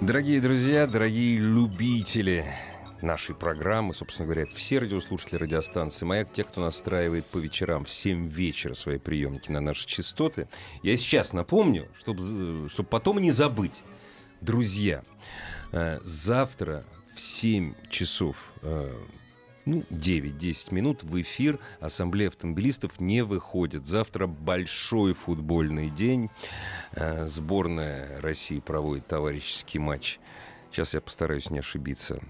Дорогие 0.00 0.40
друзья, 0.40 0.86
дорогие 0.86 1.38
любители 1.38 2.46
нашей 3.02 3.34
программы, 3.34 3.92
собственно 3.92 4.24
говоря, 4.24 4.44
это 4.44 4.56
все 4.56 4.78
радиослушатели 4.78 5.36
радиостанции 5.36 6.06
«Маяк», 6.06 6.32
те, 6.32 6.42
кто 6.42 6.62
настраивает 6.62 7.26
по 7.26 7.36
вечерам 7.36 7.84
в 7.84 7.90
7 7.90 8.30
вечера 8.30 8.72
свои 8.72 8.96
приемники 8.96 9.50
на 9.50 9.60
наши 9.60 9.86
частоты. 9.86 10.48
Я 10.82 10.96
сейчас 10.96 11.34
напомню, 11.34 11.86
чтобы, 11.98 12.70
чтобы 12.70 12.88
потом 12.88 13.18
не 13.18 13.30
забыть. 13.30 13.82
Друзья, 14.40 15.02
э, 15.72 16.00
завтра 16.02 16.84
в 17.14 17.20
7 17.20 17.74
часов 17.90 18.36
э, 18.62 18.94
ну, 19.70 19.84
9-10 19.90 20.74
минут 20.74 21.04
в 21.04 21.20
эфир 21.20 21.60
Ассамблея 21.78 22.28
автомобилистов 22.28 22.98
не 22.98 23.22
выходит. 23.22 23.86
Завтра 23.86 24.26
большой 24.26 25.14
футбольный 25.14 25.90
день. 25.90 26.28
Э, 26.92 27.26
сборная 27.28 28.20
России 28.20 28.58
проводит 28.58 29.06
товарищеский 29.06 29.78
матч. 29.78 30.18
Сейчас 30.72 30.94
я 30.94 31.00
постараюсь 31.00 31.50
не 31.50 31.60
ошибиться 31.60 32.20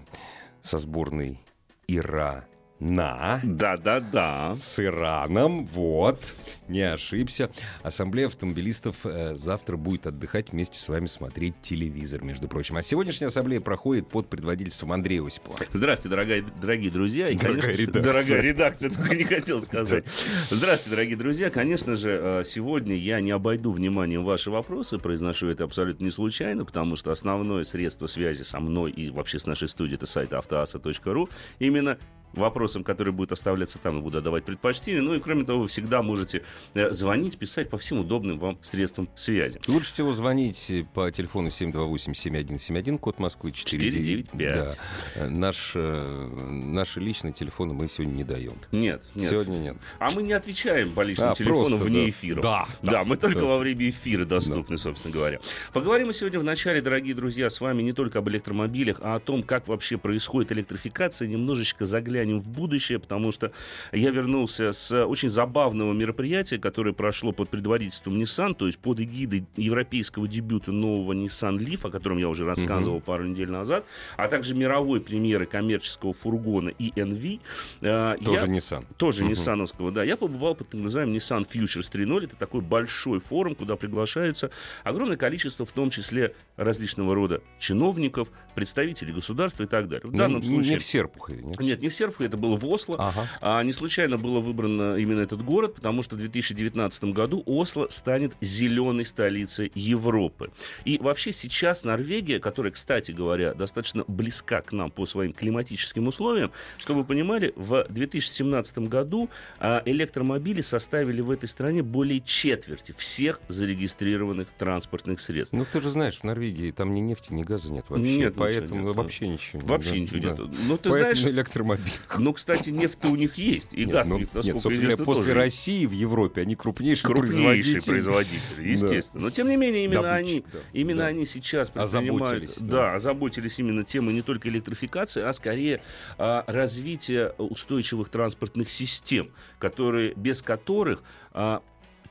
со 0.61 0.77
сборной 0.77 1.41
Ира 1.87 2.45
на... 2.81 3.39
Да-да-да. 3.43 4.55
С 4.57 4.79
Ираном, 4.83 5.65
вот, 5.67 6.35
не 6.67 6.81
ошибся. 6.81 7.51
Ассамблея 7.83 8.27
автомобилистов 8.27 9.05
э, 9.05 9.35
завтра 9.35 9.77
будет 9.77 10.07
отдыхать 10.07 10.51
вместе 10.51 10.79
с 10.79 10.89
вами 10.89 11.05
смотреть 11.05 11.53
телевизор, 11.61 12.23
между 12.23 12.47
прочим. 12.47 12.77
А 12.77 12.81
сегодняшняя 12.81 13.27
ассамблея 13.27 13.61
проходит 13.61 14.07
под 14.07 14.27
предводительством 14.27 14.91
Андрея 14.91 15.23
Осипова. 15.23 15.57
Здравствуйте, 15.73 16.09
дорогие, 16.09 16.43
дорогие 16.59 16.91
друзья. 16.91 17.29
И, 17.29 17.37
дорогая 17.37 17.61
конечно, 17.61 17.81
редакция. 17.81 18.01
Дорогая 18.03 18.41
редакция, 18.41 18.89
только 18.89 19.15
не 19.15 19.23
хотел 19.25 19.61
сказать. 19.61 20.03
Здравствуйте, 20.49 20.89
дорогие 20.89 21.17
друзья. 21.17 21.49
Конечно 21.51 21.95
же, 21.95 22.19
э, 22.21 22.43
сегодня 22.45 22.95
я 22.95 23.19
не 23.21 23.31
обойду 23.31 23.71
вниманием 23.71 24.25
ваши 24.25 24.49
вопросы. 24.49 24.97
Произношу 24.97 25.47
это 25.47 25.65
абсолютно 25.65 26.03
не 26.05 26.11
случайно, 26.11 26.65
потому 26.65 26.95
что 26.95 27.11
основное 27.11 27.63
средство 27.63 28.07
связи 28.07 28.41
со 28.41 28.59
мной 28.59 28.89
и 28.89 29.11
вообще 29.11 29.37
с 29.37 29.45
нашей 29.45 29.67
студией 29.67 29.97
это 29.97 30.07
сайт 30.07 30.33
автоаса.ру. 30.33 31.29
Именно 31.59 31.99
вопросам, 32.33 32.83
которые 32.83 33.13
будут 33.13 33.31
оставляться 33.31 33.79
там, 33.79 34.01
буду 34.01 34.19
отдавать 34.19 34.45
предпочтение. 34.45 35.01
Ну 35.01 35.15
и 35.15 35.19
кроме 35.19 35.43
того, 35.43 35.61
вы 35.61 35.67
всегда 35.67 36.01
можете 36.01 36.43
э, 36.73 36.91
звонить, 36.91 37.37
писать 37.37 37.69
по 37.69 37.77
всем 37.77 37.99
удобным 37.99 38.39
вам 38.39 38.57
средствам 38.61 39.09
связи. 39.15 39.59
Лучше 39.67 39.87
всего 39.87 40.13
звонить 40.13 40.71
по 40.93 41.11
телефону 41.11 41.49
728-7171, 41.49 42.97
код 42.97 43.19
Москвы 43.19 43.51
495. 43.51 44.31
495. 44.31 44.77
Да. 45.15 45.29
Наш, 45.29 45.71
э, 45.75 46.27
наши 46.49 46.99
личные 46.99 47.33
телефоны 47.33 47.73
мы 47.73 47.87
сегодня 47.87 48.13
не 48.13 48.23
даем. 48.23 48.55
Нет, 48.71 49.03
нет. 49.15 49.29
Сегодня 49.29 49.57
нет. 49.57 49.77
А 49.99 50.09
мы 50.11 50.23
не 50.23 50.33
отвечаем 50.33 50.91
по 50.91 51.01
личным 51.01 51.31
А, 51.31 51.35
телефонам 51.35 51.69
просто, 51.69 51.85
вне 51.85 52.03
да. 52.03 52.09
эфира. 52.09 52.41
Да, 52.41 52.67
да, 52.81 53.03
мы 53.03 53.17
только 53.17 53.41
да. 53.41 53.45
во 53.45 53.57
время 53.57 53.89
эфира 53.89 54.25
доступны, 54.25 54.77
собственно 54.77 55.13
говоря. 55.13 55.39
Поговорим 55.73 56.07
мы 56.07 56.13
сегодня 56.13 56.39
в 56.39 56.43
начале, 56.43 56.81
дорогие 56.81 57.15
друзья, 57.15 57.49
с 57.49 57.61
вами 57.61 57.81
не 57.81 57.93
только 57.93 58.19
об 58.19 58.29
электромобилях, 58.29 58.97
а 59.01 59.15
о 59.15 59.19
том, 59.19 59.43
как 59.43 59.67
вообще 59.67 59.97
происходит 59.97 60.51
электрификация. 60.51 61.27
Немножечко 61.27 61.85
заглянем 62.21 62.39
в 62.39 62.47
будущее, 62.47 62.99
потому 62.99 63.31
что 63.31 63.51
я 63.91 64.11
вернулся 64.11 64.71
с 64.71 65.05
очень 65.05 65.29
забавного 65.29 65.93
мероприятия, 65.93 66.57
которое 66.59 66.93
прошло 66.93 67.31
под 67.31 67.49
предводительством 67.49 68.17
Nissan, 68.19 68.53
то 68.53 68.67
есть 68.67 68.77
под 68.79 68.99
эгидой 68.99 69.45
европейского 69.57 70.27
дебюта 70.27 70.71
нового 70.71 71.13
Nissan 71.13 71.57
Leaf, 71.57 71.87
о 71.87 71.89
котором 71.91 72.17
я 72.17 72.29
уже 72.29 72.45
рассказывал 72.45 73.01
пару 73.01 73.25
недель 73.25 73.49
назад, 73.49 73.85
а 74.17 74.27
также 74.27 74.53
мировой 74.55 75.01
премьеры 75.01 75.45
коммерческого 75.45 76.13
фургона 76.13 76.69
ENV. 76.69 77.39
Э, 77.81 78.15
Тоже 78.23 78.45
я- 78.47 78.51
Nissan. 78.53 78.85
тоже 78.97 79.21
Мгм. 79.23 79.31
ниссановского, 79.31 79.91
да. 79.91 80.03
Я 80.03 80.17
побывал 80.17 80.55
под 80.55 80.69
так 80.69 80.79
называемым 80.81 81.15
Nissan 81.15 81.47
Futures 81.49 81.89
3.0. 81.91 82.25
Это 82.25 82.35
такой 82.35 82.61
большой 82.61 83.19
форум, 83.19 83.55
куда 83.55 83.75
приглашается 83.75 84.51
огромное 84.83 85.17
количество, 85.17 85.65
в 85.65 85.71
том 85.71 85.89
числе 85.89 86.33
различного 86.57 87.15
рода 87.15 87.41
чиновников, 87.59 88.29
представителей 88.55 89.13
государства 89.13 89.63
и 89.63 89.67
так 89.67 89.87
далее. 89.87 90.07
В 90.07 90.11
Ну, 90.11 90.17
данном 90.17 90.41
не 90.41 90.47
случае... 90.47 90.79
в 90.79 90.83
Серпухове, 90.85 91.41
нет? 91.41 91.59
Нет, 91.59 91.81
не 91.81 91.89
в 91.89 91.93
Серпухове, 91.93 92.10
это 92.19 92.37
было 92.37 92.55
в 92.57 92.65
Осло. 92.65 92.95
Ага. 92.99 93.27
А 93.41 93.63
не 93.63 93.71
случайно 93.71 94.17
было 94.17 94.39
выбрано 94.39 94.95
именно 94.97 95.21
этот 95.21 95.43
город, 95.43 95.75
потому 95.75 96.03
что 96.03 96.15
в 96.15 96.19
2019 96.19 97.03
году 97.05 97.43
Осло 97.45 97.87
станет 97.89 98.33
зеленой 98.41 99.05
столицей 99.05 99.71
Европы. 99.75 100.51
И 100.85 100.97
вообще 100.97 101.31
сейчас 101.31 101.83
Норвегия, 101.83 102.39
которая, 102.39 102.71
кстати 102.71 103.11
говоря, 103.11 103.53
достаточно 103.53 104.03
близка 104.07 104.61
к 104.61 104.71
нам 104.71 104.91
по 104.91 105.05
своим 105.05 105.33
климатическим 105.33 106.07
условиям, 106.07 106.51
чтобы 106.77 107.01
вы 107.01 107.05
понимали, 107.05 107.53
в 107.55 107.85
2017 107.89 108.79
году 108.79 109.29
а, 109.59 109.81
электромобили 109.85 110.61
составили 110.61 111.21
в 111.21 111.31
этой 111.31 111.47
стране 111.47 111.83
более 111.83 112.21
четверти 112.21 112.93
всех 112.97 113.39
зарегистрированных 113.47 114.47
транспортных 114.57 115.19
средств. 115.19 115.53
Ну, 115.53 115.65
ты 115.71 115.81
же 115.81 115.91
знаешь, 115.91 116.19
в 116.19 116.23
Норвегии 116.23 116.71
там 116.71 116.93
ни 116.93 116.99
нефти, 116.99 117.33
ни 117.33 117.43
газа 117.43 117.71
нет 117.71 117.85
вообще. 117.89 118.05
Нет, 118.05 118.29
ничего 118.31 118.39
поэтому 118.39 118.87
нет. 118.87 118.95
вообще 118.95 119.27
ничего 119.27 119.61
нет. 119.61 119.69
Вообще 119.69 119.91
Да, 119.91 119.99
ничего 119.99 120.19
да. 120.21 120.29
нет. 120.29 120.39
Ну, 120.67 120.77
ты 120.77 120.89
Поэтому 120.89 121.15
знаешь, 121.15 121.25
электромобиль. 121.25 121.91
ну, 122.17 122.33
кстати, 122.33 122.69
нефть 122.69 123.03
у 123.05 123.15
них 123.15 123.35
есть, 123.35 123.73
и 123.73 123.85
Нет, 123.85 123.91
газ 123.91 124.07
ну, 124.07 124.15
у 124.15 124.19
них, 124.19 124.27
нет, 124.27 124.35
насколько 124.35 124.59
собственно, 124.59 124.85
известно, 124.87 125.05
после 125.05 125.23
тоже. 125.23 125.35
России 125.35 125.85
в 125.85 125.91
Европе 125.91 126.41
они 126.41 126.55
крупнейшие, 126.55 127.13
крупнейшие 127.13 127.81
производители. 127.81 128.31
производители, 128.39 128.67
естественно. 128.71 129.23
Но 129.23 129.29
тем 129.29 129.49
не 129.49 129.57
менее, 129.57 129.85
именно 129.85 130.01
Добытчик, 130.03 130.19
они, 130.19 130.45
да, 130.51 130.59
именно 130.73 131.01
да. 131.01 131.07
они 131.07 131.25
сейчас 131.25 131.69
предпринимают, 131.69 132.43
Озаботились, 132.43 132.57
да. 132.59 132.67
да. 132.67 132.95
озаботились 132.95 133.59
именно 133.59 133.83
темой 133.83 134.13
не 134.13 134.21
только 134.21 134.49
электрификации, 134.49 135.21
а 135.21 135.33
скорее 135.33 135.81
а, 136.17 136.43
развития 136.47 137.33
устойчивых 137.37 138.09
транспортных 138.09 138.69
систем, 138.69 139.29
которые 139.59 140.13
без 140.15 140.41
которых 140.41 141.03
а, 141.33 141.61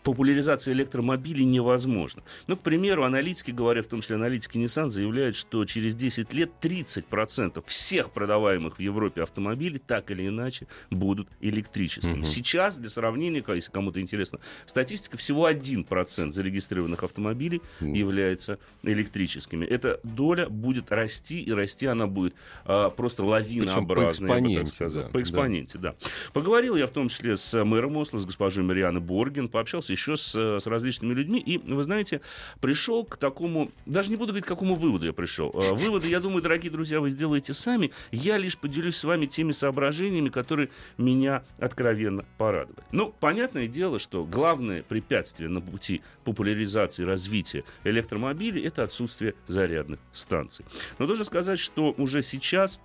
популяризация 0.02 0.72
электромобилей 0.74 1.44
невозможна. 1.44 2.22
Ну, 2.46 2.56
к 2.56 2.60
примеру, 2.60 3.04
аналитики 3.04 3.50
говорят, 3.50 3.86
в 3.86 3.88
том 3.88 4.00
числе 4.00 4.16
аналитики 4.16 4.56
Nissan, 4.58 4.88
заявляют, 4.88 5.36
что 5.36 5.64
через 5.64 5.94
10 5.94 6.32
лет 6.32 6.50
30% 6.60 7.62
всех 7.66 8.10
продаваемых 8.10 8.76
в 8.76 8.80
Европе 8.80 9.22
автомобилей 9.22 9.78
так 9.84 10.10
или 10.10 10.28
иначе 10.28 10.66
будут 10.90 11.28
электрическими. 11.40 12.14
Мгм. 12.18 12.24
Сейчас, 12.24 12.76
для 12.78 12.90
сравнения, 12.90 13.44
если 13.48 13.70
кому-то 13.70 14.00
интересно, 14.00 14.40
статистика 14.66 15.16
всего 15.16 15.46
1% 15.46 16.32
зарегистрированных 16.32 17.02
автомобилей 17.02 17.60
Мгм. 17.80 17.92
является 17.92 18.58
электрическими. 18.82 19.66
Эта 19.66 20.00
доля 20.02 20.48
будет 20.48 20.90
расти, 20.92 21.42
и 21.42 21.52
расти 21.52 21.86
она 21.86 22.06
будет 22.06 22.34
а, 22.64 22.90
просто 22.90 23.24
лавинообразной. 23.24 24.28
так 24.28 24.38
экспоненте, 24.38 24.88
да, 24.88 25.08
По 25.08 25.20
экспоненте, 25.20 25.78
да. 25.78 25.94
Поговорил 26.32 26.76
я 26.76 26.86
в 26.86 26.90
том 26.90 27.08
числе 27.08 27.36
с 27.36 27.64
мэром 27.64 27.96
Осло, 27.96 28.18
с 28.18 28.26
госпожой 28.26 28.64
Марианой 28.64 29.00
Борген, 29.00 29.48
пообщался 29.48 29.89
еще 29.90 30.16
с, 30.16 30.34
с 30.34 30.66
различными 30.66 31.14
людьми, 31.14 31.40
и, 31.40 31.58
вы 31.58 31.82
знаете, 31.82 32.20
пришел 32.60 33.04
к 33.04 33.16
такому, 33.16 33.70
даже 33.86 34.10
не 34.10 34.16
буду 34.16 34.28
говорить, 34.28 34.44
к 34.44 34.48
какому 34.48 34.74
выводу 34.74 35.06
я 35.06 35.12
пришел. 35.12 35.50
А, 35.54 35.74
Выводы, 35.74 36.08
я 36.08 36.20
думаю, 36.20 36.42
дорогие 36.42 36.70
друзья, 36.70 37.00
вы 37.00 37.10
сделаете 37.10 37.54
сами. 37.54 37.90
Я 38.12 38.38
лишь 38.38 38.56
поделюсь 38.56 38.96
с 38.96 39.04
вами 39.04 39.26
теми 39.26 39.52
соображениями, 39.52 40.28
которые 40.28 40.70
меня 40.98 41.44
откровенно 41.58 42.24
порадовали. 42.38 42.84
Ну, 42.92 43.14
понятное 43.18 43.66
дело, 43.66 43.98
что 43.98 44.24
главное 44.24 44.82
препятствие 44.82 45.48
на 45.48 45.60
пути 45.60 46.02
популяризации 46.24 47.04
развития 47.04 47.64
электромобилей 47.84 48.62
это 48.62 48.82
отсутствие 48.82 49.34
зарядных 49.46 50.00
станций. 50.12 50.64
Но 50.98 51.06
должен 51.06 51.24
сказать, 51.24 51.58
что 51.58 51.94
уже 51.96 52.22
сейчас 52.22 52.80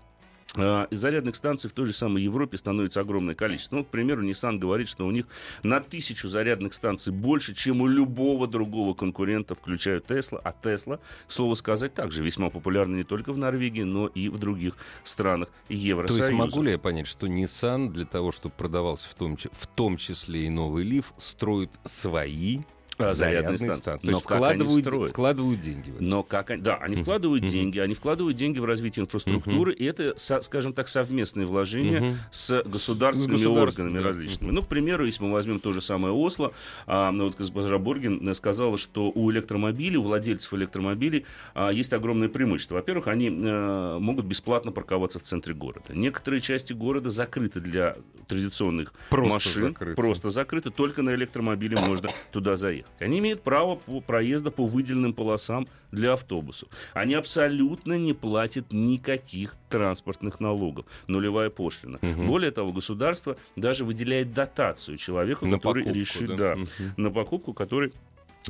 Зарядных 0.56 1.36
станций 1.36 1.70
в 1.70 1.74
той 1.74 1.86
же 1.86 1.94
самой 1.94 2.24
Европе 2.24 2.58
становится 2.58 3.02
огромное 3.02 3.36
количество. 3.36 3.78
Ну, 3.78 3.84
к 3.84 3.88
примеру, 3.88 4.24
Nissan 4.24 4.58
говорит, 4.58 4.88
что 4.88 5.06
у 5.06 5.12
них 5.12 5.28
на 5.64 5.80
тысячу 5.80 6.28
зарядных 6.28 6.74
станций 6.74 7.12
больше, 7.12 7.54
чем 7.54 7.82
у 7.82 7.88
любого 7.88 8.48
другого 8.48 8.94
конкурента, 8.94 9.56
включая 9.56 10.00
Tesla. 10.00 10.40
А 10.44 10.54
Tesla, 10.54 11.00
к 11.28 11.32
слову 11.32 11.56
сказать, 11.56 11.94
также 11.94 12.24
весьма 12.24 12.50
популярна 12.50 12.96
не 12.96 13.04
только 13.04 13.34
в 13.34 13.38
Норвегии, 13.38 13.84
но 13.84 14.08
и 14.08 14.30
в 14.30 14.38
других 14.38 14.78
странах 15.04 15.50
То 15.68 15.74
Евросоюза. 15.74 16.24
есть 16.24 16.34
могу 16.34 16.62
ли 16.62 16.72
я 16.72 16.80
понять, 16.80 17.08
что 17.08 17.28
Nissan 17.28 17.90
для 17.90 18.06
того, 18.06 18.32
чтобы 18.32 18.56
продавался 18.56 19.10
в 19.10 19.14
том, 19.14 19.38
в 19.38 19.68
том 19.68 19.98
числе 19.98 20.46
и 20.46 20.50
новый 20.50 20.84
Лиф, 20.84 21.14
строит 21.18 21.72
свои 21.84 22.60
А, 22.60 22.62
зарядные 22.98 23.58
Зарядные 23.58 23.58
станции. 23.58 23.92
То 23.92 24.00
Но 24.04 24.12
есть 24.12 24.26
как 24.26 24.42
они 24.44 24.64
вкладывают, 24.66 25.10
вкладывают 25.12 25.62
деньги. 25.62 25.94
Но 26.00 26.24
как 26.24 26.52
они, 26.52 26.62
да, 26.62 26.76
они 26.78 26.96
вкладывают 26.96 27.46
деньги, 27.48 27.80
они 27.80 27.94
вкладывают 27.94 28.38
деньги 28.38 28.60
в 28.60 28.66
развитие 28.66 29.04
инфраструктуры, 29.04 29.74
и 29.74 29.86
это, 29.86 30.14
со- 30.18 30.42
скажем 30.42 30.74
так, 30.74 30.88
совместные 30.88 31.46
вложения 31.46 32.18
с 32.32 32.64
государственными 32.64 33.38
С 33.44 33.46
органами 33.48 34.00
да. 34.00 34.04
различными. 34.10 34.52
Ну, 34.52 34.62
к 34.62 34.68
примеру, 34.68 35.06
если 35.06 35.24
мы 35.24 35.32
возьмем 35.32 35.60
то 35.60 35.74
же 35.74 35.82
самое 35.82 36.14
Осло, 36.14 36.54
а, 36.88 37.12
ну, 37.12 37.26
вот 37.26 37.36
госпожа 37.36 37.78
Боргин 37.78 38.28
э, 38.28 38.34
сказала, 38.34 38.78
что 38.78 39.12
у 39.14 39.32
электромобилей, 39.32 39.98
у 39.98 40.04
владельцев 40.04 40.54
электромобилей 40.54 41.26
а, 41.54 41.72
есть 41.72 41.94
огромное 41.94 42.30
преимущество. 42.30 42.76
Во-первых, 42.76 43.08
они 43.08 43.28
э, 43.30 43.98
могут 44.00 44.26
бесплатно 44.26 44.72
парковаться 44.72 45.20
в 45.20 45.24
центре 45.24 45.54
города. 45.54 45.94
Некоторые 45.94 46.42
части 46.42 46.74
города 46.74 47.10
закрыты 47.10 47.60
для 47.60 47.96
традиционных 48.28 48.94
Просто 49.10 49.34
машин, 49.34 49.68
закрыты. 49.70 49.96
просто 49.96 50.30
закрыты, 50.30 50.72
только 50.72 51.02
на 51.02 51.14
электромобиле 51.16 51.78
можно 51.78 52.10
туда 52.32 52.56
заехать. 52.56 52.85
Они 53.00 53.20
имеют 53.20 53.42
право 53.42 53.76
проезда 54.08 54.52
по 54.52 54.66
выделенным 54.66 55.14
полосам 55.14 55.68
для 55.92 56.14
автобусов. 56.14 56.70
Они 56.94 57.14
абсолютно 57.14 57.98
не 57.98 58.14
платят 58.14 58.72
никаких 58.72 59.56
транспортных 59.70 60.40
налогов. 60.40 60.86
Нулевая 61.08 61.50
пошлина. 61.50 62.00
Более 62.02 62.52
того, 62.52 62.72
государство 62.72 63.38
даже 63.56 63.86
выделяет 63.86 64.34
дотацию 64.34 64.98
человеку, 64.98 65.46
На 65.46 65.58
который 65.58 65.84
покупку, 65.84 66.00
решит, 66.00 66.28
да? 66.30 66.36
да, 66.38 66.56
Мгм. 66.56 66.70
на 66.98 67.12
покупку, 67.12 67.54
который 67.54 67.92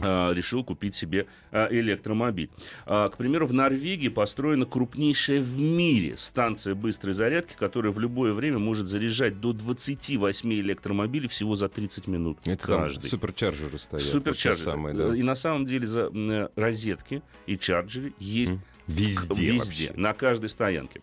решил 0.04 0.64
купить 0.64 0.96
себе 0.96 1.28
а, 1.52 1.68
электромобиль. 1.72 2.50
А, 2.86 3.10
К 3.10 3.18
примеру, 3.18 3.46
в 3.48 3.54
Норвегии 3.54 4.10
построена 4.10 4.66
крупнейшая 4.66 5.42
в 5.42 5.60
мире 5.60 6.18
станция 6.18 6.76
быстрой 6.76 7.14
зарядки, 7.14 7.56
которая 7.58 7.92
в 7.92 8.00
любое 8.00 8.34
время 8.34 8.60
может 8.60 8.88
заряжать 8.88 9.40
до 9.42 9.54
28 9.54 10.54
электромобилей 10.54 11.28
всего 11.28 11.56
за 11.56 11.70
30 11.70 12.08
минут 12.08 12.38
Это 12.46 12.68
каждый. 12.68 13.08
суперчарджеры 13.10 13.78
стоят. 13.78 14.04
Суперчарджеры. 14.04 14.72
самые, 14.72 14.96
да. 14.96 15.16
И 15.16 15.22
на 15.24 15.36
самом 15.36 15.66
деле 15.66 15.88
за 15.88 16.10
э, 16.14 16.50
розетки 16.56 17.22
и 17.46 17.58
чарджеры 17.58 18.14
есть 18.20 18.56
Везде, 18.88 19.46
везде, 19.54 19.88
вообще. 19.88 19.94
на 19.96 20.14
каждой 20.14 20.50
стоянке. 20.50 21.02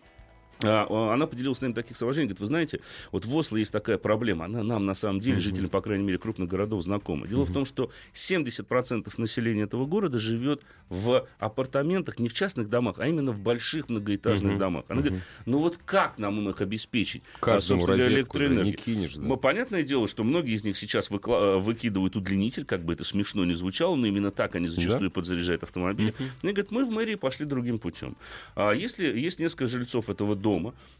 А, 0.63 0.87
а, 0.89 1.13
Она 1.13 1.27
поделилась 1.27 1.57
с 1.57 1.61
нами 1.61 1.73
таких 1.73 1.97
соображений. 1.97 2.27
Говорит, 2.27 2.39
вы 2.39 2.45
знаете, 2.45 2.79
вот 3.11 3.25
в 3.25 3.35
Осло 3.35 3.57
есть 3.57 3.71
такая 3.71 3.97
проблема. 3.97 4.45
Она 4.45 4.63
нам, 4.63 4.85
на 4.85 4.93
самом 4.93 5.19
деле, 5.19 5.37
жителям, 5.39 5.69
по 5.69 5.81
крайней 5.81 6.03
мере, 6.03 6.17
крупных 6.17 6.47
городов 6.49 6.81
знакома. 6.83 7.27
Дело 7.27 7.45
в 7.45 7.51
том, 7.53 7.65
что 7.65 7.91
70% 8.13 9.13
населения 9.17 9.63
этого 9.63 9.85
города 9.85 10.17
живет 10.17 10.61
в 10.89 11.27
апартаментах, 11.39 12.19
не 12.19 12.29
в 12.29 12.33
частных 12.33 12.69
домах, 12.69 12.95
а 12.99 13.07
именно 13.07 13.31
в 13.31 13.39
больших 13.39 13.89
многоэтажных 13.89 14.57
домах. 14.57 14.85
Она 14.87 15.01
говорит, 15.01 15.21
ну 15.45 15.57
вот 15.59 15.79
как 15.85 16.17
нам 16.17 16.47
их 16.49 16.61
обеспечить? 16.61 17.23
а, 17.41 17.45
Каждому 17.45 17.85
розетку, 17.85 18.37
не 18.39 18.73
кинешь, 18.73 19.13
да. 19.15 19.35
Понятное 19.35 19.83
дело, 19.83 20.07
что 20.07 20.23
многие 20.23 20.53
из 20.53 20.63
них 20.63 20.77
сейчас 20.77 21.09
э, 21.11 21.57
выкидывают 21.57 22.15
удлинитель, 22.15 22.65
как 22.65 22.83
бы 22.85 22.93
это 22.93 23.03
смешно 23.03 23.43
не 23.45 23.53
звучало, 23.53 23.95
но 23.95 24.07
именно 24.07 24.31
так 24.31 24.55
они 24.55 24.67
зачастую 24.67 25.11
подзаряжают 25.11 25.63
автомобили. 25.63 26.13
И 26.41 26.47
говорят, 26.47 26.71
мы 26.71 26.85
в 26.85 26.91
мэрии 26.91 27.15
пошли 27.15 27.45
другим 27.45 27.79
путем. 27.79 28.15
Если 28.55 29.05
есть 29.17 29.39
несколько 29.39 29.67
жильцов 29.67 30.09
этого 30.09 30.35
дома, 30.35 30.52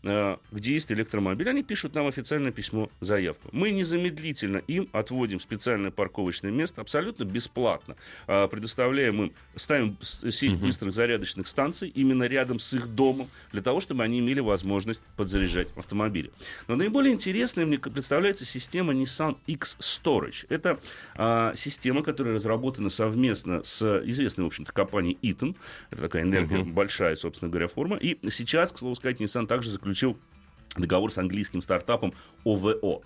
э, 0.03 0.37
где 0.51 0.73
есть 0.73 0.91
электромобиль, 0.91 1.49
они 1.49 1.63
пишут 1.63 1.95
нам 1.95 2.07
официальное 2.07 2.51
письмо, 2.51 2.89
заявку. 3.01 3.49
Мы 3.51 3.71
незамедлительно 3.71 4.57
им 4.67 4.89
отводим 4.91 5.39
специальное 5.39 5.91
парковочное 5.91 6.51
место 6.51 6.81
абсолютно 6.81 7.23
бесплатно. 7.23 7.95
А, 8.27 8.47
Предоставляем 8.47 9.23
им, 9.23 9.31
ставим 9.55 9.97
сеть 10.01 10.55
быстрых 10.55 10.93
зарядочных 10.93 11.47
станций 11.47 11.89
именно 11.89 12.23
рядом 12.23 12.59
с 12.59 12.73
их 12.73 12.87
домом, 12.87 13.29
для 13.51 13.61
того, 13.61 13.79
чтобы 13.79 14.03
они 14.03 14.19
имели 14.19 14.39
возможность 14.39 15.01
подзаряжать 15.17 15.67
автомобили. 15.75 16.31
Но 16.67 16.75
наиболее 16.75 17.13
интересной 17.13 17.65
мне 17.65 17.79
представляется 17.79 18.45
система 18.45 18.93
Nissan 18.93 19.37
X 19.47 19.77
Storage. 19.79 20.45
Это 20.49 20.79
а, 21.15 21.53
система, 21.55 22.03
которая 22.03 22.35
разработана 22.35 22.89
совместно 22.89 23.63
с 23.63 24.01
известной, 24.05 24.43
в 24.43 24.47
общем-то, 24.47 24.71
компанией 24.71 25.17
Eaton. 25.21 25.55
Это 25.89 26.01
такая 26.03 26.23
энергия 26.23 26.63
большая, 26.63 27.15
собственно 27.15 27.49
говоря, 27.49 27.67
форма. 27.67 27.97
И 27.97 28.17
сейчас, 28.29 28.71
к 28.71 28.77
слову 28.77 28.95
сказать, 28.95 29.19
Nissan 29.19 29.32
также 29.47 29.69
заключил 29.69 30.17
договор 30.75 31.11
с 31.11 31.17
английским 31.17 31.61
стартапом 31.61 32.13
ОВО. 32.43 33.01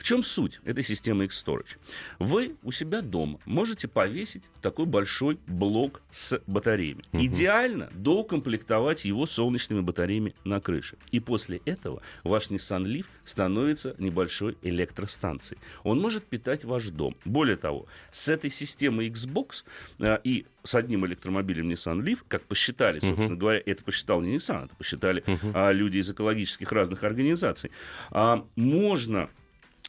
В 0.00 0.02
чем 0.02 0.22
суть 0.22 0.60
этой 0.64 0.82
системы 0.82 1.26
X-Storage? 1.26 1.76
Вы 2.18 2.56
у 2.62 2.72
себя 2.72 3.02
дома 3.02 3.38
можете 3.44 3.86
повесить 3.86 4.44
такой 4.62 4.86
большой 4.86 5.38
блок 5.46 6.00
с 6.10 6.40
батареями. 6.46 7.04
Идеально 7.12 7.90
доукомплектовать 7.92 9.04
его 9.04 9.26
солнечными 9.26 9.80
батареями 9.80 10.34
на 10.42 10.58
крыше. 10.58 10.96
И 11.10 11.20
после 11.20 11.60
этого 11.66 12.00
ваш 12.24 12.48
Nissan 12.48 12.86
Leaf 12.86 13.04
становится 13.26 13.94
небольшой 13.98 14.56
электростанцией. 14.62 15.60
Он 15.82 16.00
может 16.00 16.24
питать 16.24 16.64
ваш 16.64 16.88
дом. 16.88 17.14
Более 17.26 17.58
того, 17.58 17.84
с 18.10 18.30
этой 18.30 18.48
системой 18.48 19.10
Xbox 19.10 19.64
э, 19.98 20.18
и 20.24 20.46
с 20.62 20.74
одним 20.74 21.04
электромобилем 21.04 21.68
Nissan 21.68 22.00
Leaf, 22.00 22.20
как 22.26 22.44
посчитали, 22.44 23.00
собственно 23.00 23.36
говоря, 23.36 23.62
это 23.66 23.84
посчитал 23.84 24.22
не 24.22 24.36
Nissan, 24.36 24.64
это 24.64 24.74
посчитали 24.76 25.22
а, 25.54 25.72
люди 25.72 25.98
из 25.98 26.10
экологических 26.10 26.72
разных 26.72 27.04
организаций, 27.04 27.70
а, 28.10 28.46
можно 28.56 29.28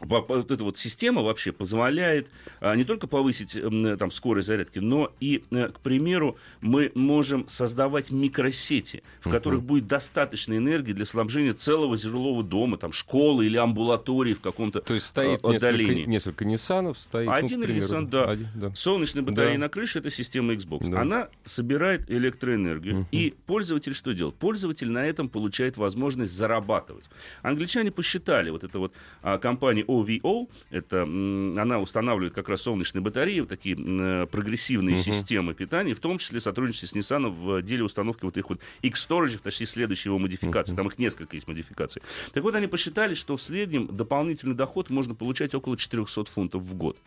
вот 0.01 0.51
эта 0.51 0.63
вот 0.63 0.77
система 0.77 1.21
вообще 1.21 1.51
позволяет 1.51 2.29
а, 2.59 2.75
не 2.75 2.83
только 2.83 3.07
повысить 3.07 3.57
там, 3.97 4.11
скорость 4.11 4.47
зарядки, 4.47 4.79
но 4.79 5.11
и, 5.19 5.43
э, 5.51 5.69
к 5.69 5.79
примеру, 5.79 6.37
мы 6.61 6.91
можем 6.95 7.47
создавать 7.47 8.11
микросети, 8.11 9.03
в 9.21 9.29
которых 9.29 9.63
будет 9.63 9.87
достаточно 9.87 10.57
энергии 10.57 10.93
для 10.93 11.05
снабжения 11.05 11.53
целого 11.53 11.95
жилого 11.97 12.43
дома, 12.43 12.77
там, 12.77 12.91
школы 12.91 13.45
или 13.45 13.57
амбулатории 13.57 14.33
в 14.33 14.41
каком-то 14.41 14.81
То 14.81 14.93
есть 14.93 15.07
стоит 15.07 15.39
а, 15.43 15.49
несколько, 15.49 15.67
отдалении. 15.69 16.05
несколько 16.05 16.45
Ниссанов, 16.45 16.99
стоит... 16.99 17.27
ну, 17.27 17.33
Один 17.33 17.61
примеру, 17.61 17.81
Nissan, 17.85 18.07
да. 18.07 18.23
один, 18.31 18.47
да. 18.55 18.71
Солнечная 18.75 19.23
батарея 19.23 19.55
Да. 19.55 19.59
на 19.61 19.69
крыше 19.69 19.99
это 19.99 20.09
система 20.09 20.53
Xbox. 20.53 20.89
Да. 20.89 21.01
Она 21.01 21.29
собирает 21.45 22.09
электроэнергию. 22.09 23.07
И 23.11 23.35
пользователь 23.45 23.93
что 23.93 24.13
делает? 24.13 24.35
Пользователь 24.35 24.89
на 24.89 25.05
этом 25.05 25.29
получает 25.29 25.77
возможность 25.77 26.31
зарабатывать. 26.31 27.09
Англичане 27.41 27.91
посчитали, 27.91 28.49
вот 28.49 28.63
эта 28.63 28.79
вот 28.79 28.93
а, 29.21 29.37
компания 29.37 29.83
OVO, 29.91 30.49
это, 30.69 31.03
она 31.03 31.79
устанавливает 31.79 32.33
как 32.33 32.49
раз 32.49 32.61
солнечные 32.61 33.01
батареи, 33.01 33.41
вот 33.41 33.49
такие 33.49 33.75
э, 33.77 34.25
прогрессивные 34.27 34.97
системы 34.97 35.53
питания, 35.53 35.93
в 35.93 35.99
том 35.99 36.17
числе 36.17 36.39
сотрудничестве 36.39 36.87
с 36.87 36.93
Nissan 36.93 37.29
в 37.29 37.61
деле 37.61 37.83
установки 37.83 38.25
вот 38.25 38.37
их 38.37 38.49
вот 38.49 38.59
X-Storage, 38.81 39.39
точнее, 39.41 39.67
следующей 39.67 40.09
его 40.09 40.19
модификации. 40.19 40.75
Там 40.75 40.87
их 40.87 40.97
несколько 40.97 41.35
есть 41.35 41.47
модификаций. 41.47 42.01
Так 42.33 42.43
вот, 42.43 42.55
они 42.55 42.67
посчитали, 42.67 43.13
что 43.13 43.37
в 43.37 43.41
среднем 43.41 43.87
дополнительный 43.87 44.55
доход 44.55 44.89
можно 44.89 45.15
получать 45.15 45.53
около 45.55 45.77
400 45.77 46.25
фунтов 46.25 46.63
в 46.63 46.75
год. 46.75 46.97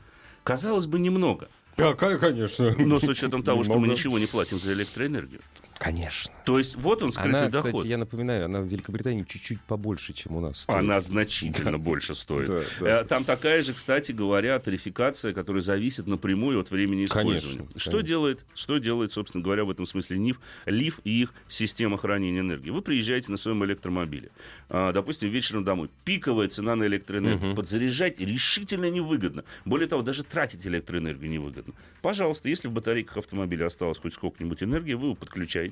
Казалось 0.42 0.86
бы, 0.86 0.98
немного. 0.98 1.48
Да, 1.76 1.94
конечно. 1.94 2.74
Но 2.78 3.00
с 3.00 3.08
учетом 3.08 3.42
того, 3.42 3.64
что 3.64 3.78
мы 3.78 3.88
ничего 3.88 4.18
не 4.18 4.26
платим 4.26 4.58
за 4.58 4.72
электроэнергию. 4.72 5.40
Конечно. 5.78 6.32
То 6.44 6.58
есть 6.58 6.76
вот 6.76 7.02
он 7.02 7.12
скрытый 7.12 7.40
Она, 7.40 7.48
доход. 7.48 7.72
кстати, 7.72 7.88
я 7.88 7.98
напоминаю, 7.98 8.44
она 8.44 8.60
в 8.60 8.66
Великобритании 8.66 9.22
чуть-чуть 9.24 9.60
побольше, 9.62 10.12
чем 10.12 10.36
у 10.36 10.40
нас. 10.40 10.60
стоит. 10.60 10.78
Она 10.78 11.00
значительно 11.00 11.78
больше 11.78 12.14
стоит. 12.14 12.48
Да, 12.48 12.60
да. 12.80 13.00
Э, 13.00 13.04
Там 13.04 13.24
такая 13.24 13.62
же, 13.62 13.72
кстати 13.74 14.12
говоря, 14.12 14.58
тарификация, 14.58 15.32
которая 15.32 15.62
зависит 15.62 16.06
напрямую 16.06 16.60
от 16.60 16.70
времени 16.70 17.06
Конечно, 17.06 17.38
использования. 17.38 17.68
Что 17.76 17.90
конечно. 17.90 18.02
делает, 18.08 18.46
что 18.54 18.78
делает, 18.78 19.12
собственно 19.12 19.42
говоря, 19.42 19.64
в 19.64 19.70
этом 19.70 19.84
смысле 19.86 20.18
НИФ, 20.18 20.38
ЛИФ 20.66 21.00
и 21.04 21.22
их 21.22 21.34
система 21.48 21.98
хранения 21.98 22.40
энергии? 22.40 22.70
Вы 22.70 22.80
приезжаете 22.82 23.30
на 23.32 23.36
своем 23.36 23.64
электромобиле, 23.64 24.30
а, 24.68 24.92
допустим, 24.92 25.28
вечером 25.30 25.64
домой. 25.64 25.90
Пиковая 26.04 26.48
цена 26.48 26.76
на 26.76 26.84
электроэнергию. 26.86 27.54
Подзаряжать 27.54 28.18
решительно 28.20 28.90
невыгодно. 28.90 29.44
Более 29.64 29.88
того, 29.88 30.02
даже 30.02 30.22
тратить 30.24 30.66
электроэнергию 30.66 31.30
невыгодно. 31.30 31.74
Пожалуйста, 32.02 32.48
если 32.48 32.68
в 32.68 32.72
батарейках 32.72 33.16
автомобиля 33.18 33.66
осталось 33.66 33.98
хоть 33.98 34.14
сколько-нибудь 34.14 34.62
энергии, 34.62 34.94
вы 34.94 35.06
его 35.06 35.14
подключаете. 35.14 35.63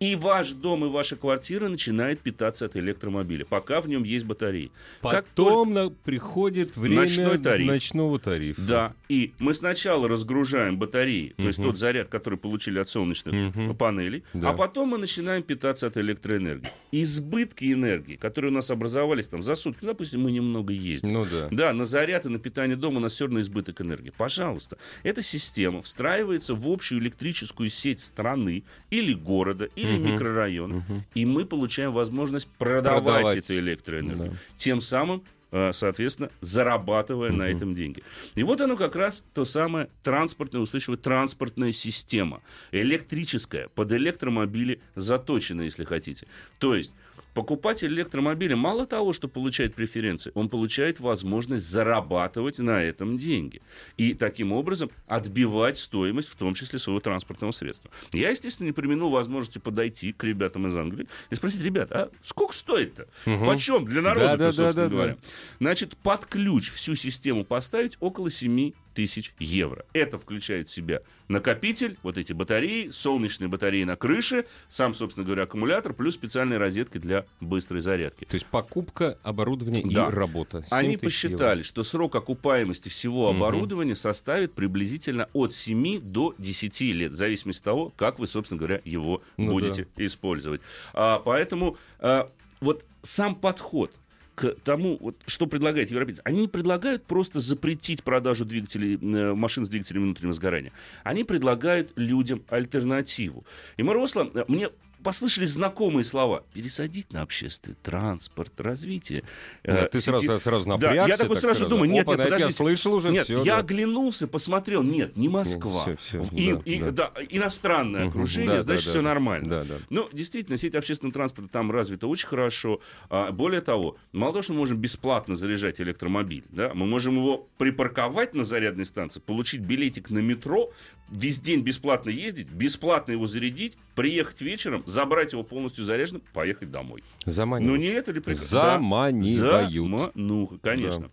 И 0.00 0.14
ваш 0.14 0.52
дом 0.52 0.84
и 0.84 0.88
ваша 0.88 1.16
квартира 1.16 1.66
начинает 1.66 2.20
питаться 2.20 2.66
от 2.66 2.76
электромобиля, 2.76 3.44
пока 3.44 3.80
в 3.80 3.88
нем 3.88 4.04
есть 4.04 4.24
батареи. 4.26 4.70
Как 5.02 5.26
Потом 5.26 5.72
на- 5.74 5.90
приходит 5.90 6.76
время 6.76 7.00
Ночной 7.00 7.38
тариф. 7.38 7.66
ночного 7.66 8.20
тарифа. 8.20 8.62
Да, 8.62 8.94
и 9.08 9.32
мы 9.40 9.54
сначала 9.54 10.06
разгружаем 10.08 10.78
батареи, 10.78 11.34
то 11.36 11.42
есть 11.42 11.60
тот 11.60 11.76
заряд, 11.78 12.06
который 12.10 12.38
получили 12.38 12.78
от 12.78 12.88
солнечных 12.88 13.76
панелей, 13.76 14.22
Да. 14.34 14.50
а 14.50 14.52
потом 14.52 14.90
мы 14.90 14.98
начинаем 14.98 15.42
питаться 15.42 15.88
от 15.88 15.96
электроэнергии. 15.96 16.70
Избытки 16.92 17.72
энергии, 17.72 18.14
которые 18.14 18.52
у 18.52 18.54
нас 18.54 18.70
образовались 18.70 19.26
там 19.26 19.42
за 19.42 19.56
сутки, 19.56 19.80
ну, 19.82 19.88
допустим, 19.88 20.20
мы 20.20 20.30
немного 20.30 20.72
ездим. 20.72 21.12
Ну 21.12 21.26
да. 21.28 21.48
Да, 21.50 21.72
на 21.72 21.84
заряд 21.84 22.24
и 22.24 22.28
на 22.28 22.38
питание 22.38 22.76
дома 22.76 22.98
у 22.98 23.00
нас 23.00 23.14
все 23.14 23.24
равно 23.24 23.40
избыток 23.40 23.80
энергии. 23.80 24.12
Пожалуйста, 24.16 24.78
эта 25.02 25.24
система 25.24 25.82
встраивается 25.82 26.54
в 26.54 26.68
общую 26.68 27.00
электрическую 27.00 27.68
сеть 27.68 27.98
страны 27.98 28.62
или 28.90 29.14
города, 29.18 29.68
или 29.76 29.98
микрорайона, 29.98 30.82
и 31.14 31.26
мы 31.26 31.44
получаем 31.44 31.92
возможность 31.92 32.48
продавать, 32.58 33.04
Продавать. 33.04 33.36
эту 33.38 33.54
электроэнергию. 33.58 34.30
Да. 34.32 34.36
Тем 34.56 34.80
самым 34.80 35.22
э, 35.50 35.72
соответственно, 35.72 36.30
зарабатывая 36.40 37.30
на 37.30 37.44
этом 37.44 37.74
деньги. 37.74 38.02
И 38.34 38.42
вот 38.42 38.60
оно 38.60 38.76
как 38.76 38.96
раз 38.96 39.24
то 39.34 39.44
самое 39.44 39.88
транспортная, 40.02 40.60
устойчивая 40.60 40.98
транспортная 40.98 41.72
система. 41.72 42.42
Электрическая, 42.72 43.68
под 43.68 43.92
электромобили 43.92 44.80
заточена, 44.94 45.62
если 45.62 45.84
хотите. 45.84 46.26
То 46.58 46.74
есть 46.74 46.94
покупатель 47.38 47.92
электромобиля 47.94 48.56
мало 48.56 48.84
того, 48.84 49.12
что 49.12 49.28
получает 49.28 49.76
преференции, 49.76 50.32
он 50.34 50.48
получает 50.48 50.98
возможность 50.98 51.64
зарабатывать 51.70 52.58
на 52.58 52.82
этом 52.82 53.16
деньги. 53.16 53.62
И 53.96 54.12
таким 54.14 54.50
образом 54.50 54.90
отбивать 55.06 55.78
стоимость, 55.78 56.30
в 56.30 56.34
том 56.34 56.54
числе 56.54 56.80
своего 56.80 56.98
транспортного 56.98 57.52
средства. 57.52 57.92
Я, 58.12 58.30
естественно, 58.30 58.66
не 58.66 58.72
применил 58.72 59.10
возможности 59.10 59.58
подойти 59.58 60.12
к 60.12 60.24
ребятам 60.24 60.66
из 60.66 60.74
Англии 60.76 61.06
и 61.30 61.36
спросить, 61.36 61.62
ребят, 61.62 61.92
а 61.92 62.10
сколько 62.24 62.52
стоит-то? 62.54 63.06
Мгм. 63.24 63.46
Почем 63.46 63.84
для 63.84 64.02
народа, 64.02 64.26
Да, 64.26 64.36
да, 64.36 64.52
собственно 64.52 64.72
да, 64.72 64.82
да, 64.82 64.88
говоря? 64.88 65.12
да. 65.12 65.28
Значит, 65.60 65.96
под 65.98 66.26
ключ 66.26 66.72
всю 66.72 66.96
систему 66.96 67.44
поставить 67.44 67.96
около 68.00 68.32
7 68.32 68.72
тысяч 68.98 69.32
евро. 69.38 69.84
Это 69.92 70.18
включает 70.18 70.66
в 70.66 70.72
себя 70.72 71.02
накопитель, 71.28 71.96
вот 72.02 72.18
эти 72.18 72.32
батареи, 72.32 72.88
солнечные 72.90 73.46
батареи 73.46 73.84
на 73.84 73.94
крыше, 73.94 74.44
сам, 74.66 74.92
собственно 74.92 75.24
говоря, 75.24 75.44
аккумулятор, 75.44 75.94
плюс 75.94 76.14
специальные 76.14 76.58
розетки 76.58 76.98
для 76.98 77.24
быстрой 77.40 77.80
зарядки. 77.80 78.24
То 78.24 78.34
есть 78.34 78.46
покупка 78.46 79.16
оборудования 79.22 79.84
Да. 79.84 80.08
и 80.08 80.10
работа. 80.10 80.64
Они 80.70 80.94
7 80.94 80.98
тысяч 80.98 81.04
посчитали, 81.04 81.62
что 81.62 81.84
срок 81.84 82.16
окупаемости 82.16 82.88
всего 82.88 83.28
оборудования 83.30 83.94
составит 83.94 84.54
приблизительно 84.54 85.28
от 85.32 85.52
7 85.52 86.00
до 86.00 86.34
10 86.38 86.80
лет, 86.92 87.12
в 87.12 87.14
зависимости 87.14 87.60
от 87.60 87.64
того, 87.66 87.92
как 87.96 88.18
вы, 88.18 88.26
собственно 88.26 88.58
говоря, 88.58 88.80
его 88.84 89.22
Ну 89.36 89.52
будете 89.52 89.86
использовать. 89.96 90.60
А, 90.92 91.20
поэтому 91.20 91.76
а, 92.00 92.32
вот 92.60 92.84
сам 93.02 93.36
подход 93.36 93.94
к 94.38 94.54
тому, 94.62 94.96
вот, 95.00 95.16
что 95.26 95.48
предлагает 95.48 95.90
европейцы. 95.90 96.22
Они 96.24 96.42
не 96.42 96.48
предлагают 96.48 97.02
просто 97.04 97.40
запретить 97.40 98.04
продажу 98.04 98.44
двигателей, 98.44 98.94
э, 98.94 99.34
машин 99.34 99.66
с 99.66 99.68
двигателями 99.68 100.04
внутреннего 100.04 100.32
сгорания. 100.32 100.72
Они 101.02 101.24
предлагают 101.24 101.92
людям 101.96 102.44
альтернативу. 102.48 103.44
И 103.76 103.82
мы, 103.82 103.94
Руслан, 103.94 104.30
э, 104.34 104.44
мне 104.46 104.70
послышались 105.02 105.50
знакомые 105.50 106.04
слова. 106.04 106.44
Пересадить 106.52 107.12
на 107.12 107.22
общественный 107.22 107.76
транспорт, 107.82 108.60
развитие. 108.60 109.22
э, 109.62 109.72
Нет, 109.82 109.90
ты 109.90 109.98
сети- 109.98 110.04
сразу, 110.04 110.38
сразу 110.40 110.64
Да, 110.64 110.70
напрягся. 110.72 111.08
я 111.08 111.16
такой 111.16 111.36
так 111.36 111.42
сразу 111.44 111.68
думаю, 111.68 111.90
нет, 111.90 112.04
Опа, 112.06 112.16
нет, 112.16 112.28
да, 112.30 112.36
я 112.36 112.50
слышал 112.50 112.94
уже 112.94 113.10
Нет, 113.10 113.24
все. 113.24 113.42
я 113.44 113.58
оглянулся, 113.58 114.26
посмотрел, 114.28 114.82
нет, 114.82 115.16
не 115.16 115.28
Москва. 115.28 115.84
всё, 115.84 115.96
всё, 115.96 116.22
И- 116.36 116.52
да, 116.52 116.60
и- 116.64 116.80
да. 116.80 116.90
да, 116.90 117.12
иностранное 117.30 118.08
окружение, 118.08 118.56
да, 118.56 118.62
значит, 118.62 118.84
да, 118.86 118.90
все 118.90 118.98
да. 119.00 119.08
нормально. 119.08 119.48
Да, 119.48 119.64
да. 119.64 119.74
Ну, 119.90 120.08
действительно, 120.12 120.56
сеть 120.56 120.74
общественного 120.74 121.14
транспорта 121.14 121.50
там 121.50 121.70
развита 121.70 122.06
очень 122.06 122.26
хорошо. 122.28 122.80
А, 123.10 123.30
более 123.32 123.60
того, 123.60 123.96
мало 124.12 124.32
того, 124.32 124.42
что 124.42 124.52
мы 124.52 124.60
можем 124.60 124.78
бесплатно 124.78 125.34
заряжать 125.34 125.80
электромобиль, 125.80 126.44
да, 126.50 126.72
мы 126.74 126.86
можем 126.86 127.16
его 127.16 127.46
припарковать 127.58 128.34
на 128.34 128.44
зарядной 128.44 128.86
станции, 128.86 129.20
получить 129.20 129.60
билетик 129.60 130.10
на 130.10 130.18
метро, 130.18 130.70
весь 131.10 131.40
день 131.40 131.60
бесплатно 131.60 132.10
ездить, 132.10 132.48
бесплатно 132.48 133.12
его 133.12 133.26
зарядить, 133.26 133.76
приехать 133.94 134.40
вечером, 134.40 134.82
забрать 134.88 135.32
его 135.32 135.42
полностью 135.42 135.84
заряженным, 135.84 136.22
поехать 136.32 136.70
домой. 136.70 137.02
Заманивают. 137.24 137.78
Ну 137.78 137.82
не 137.82 137.88
это 137.88 138.12
ли 138.12 138.20
прекрасно? 138.20 138.60
Заманивают. 138.60 139.72
Замануха, 140.14 140.58
конечно. 140.58 141.10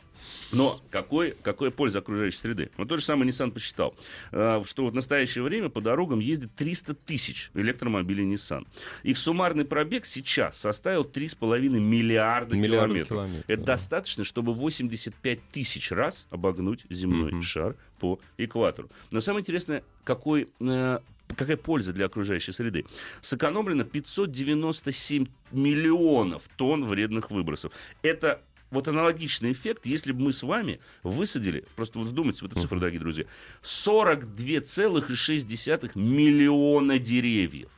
Но 0.52 0.80
какой, 0.90 1.36
какая 1.44 1.70
польза 1.70 2.00
окружающей 2.00 2.38
среды? 2.38 2.72
Вот 2.78 2.88
тот 2.90 3.00
же 3.00 3.06
самый 3.06 3.28
Nissan 3.28 3.52
посчитал, 3.52 3.96
э, 4.32 4.62
что 4.66 4.84
вот 4.84 4.94
в 4.94 4.96
настоящее 4.96 5.44
время 5.44 5.70
по 5.70 5.82
дорогам 5.82 6.20
ездит 6.20 6.56
300 6.56 6.94
тысяч 6.96 7.52
электромобилей 7.54 8.26
Nissan. 8.26 8.66
Их 9.04 9.18
суммарный 9.18 9.66
пробег 9.66 10.06
сейчас 10.06 10.58
составил 10.58 11.04
3,5 11.04 11.80
миллиарда, 11.80 12.56
Миллиарда 12.56 12.88
километров. 12.88 13.10
километров, 13.10 13.46
Это 13.48 13.62
да. 13.62 13.74
достаточно, 13.74 14.24
чтобы 14.24 14.54
85 14.54 15.40
тысяч 15.52 15.92
раз 15.92 16.26
обогнуть 16.32 16.86
земной 16.90 17.32
Мгм. 17.34 17.42
шар 17.42 17.76
по 18.00 18.20
экватору. 18.38 18.90
Но 19.12 19.22
самое 19.22 19.42
интересное, 19.42 19.84
какой 20.04 20.48
э, 20.62 21.00
какая 21.36 21.58
польза 21.58 21.94
для 21.94 22.06
окружающей 22.06 22.52
среды? 22.52 22.86
Сэкономлено 23.22 23.84
597 23.84 25.26
миллионов 25.52 26.44
тонн 26.58 26.86
вредных 26.86 27.32
выбросов. 27.32 27.72
Это 28.02 28.42
вот 28.72 28.88
аналогичный 28.88 29.52
эффект, 29.52 29.86
если 29.86 30.12
бы 30.12 30.22
мы 30.22 30.34
с 30.34 30.42
вами 30.44 30.80
высадили, 31.04 31.66
просто 31.76 32.00
вот 32.00 32.12
думайте, 32.14 32.40
вот 32.42 32.52
эту 32.52 32.62
цифру, 32.62 32.80
дорогие 32.80 33.00
друзья, 33.00 33.26
42,6 33.64 35.92
миллиона 35.96 37.00
деревьев. 37.00 37.70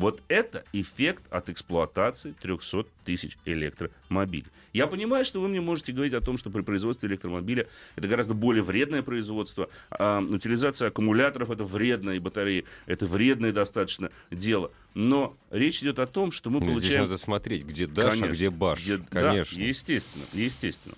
Вот 0.00 0.22
это 0.28 0.64
эффект 0.72 1.24
от 1.28 1.50
эксплуатации 1.50 2.34
300 2.40 2.86
тысяч 3.04 3.36
электромобилей. 3.44 4.46
Я 4.72 4.86
понимаю, 4.86 5.26
что 5.26 5.42
вы 5.42 5.48
мне 5.48 5.60
можете 5.60 5.92
говорить 5.92 6.14
о 6.14 6.22
том, 6.22 6.38
что 6.38 6.48
при 6.48 6.62
производстве 6.62 7.10
электромобиля 7.10 7.66
это 7.96 8.08
гораздо 8.08 8.32
более 8.32 8.62
вредное 8.62 9.02
производство. 9.02 9.68
а 9.90 10.20
утилизация 10.22 10.88
аккумуляторов 10.88 11.50
это 11.50 11.64
вредное, 11.64 12.14
и 12.14 12.18
батареи 12.18 12.64
это 12.86 13.04
вредное 13.04 13.52
достаточно 13.52 14.10
дело. 14.30 14.72
Но 14.94 15.36
речь 15.50 15.82
идет 15.82 15.98
о 15.98 16.06
том, 16.06 16.32
что 16.32 16.48
мы 16.48 16.60
Здесь 16.60 16.70
получаем... 16.72 17.02
надо 17.02 17.18
смотреть, 17.18 17.64
где 17.64 17.86
Даша, 17.86 18.08
а 18.08 18.10
Конечно. 18.12 18.32
где 18.32 18.50
Баш. 18.50 18.80
Где- 18.80 18.98
Конечно. 19.10 19.58
Да, 19.58 19.64
естественно, 19.64 20.24
естественно. 20.32 20.94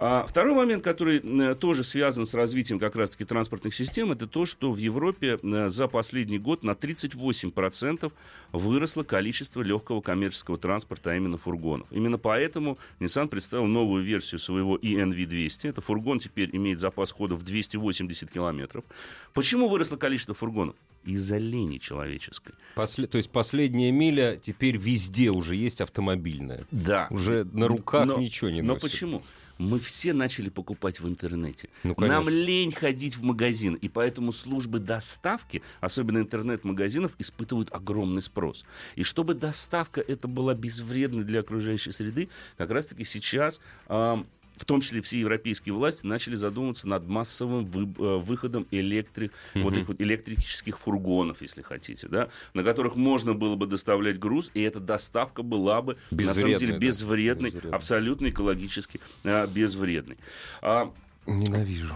А 0.00 0.26
второй 0.26 0.54
момент, 0.54 0.82
который 0.82 1.20
э, 1.22 1.54
тоже 1.54 1.84
связан 1.84 2.26
с 2.26 2.34
развитием 2.34 2.80
как 2.80 2.96
раз-таки 2.96 3.24
транспортных 3.24 3.74
систем, 3.74 4.10
это 4.10 4.26
то, 4.26 4.44
что 4.44 4.72
в 4.72 4.76
Европе 4.76 5.38
э, 5.40 5.68
за 5.68 5.86
последний 5.86 6.38
год 6.38 6.64
на 6.64 6.72
38% 6.72 8.12
выросло 8.52 9.04
количество 9.04 9.62
легкого 9.62 10.00
коммерческого 10.00 10.58
транспорта, 10.58 11.12
а 11.12 11.16
именно 11.16 11.36
фургонов. 11.36 11.86
Именно 11.92 12.18
поэтому 12.18 12.76
Nissan 12.98 13.28
представил 13.28 13.66
новую 13.66 14.02
версию 14.04 14.40
своего 14.40 14.76
ENV200. 14.78 15.68
Это 15.68 15.80
фургон 15.80 16.18
теперь 16.18 16.50
имеет 16.52 16.80
запас 16.80 17.12
хода 17.12 17.36
в 17.36 17.44
280 17.44 18.30
километров. 18.32 18.84
Почему 19.32 19.68
выросло 19.68 19.96
количество 19.96 20.34
фургонов? 20.34 20.74
Из-за 21.04 21.36
лени 21.36 21.78
человеческой. 21.78 22.54
После- 22.74 23.06
То 23.06 23.18
есть 23.18 23.30
последняя 23.30 23.92
миля 23.92 24.40
теперь 24.42 24.76
везде 24.78 25.30
уже 25.30 25.54
есть 25.54 25.80
автомобильная. 25.82 26.66
Да. 26.72 27.06
Уже 27.10 27.44
на 27.52 27.68
руках 27.68 28.06
Но- 28.06 28.16
ничего 28.18 28.50
не 28.50 28.62
Но 28.62 28.68
носят. 28.74 28.82
почему? 28.90 29.22
Мы 29.58 29.78
все 29.78 30.12
начали 30.12 30.48
покупать 30.48 31.00
в 31.00 31.08
интернете. 31.08 31.68
Ну, 31.84 31.94
Нам 31.96 32.28
лень 32.28 32.72
ходить 32.72 33.16
в 33.16 33.22
магазин, 33.22 33.74
и 33.74 33.88
поэтому 33.88 34.32
службы 34.32 34.78
доставки, 34.78 35.62
особенно 35.80 36.18
интернет-магазинов, 36.18 37.14
испытывают 37.18 37.72
огромный 37.72 38.22
спрос. 38.22 38.64
И 38.96 39.02
чтобы 39.02 39.34
доставка 39.34 40.00
это 40.00 40.28
была 40.28 40.54
безвредной 40.54 41.24
для 41.24 41.40
окружающей 41.40 41.92
среды, 41.92 42.28
как 42.56 42.70
раз-таки 42.70 43.04
сейчас 43.04 43.60
ам, 43.88 44.26
в 44.56 44.64
том 44.64 44.80
числе 44.80 45.02
все 45.02 45.18
европейские 45.18 45.72
власти 45.74 46.06
начали 46.06 46.36
задумываться 46.36 46.86
над 46.88 47.06
массовым 47.08 47.64
вы- 47.66 47.82
э, 47.98 48.18
выходом 48.18 48.66
электрик, 48.70 49.32
вот 49.54 49.74
этих 49.74 49.88
вот 49.88 50.00
электрических 50.00 50.78
фургонов, 50.78 51.42
если 51.42 51.62
хотите, 51.62 52.06
да, 52.08 52.28
на 52.54 52.62
которых 52.62 52.94
можно 52.96 53.34
было 53.34 53.56
бы 53.56 53.66
доставлять 53.66 54.18
груз, 54.18 54.50
и 54.54 54.62
эта 54.62 54.80
доставка 54.80 55.42
была 55.42 55.82
бы 55.82 55.96
на 56.10 56.34
самом 56.34 56.56
деле 56.58 56.72
Безвредной, 56.72 56.78
да. 56.78 56.78
безвредной, 56.86 57.50
Безвредной. 57.50 57.72
абсолютно 57.76 58.30
экологически 58.30 59.00
а, 59.24 59.46
безвредной. 59.46 60.18
А, 60.62 60.92
Ненавижу. 61.26 61.94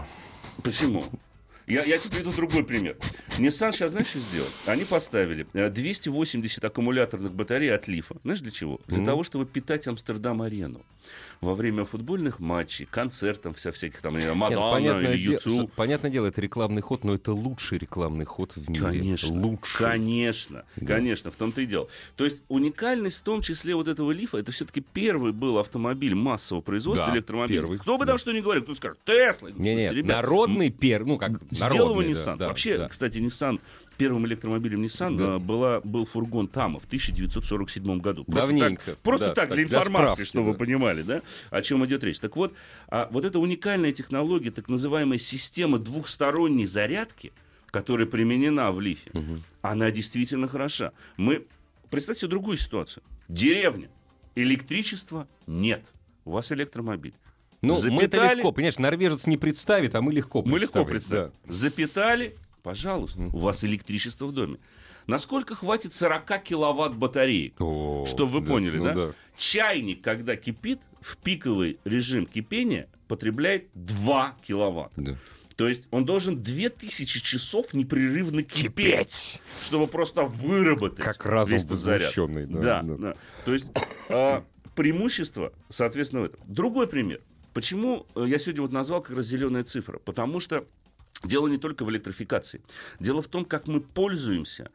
Почему? 0.63 1.05
Я, 1.67 1.83
я 1.83 1.99
тебе 1.99 2.09
приведу 2.15 2.33
другой 2.33 2.63
пример. 2.63 2.97
Nissan 3.37 3.71
сейчас, 3.71 3.91
знаешь, 3.91 4.07
что 4.07 4.17
сделал? 4.17 4.47
Они 4.65 4.85
поставили 4.85 5.45
э, 5.53 5.69
280 5.69 6.65
аккумуляторных 6.65 7.31
батарей 7.31 7.71
от 7.71 7.87
Лифа. 7.87 8.15
Знаешь, 8.23 8.41
для 8.41 8.49
чего? 8.49 8.81
Для 8.87 8.97
Ну. 8.97 9.05
того, 9.05 9.23
чтобы 9.23 9.45
питать 9.45 9.87
Амстердам-арену. 9.87 10.81
Во 11.41 11.53
время 11.53 11.85
футбольных 11.85 12.41
матчей, 12.41 12.85
концертов, 12.85 13.55
вся 13.55 13.71
всяких 13.71 14.01
там, 14.01 14.17
э, 14.17 14.23
Нет, 14.23 14.35
Мадонна 14.35 14.71
понятное, 14.71 15.13
или 15.13 15.37
де- 15.37 15.67
понятное 15.73 16.11
дело, 16.11 16.25
это 16.27 16.41
рекламный 16.41 16.81
ход, 16.81 17.05
но 17.05 17.15
это 17.15 17.31
лучший 17.31 17.77
рекламный 17.77 18.25
ход 18.25 18.57
в 18.57 18.69
мире. 18.69 18.81
Конечно, 18.85 19.33
Лучший. 19.33 19.77
конечно, 19.77 20.65
Да. 20.75 20.95
конечно, 20.95 21.31
в 21.31 21.35
том-то 21.35 21.61
и 21.61 21.65
дело. 21.65 21.87
То 22.17 22.25
есть 22.25 22.41
уникальность 22.49 23.19
в 23.19 23.21
том 23.21 23.41
числе 23.41 23.73
вот 23.73 23.87
этого 23.87 24.11
лифа, 24.11 24.37
это 24.37 24.51
все-таки 24.51 24.81
первый 24.81 25.31
был 25.31 25.57
автомобиль 25.59 26.13
массового 26.13 26.61
производства 26.61 27.07
Да, 27.07 27.13
электромобилей. 27.15 27.61
первый, 27.61 27.79
Кто 27.79 27.97
бы 27.97 28.05
да. 28.05 28.11
там 28.11 28.17
что 28.17 28.33
ни 28.33 28.41
говорил, 28.41 28.63
кто 28.63 28.75
скажет, 28.75 28.99
Тесла. 29.05 29.47
Слушайте, 29.49 29.93
ребят, 29.93 30.15
народный 30.21 30.69
пер, 30.71 31.05
ну 31.05 31.17
как 31.17 31.39
Сделал 31.51 31.91
его 31.91 32.01
народный, 32.01 32.13
да, 32.15 32.19
Nissan. 32.19 32.37
да, 32.37 32.47
Вообще, 32.49 32.77
да. 32.79 32.89
кстати, 32.89 33.17
Nissan 33.19 33.61
первым 33.99 34.25
электромобилем 34.25 34.81
Nissan 34.81 35.17
Да. 35.17 35.35
а, 35.35 35.39
была, 35.39 35.81
был 35.81 36.05
фургон 36.05 36.47
Тама 36.47 36.79
в 36.79 36.85
1947 36.85 37.99
году. 37.99 38.23
Просто 38.23 38.41
Давненько, 38.41 38.83
так, 38.85 38.97
просто 38.99 39.27
да, 39.27 39.33
так, 39.33 39.49
так, 39.49 39.55
для 39.55 39.63
информации, 39.65 40.13
справки, 40.13 40.23
чтобы 40.23 40.45
вы 40.47 40.53
да. 40.53 40.57
понимали, 40.57 41.01
да, 41.03 41.21
о 41.51 41.61
чем 41.61 41.85
идет 41.85 42.03
речь. 42.03 42.19
Так 42.19 42.35
вот, 42.37 42.53
а, 42.87 43.09
вот 43.11 43.25
эта 43.25 43.37
уникальная 43.39 43.91
технология, 43.91 44.51
так 44.51 44.69
называемая 44.69 45.17
система 45.19 45.77
двухсторонней 45.79 46.65
зарядки, 46.65 47.33
которая 47.67 48.07
применена 48.07 48.71
в 48.71 48.79
лифе, 48.79 49.11
она 49.61 49.91
действительно 49.91 50.47
хороша. 50.47 50.93
Мы, 51.17 51.45
представьте 51.91 52.21
себе 52.21 52.29
другую 52.29 52.57
ситуацию. 52.57 53.03
Деревня, 53.27 53.89
электричества 54.35 55.27
нет. 55.45 55.93
У 56.23 56.31
вас 56.31 56.51
электромобиль. 56.51 57.13
Ну, 57.61 57.73
мы 57.91 58.03
это 58.03 58.17
Запитали- 58.17 58.35
легко, 58.37 58.51
понимаешь, 58.53 58.77
норвежец 58.77 59.27
не 59.27 59.37
представит, 59.37 59.93
а 59.93 60.01
мы 60.01 60.13
легко 60.13 60.41
мы 60.43 60.59
легко 60.59 60.85
представим, 60.85 61.31
представим. 61.31 61.53
Запитали, 61.53 62.35
пожалуйста, 62.61 63.21
у 63.33 63.37
вас 63.37 63.63
электричество 63.63 64.25
в 64.25 64.31
доме. 64.31 64.57
Насколько 65.07 65.55
хватит 65.55 65.93
40 65.93 66.43
киловатт 66.43 66.95
батареи? 66.95 67.53
да. 67.57 67.65
О, 67.65 68.05
Чтобы 68.07 68.33
вы 68.33 68.41
да, 68.41 68.47
поняли, 68.47 68.77
ну 68.77 68.93
да? 68.93 69.11
Чайник, 69.37 70.01
когда 70.03 70.35
кипит, 70.35 70.79
в 71.01 71.17
пиковый 71.17 71.79
режим 71.83 72.25
кипения 72.25 72.87
потребляет 73.07 73.67
2 73.73 74.37
киловатта. 74.45 75.01
да. 75.01 75.17
То 75.55 75.67
есть 75.67 75.83
он 75.91 76.05
должен 76.05 76.41
2000 76.41 77.19
часов 77.21 77.73
непрерывно 77.73 78.43
кипеть, 78.43 79.41
чтобы 79.61 79.87
просто 79.87 80.23
выработать 80.23 81.03
Как 81.03 81.25
разум 81.25 81.51
весь 81.51 81.65
этот 81.65 81.79
заряд. 81.81 82.13
да, 82.15 82.41
Да, 82.45 82.81
да. 82.83 82.95
да. 82.95 83.15
То 83.43 83.51
есть 83.51 83.65
а, 84.09 84.45
преимущество, 84.75 85.51
соответственно, 85.67 86.21
в 86.21 86.25
этом. 86.25 86.39
Другой 86.47 86.87
пример. 86.87 87.19
Почему 87.53 88.05
э, 88.15 88.23
я 88.27 88.37
сегодня 88.37 88.61
вот 88.61 88.71
назвал 88.71 89.01
как 89.01 89.17
раз 89.17 89.25
зеленая 89.25 89.65
цифра? 89.65 89.99
Потому 89.99 90.39
что 90.39 90.65
дело 91.23 91.47
не 91.47 91.57
только 91.57 91.83
в 91.85 91.89
электрификации. 91.89 92.61
Дело 92.99 93.21
в 93.21 93.27
том, 93.27 93.45
как 93.45 93.67
мы 93.67 93.81
пользуемся 93.81 94.69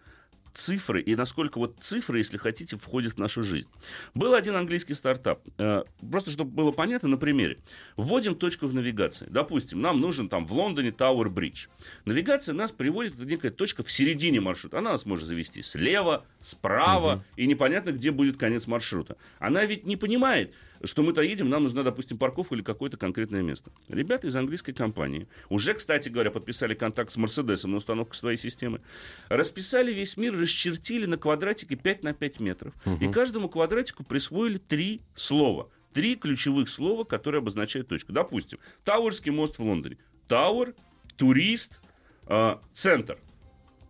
цифры 0.54 1.02
и 1.02 1.16
насколько 1.16 1.58
вот 1.58 1.76
цифры, 1.80 2.18
если 2.18 2.38
хотите, 2.38 2.76
входят 2.76 3.14
в 3.14 3.18
нашу 3.18 3.42
жизнь. 3.42 3.68
Был 4.14 4.34
один 4.34 4.54
английский 4.56 4.94
стартап. 4.94 5.40
Э, 5.58 5.82
Просто 6.10 6.30
чтобы 6.30 6.50
было 6.52 6.70
понятно 6.70 7.08
на 7.08 7.16
примере. 7.16 7.58
Вводим 7.96 8.34
точку 8.36 8.66
в 8.66 8.74
навигации. 8.74 9.26
Допустим, 9.28 9.80
нам 9.80 10.00
нужен 10.00 10.28
там 10.28 10.46
в 10.46 10.52
Лондоне 10.52 10.92
Тауэр 10.92 11.28
Бридж. 11.28 11.66
Навигация 12.04 12.54
нас 12.54 12.72
приводит 12.72 13.16
к 13.16 13.18
некая 13.18 13.50
точка 13.50 13.82
в 13.82 13.90
середине 13.90 14.40
маршрута. 14.40 14.78
Она 14.78 14.92
нас 14.92 15.04
может 15.06 15.26
завести 15.26 15.60
слева, 15.62 16.24
справа, 16.40 17.24
и 17.36 17.46
непонятно, 17.46 17.90
где 17.90 18.10
будет 18.12 18.36
конец 18.36 18.66
маршрута. 18.66 19.16
Она 19.38 19.64
ведь 19.66 19.84
не 19.84 19.96
понимает, 19.96 20.54
что 20.84 21.02
мы-то 21.02 21.22
едем, 21.22 21.48
нам 21.48 21.62
нужна, 21.62 21.82
допустим, 21.82 22.18
парковка 22.18 22.54
или 22.54 22.62
какое-то 22.62 22.96
конкретное 22.96 23.42
место. 23.42 23.70
Ребята 23.88 24.26
из 24.26 24.36
английской 24.36 24.72
компании 24.72 25.28
уже, 25.48 25.74
кстати 25.74 26.08
говоря, 26.08 26.30
подписали 26.30 26.74
контакт 26.74 27.10
с 27.10 27.16
Мерседесом 27.16 27.72
на 27.72 27.78
установку 27.78 28.14
своей 28.14 28.36
системы. 28.36 28.80
Расписали 29.28 29.92
весь 29.92 30.16
мир, 30.16 30.38
расчертили 30.38 31.06
на 31.06 31.16
квадратике 31.16 31.76
5 31.76 32.02
на 32.02 32.12
5 32.12 32.40
метров. 32.40 32.74
И 33.00 33.08
каждому 33.08 33.48
квадратику 33.48 34.04
присвоили 34.04 34.58
три 34.58 35.00
слова. 35.14 35.68
Три 35.92 36.16
ключевых 36.16 36.68
слова, 36.68 37.04
которые 37.04 37.38
обозначают 37.38 37.88
точку. 37.88 38.12
Допустим, 38.12 38.58
Тауэрский 38.84 39.30
мост 39.30 39.58
в 39.58 39.62
Лондоне. 39.62 39.96
Тауэр, 40.26 40.74
турист, 41.16 41.80
э, 42.26 42.56
центр. 42.72 43.18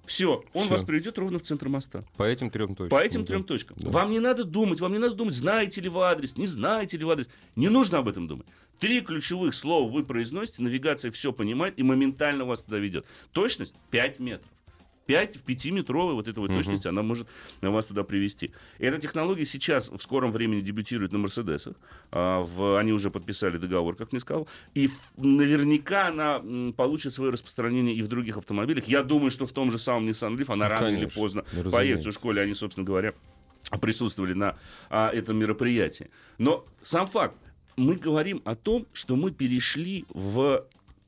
Все, 0.07 0.45
он 0.53 0.65
Всё. 0.65 0.71
вас 0.73 0.83
приведет 0.83 1.19
ровно 1.19 1.39
в 1.39 1.43
центр 1.43 1.69
моста. 1.69 2.05
По 2.17 2.25
этим 2.25 2.51
трем 2.51 2.75
точкам. 2.75 2.89
По 2.91 3.03
этим 3.03 3.23
Да. 3.23 3.27
трем 3.29 3.45
точкам. 3.45 3.77
Да. 3.81 3.91
Вам 3.91 4.11
не 4.11 4.21
надо 4.21 4.45
думать, 4.45 4.81
вам 4.81 4.93
не 4.93 4.99
надо 4.99 5.15
думать, 5.15 5.35
знаете 5.35 5.81
ли 5.81 5.89
вы 5.89 6.03
адрес, 6.05 6.37
не 6.37 6.47
знаете 6.47 6.97
ли 6.99 7.05
вы 7.05 7.13
адрес. 7.13 7.29
Не 7.57 7.69
нужно 7.69 7.99
об 7.99 8.09
этом 8.09 8.27
думать. 8.29 8.47
Три 8.79 9.01
ключевых 9.01 9.55
слова 9.55 9.89
вы 9.91 10.05
произносите, 10.05 10.63
навигация 10.63 11.11
все 11.11 11.33
понимает 11.33 11.79
и 11.79 11.83
моментально 11.83 12.45
вас 12.45 12.61
туда 12.61 12.79
ведет. 12.79 13.07
Точность 13.33 13.75
5 13.91 14.19
метров. 14.21 14.51
5 15.07 15.37
в 15.37 15.45
5-метровой 15.45 16.15
вот 16.15 16.29
этой 16.29 16.39
вот 16.39 16.49
точности 16.49 16.89
она 16.89 17.03
может 17.03 17.29
вас 17.61 17.87
туда 17.87 18.05
привести. 18.05 18.53
Эта 18.79 18.99
технология 19.01 19.45
сейчас 19.45 19.89
в 19.89 19.99
скором 19.99 20.33
времени 20.33 20.61
дебютирует 20.61 21.13
на 21.13 21.19
Мерседесах. 21.19 21.75
А, 22.11 22.41
в- 22.43 22.79
они 22.79 22.93
уже 22.93 23.11
подписали 23.11 23.59
договор, 23.59 23.97
как 23.97 24.13
мне 24.13 24.21
сказал. 24.21 24.49
И 24.75 24.89
наверняка 25.17 26.09
она 26.09 26.37
м, 26.37 26.73
получит 26.73 27.13
свое 27.13 27.33
распространение 27.33 27.95
и 27.95 28.03
в 28.03 28.09
других 28.09 28.37
автомобилях. 28.37 28.85
Я 28.87 29.03
думаю, 29.03 29.31
что 29.31 29.47
в 29.47 29.53
том 29.53 29.71
же 29.71 29.79
самом 29.79 30.09
Nissan 30.09 30.37
Leaf 30.37 30.53
она 30.53 30.69
Ну, 30.69 30.75
рано 30.75 30.87
или 30.89 30.95
конечно. 30.97 31.21
поздно 31.21 31.45
Ну, 31.53 31.71
появится. 31.71 32.11
В 32.11 32.15
школе 32.15 32.43
они, 32.43 32.55
собственно 32.55 32.87
говоря, 32.87 33.13
присутствовали 33.81 34.33
на 34.35 34.57
а, 34.91 35.11
этом 35.11 35.37
мероприятии. 35.37 36.11
Но 36.39 36.65
сам 36.83 37.07
факт, 37.07 37.37
мы 37.77 37.97
говорим 37.97 38.41
о 38.45 38.55
том, 38.55 38.87
что 38.93 39.17
мы 39.17 39.33
перешли 39.33 40.05
в 40.11 40.65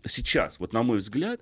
сейчас, 0.08 0.58
вот 0.58 0.72
на 0.72 0.82
мой 0.82 0.98
взгляд, 0.98 1.40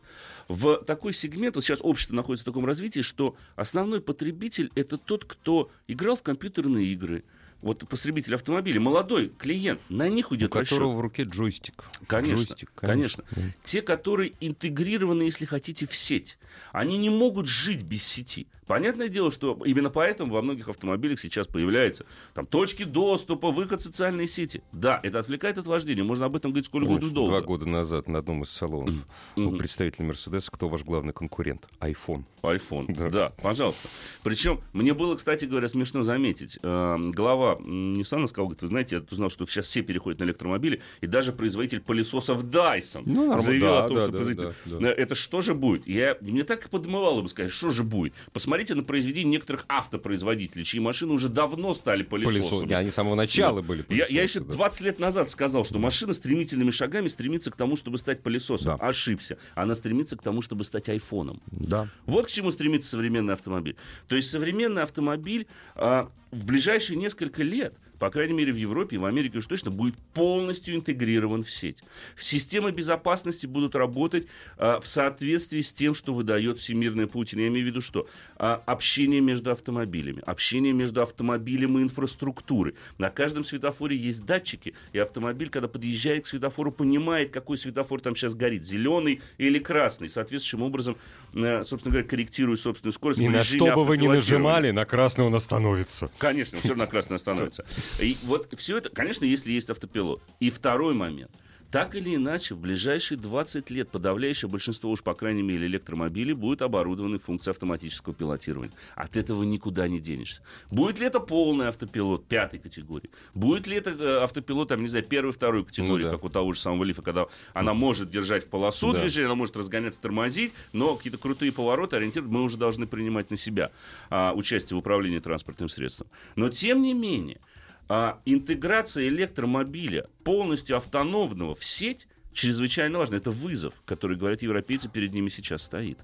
в 0.49 0.77
такой 0.85 1.13
сегмент, 1.13 1.57
вот 1.57 1.65
сейчас 1.65 1.81
общество 1.83 2.15
находится 2.15 2.45
в 2.45 2.51
таком 2.53 2.67
развитии, 2.67 3.01
что 3.01 3.37
основной 3.57 4.01
потребитель 4.01 4.71
это 4.75 4.99
тот, 4.99 5.25
кто 5.25 5.71
играл 5.89 6.17
в 6.17 6.23
компьютерные 6.23 6.87
игры, 6.87 7.25
вот 7.63 7.89
потребитель 7.89 8.35
автомобиля, 8.35 8.81
молодой 8.81 9.29
клиент, 9.39 9.81
на 9.89 10.09
них 10.09 10.31
У 10.31 10.35
уйдет 10.35 10.55
расчет. 10.55 10.79
которого 10.79 10.97
в 10.97 11.01
руке 11.01 11.23
джойстик. 11.25 11.85
Конечно, 12.07 12.37
Джойстик, 12.37 12.73
конечно. 12.75 13.25
Те, 13.63 13.83
которые 13.83 14.33
интегрированы, 14.41 15.23
если 15.23 15.47
хотите, 15.47 15.87
в 15.87 15.95
сеть, 15.95 16.39
они 16.73 16.99
не 16.99 17.11
могут 17.11 17.47
жить 17.47 17.83
без 17.83 18.03
сети. 18.03 18.47
Понятное 18.67 19.09
дело, 19.09 19.31
что 19.31 19.61
именно 19.67 19.91
поэтому 19.91 20.33
во 20.33 20.41
многих 20.41 20.69
автомобилях 20.71 21.21
сейчас 21.21 21.47
появляются 21.47 22.07
там, 22.33 22.47
точки 22.47 22.85
доступа, 22.85 23.51
выход 23.51 23.81
в 23.83 23.85
социальные 23.85 24.27
сети. 24.27 24.63
Да, 24.73 25.01
это 25.03 25.19
отвлекает 25.19 25.59
от 25.59 25.67
вождения, 25.67 26.03
можно 26.03 26.25
об 26.25 26.35
этом 26.37 26.51
говорить 26.51 26.65
сколько 26.67 26.87
Конечно, 26.87 27.09
угодно 27.09 27.15
долго. 27.15 27.31
Два 27.33 27.41
года 27.43 27.67
назад 27.67 28.09
на 28.09 28.21
одном 28.21 28.43
из 28.43 28.51
салонов 28.51 28.95
у 29.37 29.41
Мгм. 29.41 29.59
представителя 29.59 30.07
Мерседеса 30.07 30.51
кто 30.51 30.71
ваш 30.71 30.83
главный 30.83 31.13
конкурент? 31.13 31.67
iPhone. 31.81 32.25
iPhone. 32.43 32.87
Да. 32.95 33.11
Да. 33.11 33.29
пожалуйста. 33.43 33.87
Причем 34.23 34.61
мне 34.73 34.95
было, 34.95 35.15
кстати 35.17 35.45
говоря, 35.45 35.69
смешно 35.69 36.03
заметить. 36.03 36.59
Э, 36.63 36.97
глава 36.99 37.54
м, 37.59 37.95
Nissan 37.95 38.27
сказал, 38.27 38.47
говорит, 38.47 38.63
вы 38.63 38.69
знаете, 38.69 38.97
я 38.97 39.03
узнал, 39.11 39.31
что 39.31 39.47
сейчас 39.47 39.67
все 39.67 39.83
переходят 39.83 40.21
на 40.21 40.25
электромобили, 40.25 40.81
и 41.01 41.07
даже 41.07 41.33
производитель 41.33 41.81
пылесосов 41.81 42.45
Dyson 42.45 43.03
Ну, 43.07 43.37
заявил 43.37 43.67
Да, 43.69 43.85
о 43.85 43.89
том, 43.89 43.97
да, 43.97 44.03
что 44.03 44.11
да, 44.13 44.19
производитель- 44.19 44.55
да, 44.67 44.79
да. 44.81 44.93
Это 44.93 45.15
что 45.15 45.41
же 45.41 45.55
будет? 45.55 45.87
Я, 45.87 46.17
мне 46.21 46.43
так 46.45 46.67
и 46.67 46.69
подмывало 46.69 47.23
бы 47.23 47.29
сказать, 47.29 47.51
что 47.53 47.71
же 47.71 47.83
будет. 47.85 48.15
Посмотрите 48.33 48.75
на 48.75 48.83
произведение 48.83 49.31
некоторых 49.33 49.65
автопроизводителей, 49.69 50.65
чьи 50.65 50.81
машины 50.81 51.13
уже 51.13 51.29
давно 51.29 51.75
стали 51.75 52.03
пылесосами. 52.03 52.41
Пылесос. 52.43 52.65
Не, 52.69 52.75
Они 52.75 52.91
с 52.91 52.95
самого 52.95 53.15
начала 53.15 53.63
были 53.63 53.85
Я, 53.89 54.07
я 54.09 54.23
еще 54.23 54.41
да. 54.41 54.53
20 54.53 54.81
лет 54.83 54.99
назад 54.99 55.31
сказал, 55.31 55.65
что 55.65 55.79
машина 55.79 56.13
стремительными 56.15 56.71
шагами 56.71 57.09
стремится 57.09 57.51
к 57.51 57.57
тому, 57.57 57.77
чтобы 57.77 57.99
стать 57.99 58.23
пылесосом. 58.23 58.79
Да. 58.79 58.87
Ошибся. 58.89 59.39
Она 59.55 59.75
стремится 59.75 60.17
к 60.17 60.23
тому, 60.23 60.43
чтобы 60.43 60.65
стать 60.65 60.89
айфоном. 60.89 61.41
Да. 61.51 61.89
Вот 62.07 62.27
к 62.27 62.29
чему 62.29 62.51
стремится 62.51 62.89
современный 62.91 63.35
автомобиль. 63.35 63.77
То 64.09 64.17
есть 64.17 64.31
современный 64.31 64.83
автомобиль 64.83 65.47
а, 65.75 66.11
в 66.35 66.45
ближайшие 66.45 66.97
несколько 66.97 67.43
лет, 67.43 67.75
по 67.99 68.11
крайней 68.11 68.35
мере 68.35 68.53
в 68.53 68.57
Европе 68.57 68.97
и 68.97 68.99
в 68.99 69.05
Америке 69.05 69.39
уж 69.39 69.47
точно, 69.47 69.71
будет 69.71 69.97
полностью 70.13 70.75
интегрирован 70.75 71.43
в 71.43 71.51
сеть. 71.51 71.83
Системы 72.17 72.73
безопасности 72.73 73.47
будут 73.47 73.75
работать 73.75 74.27
а, 74.57 74.81
в 74.81 74.87
соответствии 74.87 75.61
с 75.61 75.73
тем, 75.73 75.95
что 75.95 76.13
выдает 76.13 76.59
Всемирная 76.59 77.07
Путин. 77.07 77.39
Я 77.39 77.49
имею 77.49 77.65
в 77.65 77.69
виду 77.69 77.81
что? 77.81 78.07
А, 78.37 78.63
общение 78.67 79.21
между 79.21 79.51
автомобилями, 79.51 80.23
общение 80.27 80.73
между 80.73 81.03
автомобилем 81.03 81.79
и 81.79 81.83
инфраструктурой. 81.83 82.75
На 82.99 83.11
каждом 83.11 83.45
светофоре 83.45 83.97
есть 83.97 84.25
датчики, 84.25 84.75
и 84.93 84.99
автомобиль, 84.99 85.51
когда 85.51 85.69
подъезжает 85.69 86.25
к 86.25 86.27
светофору, 86.27 86.73
понимает, 86.73 87.31
какой 87.31 87.59
светофор 87.59 88.01
там 88.01 88.17
сейчас 88.17 88.35
горит, 88.35 88.65
зеленый 88.65 89.21
или 89.39 89.59
красный. 89.59 90.09
Соответствующим 90.09 90.63
образом, 90.63 90.97
э, 91.35 91.63
собственно 91.63 91.93
говоря, 91.93 92.09
корректирует 92.09 92.61
собственную 92.61 92.93
скорость. 92.93 93.21
И 93.21 93.29
на 93.29 93.45
что 93.45 93.75
бы 93.75 93.85
вы 93.85 93.99
ни 93.99 94.07
нажимали, 94.07 94.71
на 94.71 94.85
красный 94.85 95.25
он 95.25 95.35
остановится. 95.35 96.11
Конечно, 96.19 96.59
все 96.59 96.69
равно 96.69 96.87
красный 96.87 97.17
остановится. 97.17 97.65
И 98.01 98.17
вот 98.25 98.49
все 98.57 98.79
это, 98.79 98.89
конечно, 98.91 99.25
если 99.25 99.53
есть 99.53 99.71
автопилот. 99.71 100.23
И 100.41 100.51
второй 100.51 100.95
момент. 100.95 101.31
Так 101.71 101.97
или 101.97 102.15
иначе, 102.15 102.55
в 102.55 102.61
ближайшие 102.61 103.19
20 103.19 103.69
лет 103.71 103.91
подавляющее 103.91 104.49
большинство, 104.49 104.93
уж 104.93 105.03
по 105.03 105.13
крайней 105.13 105.43
мере, 105.43 105.67
электромобилей 105.67 106.33
будет 106.33 106.63
оборудованы 106.63 107.19
функцией 107.19 107.51
автоматического 107.51 108.15
пилотирования. 108.15 108.73
От 108.95 109.17
этого 109.17 109.43
никуда 109.43 109.89
не 109.89 109.99
денешься. 109.99 110.41
Будет 110.71 111.01
ли 111.01 111.07
это 111.07 111.19
полный 111.19 111.67
автопилот 111.67 112.27
пятой 112.29 112.61
категории? 112.61 113.11
Будет 113.35 113.67
ли 113.67 113.77
это 113.77 113.91
э, 113.91 114.23
автопилот, 114.23 114.69
там, 114.69 114.83
не 114.83 114.87
знаю, 114.87 115.05
первой, 115.05 115.33
второй 115.33 115.65
категории, 115.65 116.05
Ну 116.05 116.11
да. 116.11 116.15
как 116.15 116.23
у 116.25 116.29
того 116.29 116.53
же 116.53 116.61
самого 116.61 116.85
Лифа, 116.85 117.03
когда 117.03 117.27
она 117.55 117.75
может 117.75 118.09
держать 118.09 118.45
в 118.45 118.49
полосу 118.51 118.93
Да. 118.93 119.01
движения, 119.01 119.27
она 119.27 119.35
может 119.35 119.57
разгоняться, 119.57 120.01
тормозить, 120.01 120.53
но 120.73 120.95
какие-то 120.95 121.19
крутые 121.19 121.51
повороты, 121.51 121.97
ориентиры 121.97 122.27
мы 122.29 122.43
уже 122.45 122.57
должны 122.57 122.87
принимать 122.87 123.33
на 123.33 123.37
себя 123.37 123.73
а, 124.11 124.33
участие 124.33 124.77
в 124.77 124.79
управлении 124.79 125.19
транспортным 125.19 125.69
средством. 125.69 126.07
Но 126.37 126.51
тем 126.51 126.83
не 126.83 126.95
менее, 126.95 127.41
а, 127.89 128.21
интеграция 128.25 129.09
электромобиля 129.09 130.09
полностью 130.25 130.77
автономного 130.77 131.55
в 131.55 131.65
сеть 131.65 132.07
чрезвычайно 132.33 132.99
важна. 132.99 133.17
Это 133.17 133.31
вызов, 133.31 133.75
который, 133.85 134.17
говорят 134.17 134.43
европейцы, 134.43 134.89
перед 134.89 135.13
ними 135.15 135.29
сейчас 135.29 135.63
стоит. 135.63 135.99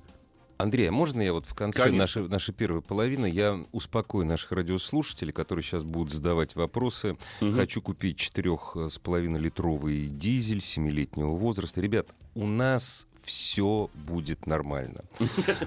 Андрей, 0.61 0.89
а 0.91 0.93
можно 0.93 1.23
я 1.23 1.33
вот 1.33 1.47
в 1.47 1.55
конце 1.55 1.85
Конечно. 1.85 1.99
нашей, 1.99 2.29
нашей 2.29 2.55
первой 2.55 2.83
половины 2.83 3.27
я 3.27 3.65
успокою 3.73 4.27
наших 4.27 4.53
радиослушателей, 4.53 5.33
которые 5.33 5.63
сейчас 5.63 5.85
будут 5.85 6.13
задавать 6.13 6.55
вопросы. 6.55 7.17
Мгм. 7.41 7.55
Хочу 7.55 7.81
купить 7.81 8.19
4,5 8.19 9.39
литровый 9.39 10.07
дизель 10.07 10.59
7-летнего 10.59 11.31
возраста. 11.31 11.81
Ребят, 11.81 12.09
у 12.35 12.47
нас 12.47 13.07
все 13.23 13.91
будет 13.95 14.47
нормально. 14.47 15.05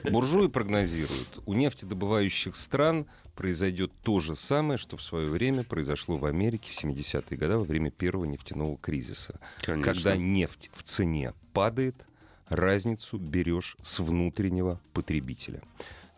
Буржуи 0.09 0.47
прогнозируют, 0.47 1.41
у 1.45 1.53
нефтедобывающих 1.53 2.55
стран 2.55 3.05
произойдет 3.35 3.91
то 4.03 4.19
же 4.19 4.35
самое, 4.35 4.77
что 4.77 4.97
в 4.97 5.01
свое 5.01 5.27
время 5.27 5.63
произошло 5.63 6.17
в 6.17 6.25
Америке 6.25 6.71
в 6.71 6.83
70-е 6.83 7.37
годы 7.37 7.57
во 7.57 7.63
время 7.63 7.91
первого 7.91 8.25
нефтяного 8.25 8.77
кризиса. 8.77 9.39
Когда 9.61 10.15
нефть 10.15 10.69
в 10.73 10.83
цене 10.83 11.33
падает, 11.53 11.95
разницу 12.47 13.17
берешь 13.17 13.77
с 13.81 13.99
внутреннего 13.99 14.79
потребителя. 14.93 15.61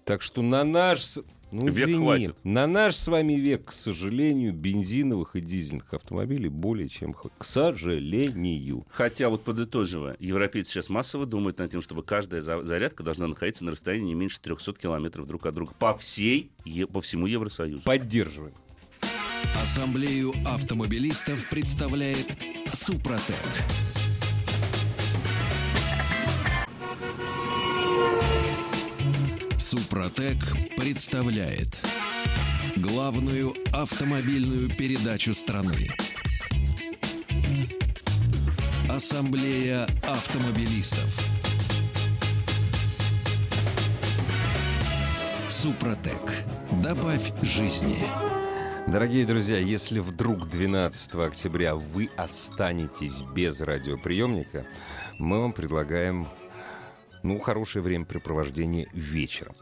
Так 0.03 0.21
что 0.21 0.41
на 0.41 0.63
наш, 0.63 1.17
ну, 1.51 1.67
Век 1.67 1.87
извини, 1.87 2.03
хватит. 2.03 2.35
на 2.43 2.67
наш 2.67 2.95
с 2.95 3.07
вами 3.07 3.33
век, 3.33 3.65
к 3.65 3.71
сожалению, 3.71 4.53
бензиновых 4.53 5.35
и 5.35 5.41
дизельных 5.41 5.93
автомобилей 5.93 6.49
более 6.49 6.89
чем 6.89 7.13
хватит. 7.13 7.37
К 7.37 7.45
сожалению. 7.45 8.85
Хотя 8.89 9.29
вот 9.29 9.43
подытоживая, 9.43 10.15
европейцы 10.19 10.71
сейчас 10.71 10.89
массово 10.89 11.25
думают 11.25 11.57
над 11.59 11.71
тем, 11.71 11.81
чтобы 11.81 12.03
каждая 12.03 12.41
за- 12.41 12.63
зарядка 12.63 13.03
должна 13.03 13.27
находиться 13.27 13.63
на 13.63 13.71
расстоянии 13.71 14.07
не 14.07 14.15
меньше 14.15 14.39
300 14.41 14.73
километров 14.73 15.27
друг 15.27 15.45
от 15.45 15.53
друга 15.53 15.73
по 15.77 15.95
всей, 15.95 16.51
по 16.91 17.01
всему 17.01 17.27
Евросоюзу. 17.27 17.81
Поддерживаем. 17.83 18.53
Ассамблею 19.61 20.33
автомобилистов 20.45 21.49
представляет 21.49 22.27
Супротек. 22.73 23.35
Супротек 29.95 30.39
представляет 30.75 31.81
главную 32.75 33.53
автомобильную 33.71 34.69
передачу 34.69 35.33
страны. 35.33 35.87
Ассамблея 38.89 39.87
автомобилистов. 40.03 41.17
Супротек. 45.47 46.43
Добавь 46.83 47.31
жизни. 47.41 47.99
Дорогие 48.87 49.25
друзья, 49.25 49.59
если 49.59 49.99
вдруг 49.99 50.49
12 50.49 51.15
октября 51.15 51.75
вы 51.75 52.09
останетесь 52.17 53.21
без 53.33 53.61
радиоприемника, 53.61 54.65
мы 55.19 55.39
вам 55.39 55.53
предлагаем 55.53 56.27
ну, 57.25 57.39
хорошее 57.39 57.83
времяпрепровождение 57.83 58.87
вечером. 58.93 59.55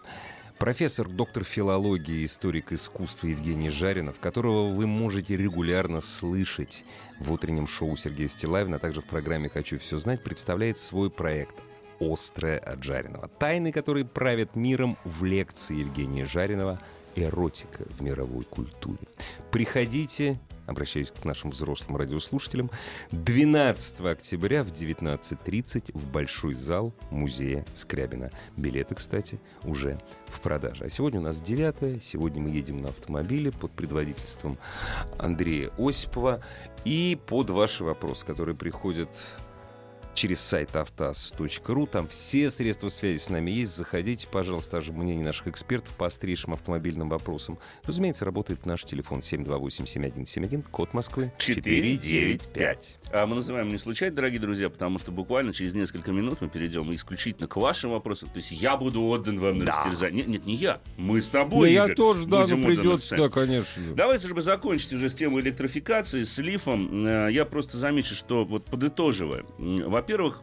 Профессор, 0.60 1.08
доктор 1.08 1.44
филологии, 1.44 2.26
историк 2.26 2.72
искусства 2.74 3.28
Евгений 3.28 3.70
Жаринов, 3.70 4.20
которого 4.20 4.70
вы 4.70 4.86
можете 4.86 5.36
регулярно 5.36 6.00
слышать 6.00 6.86
в 7.20 7.32
утреннем 7.32 7.68
шоу 7.68 7.98
Сергея 7.98 8.28
Стилавина, 8.28 8.76
а 8.76 8.80
также 8.80 9.02
в 9.02 9.06
программе 9.06 9.50
«Хочу 9.50 9.80
все 9.80 9.98
знать», 9.98 10.24
представляет 10.24 10.78
свой 10.78 11.10
проект 11.10 11.56
«Острое 12.00 12.60
от 12.60 12.84
Жаринова». 12.84 13.30
Тайны, 13.40 13.72
которые 13.72 14.06
правят 14.06 14.56
миром 14.56 14.98
в 15.06 15.24
лекции 15.24 15.78
Евгения 15.78 16.26
Жаринова 16.26 16.80
«Эротика 17.16 17.86
в 17.98 18.02
мировой 18.02 18.44
культуре». 18.44 19.08
Приходите, 19.52 20.40
обращаюсь 20.66 21.12
к 21.12 21.26
нашим 21.26 21.52
взрослым 21.52 21.98
радиослушателям, 21.98 22.70
12 23.12 24.02
октября 24.02 24.64
в 24.64 24.68
19.30 24.68 25.98
в 25.98 26.12
Большой 26.12 26.54
зал 26.54 26.94
музея 27.10 27.66
Скрябина. 27.74 28.32
Билеты, 28.58 28.96
кстати, 28.96 29.40
уже 29.64 30.00
в 30.28 30.40
продаже. 30.42 30.86
А 30.86 30.90
сегодня 30.90 31.20
у 31.20 31.24
нас 31.24 31.42
9 31.42 32.04
сегодня 32.04 32.42
мы 32.42 32.50
едем 32.50 32.78
на 32.78 32.90
автомобиле 32.90 33.52
под 33.52 33.72
предводительством 33.72 34.58
Андрея 35.18 35.72
Осипова 35.78 36.44
и 36.86 37.20
под 37.28 37.50
ваши 37.50 37.84
вопросы, 37.84 38.26
которые 38.26 38.56
приходят 38.56 39.10
через 40.14 40.40
сайт 40.40 40.76
автоаз.ру. 40.76 41.88
Там 41.88 42.08
все 42.08 42.50
средства 42.50 42.90
связи 42.90 43.18
с 43.18 43.30
нами 43.30 43.52
есть. 43.52 43.76
Заходите, 43.76 44.28
пожалуйста, 44.28 44.72
даже 44.78 44.92
мнение 44.94 45.26
наших 45.26 45.48
экспертов 45.48 45.96
по 45.96 46.06
острейшим 46.08 46.54
автомобильным 46.54 47.10
вопросам. 47.10 47.58
Разумеется, 47.84 48.26
работает 48.26 48.66
наш 48.66 48.84
телефон 48.84 49.20
728-7171, 49.20 50.64
код 50.72 50.94
Москвы 50.94 51.32
495. 51.38 52.98
А 53.12 53.26
мы 53.26 53.36
называем 53.36 53.70
не 53.70 53.78
случайно, 53.78 54.16
дорогие 54.16 54.40
друзья, 54.40 54.70
потому 54.70 55.00
что 55.00 55.12
буквально 55.12 55.54
через 55.54 55.74
несколько 55.74 56.12
минут 56.12 56.42
мы 56.42 56.50
перейдем 56.50 56.94
исключительно 56.94 57.48
к 57.48 57.56
вашим 57.56 57.92
вопросам. 57.92 58.30
То 58.30 58.38
есть 58.38 58.52
я 58.52 58.78
буду 58.78 59.02
отдан 59.04 59.40
вам 59.40 59.60
на 59.60 59.66
Да. 59.66 59.72
растерзание. 59.84 60.20
Нет, 60.24 60.28
нет, 60.28 60.46
не 60.46 60.56
я. 60.56 60.80
Мы 60.98 61.22
с 61.22 61.30
тобой, 61.30 61.70
Да 61.70 61.74
я 61.74 61.84
Игорь, 61.86 61.96
тоже, 61.96 62.28
да, 62.28 62.46
ну 62.48 62.66
придется, 62.66 63.16
да, 63.18 63.30
конечно. 63.30 63.82
Давайте, 63.96 64.26
чтобы 64.28 64.42
закончить 64.42 64.94
уже 64.94 65.10
с 65.10 65.14
темой 65.14 65.42
электрификации, 65.42 66.22
с 66.24 66.38
лифом, 66.40 67.06
э, 67.06 67.30
я 67.32 67.46
просто 67.46 67.78
замечу, 67.78 68.16
что 68.16 68.46
вот 68.46 68.66
подытоживая, 68.66 69.44
м, 69.58 69.90
во-первых, 70.04 70.42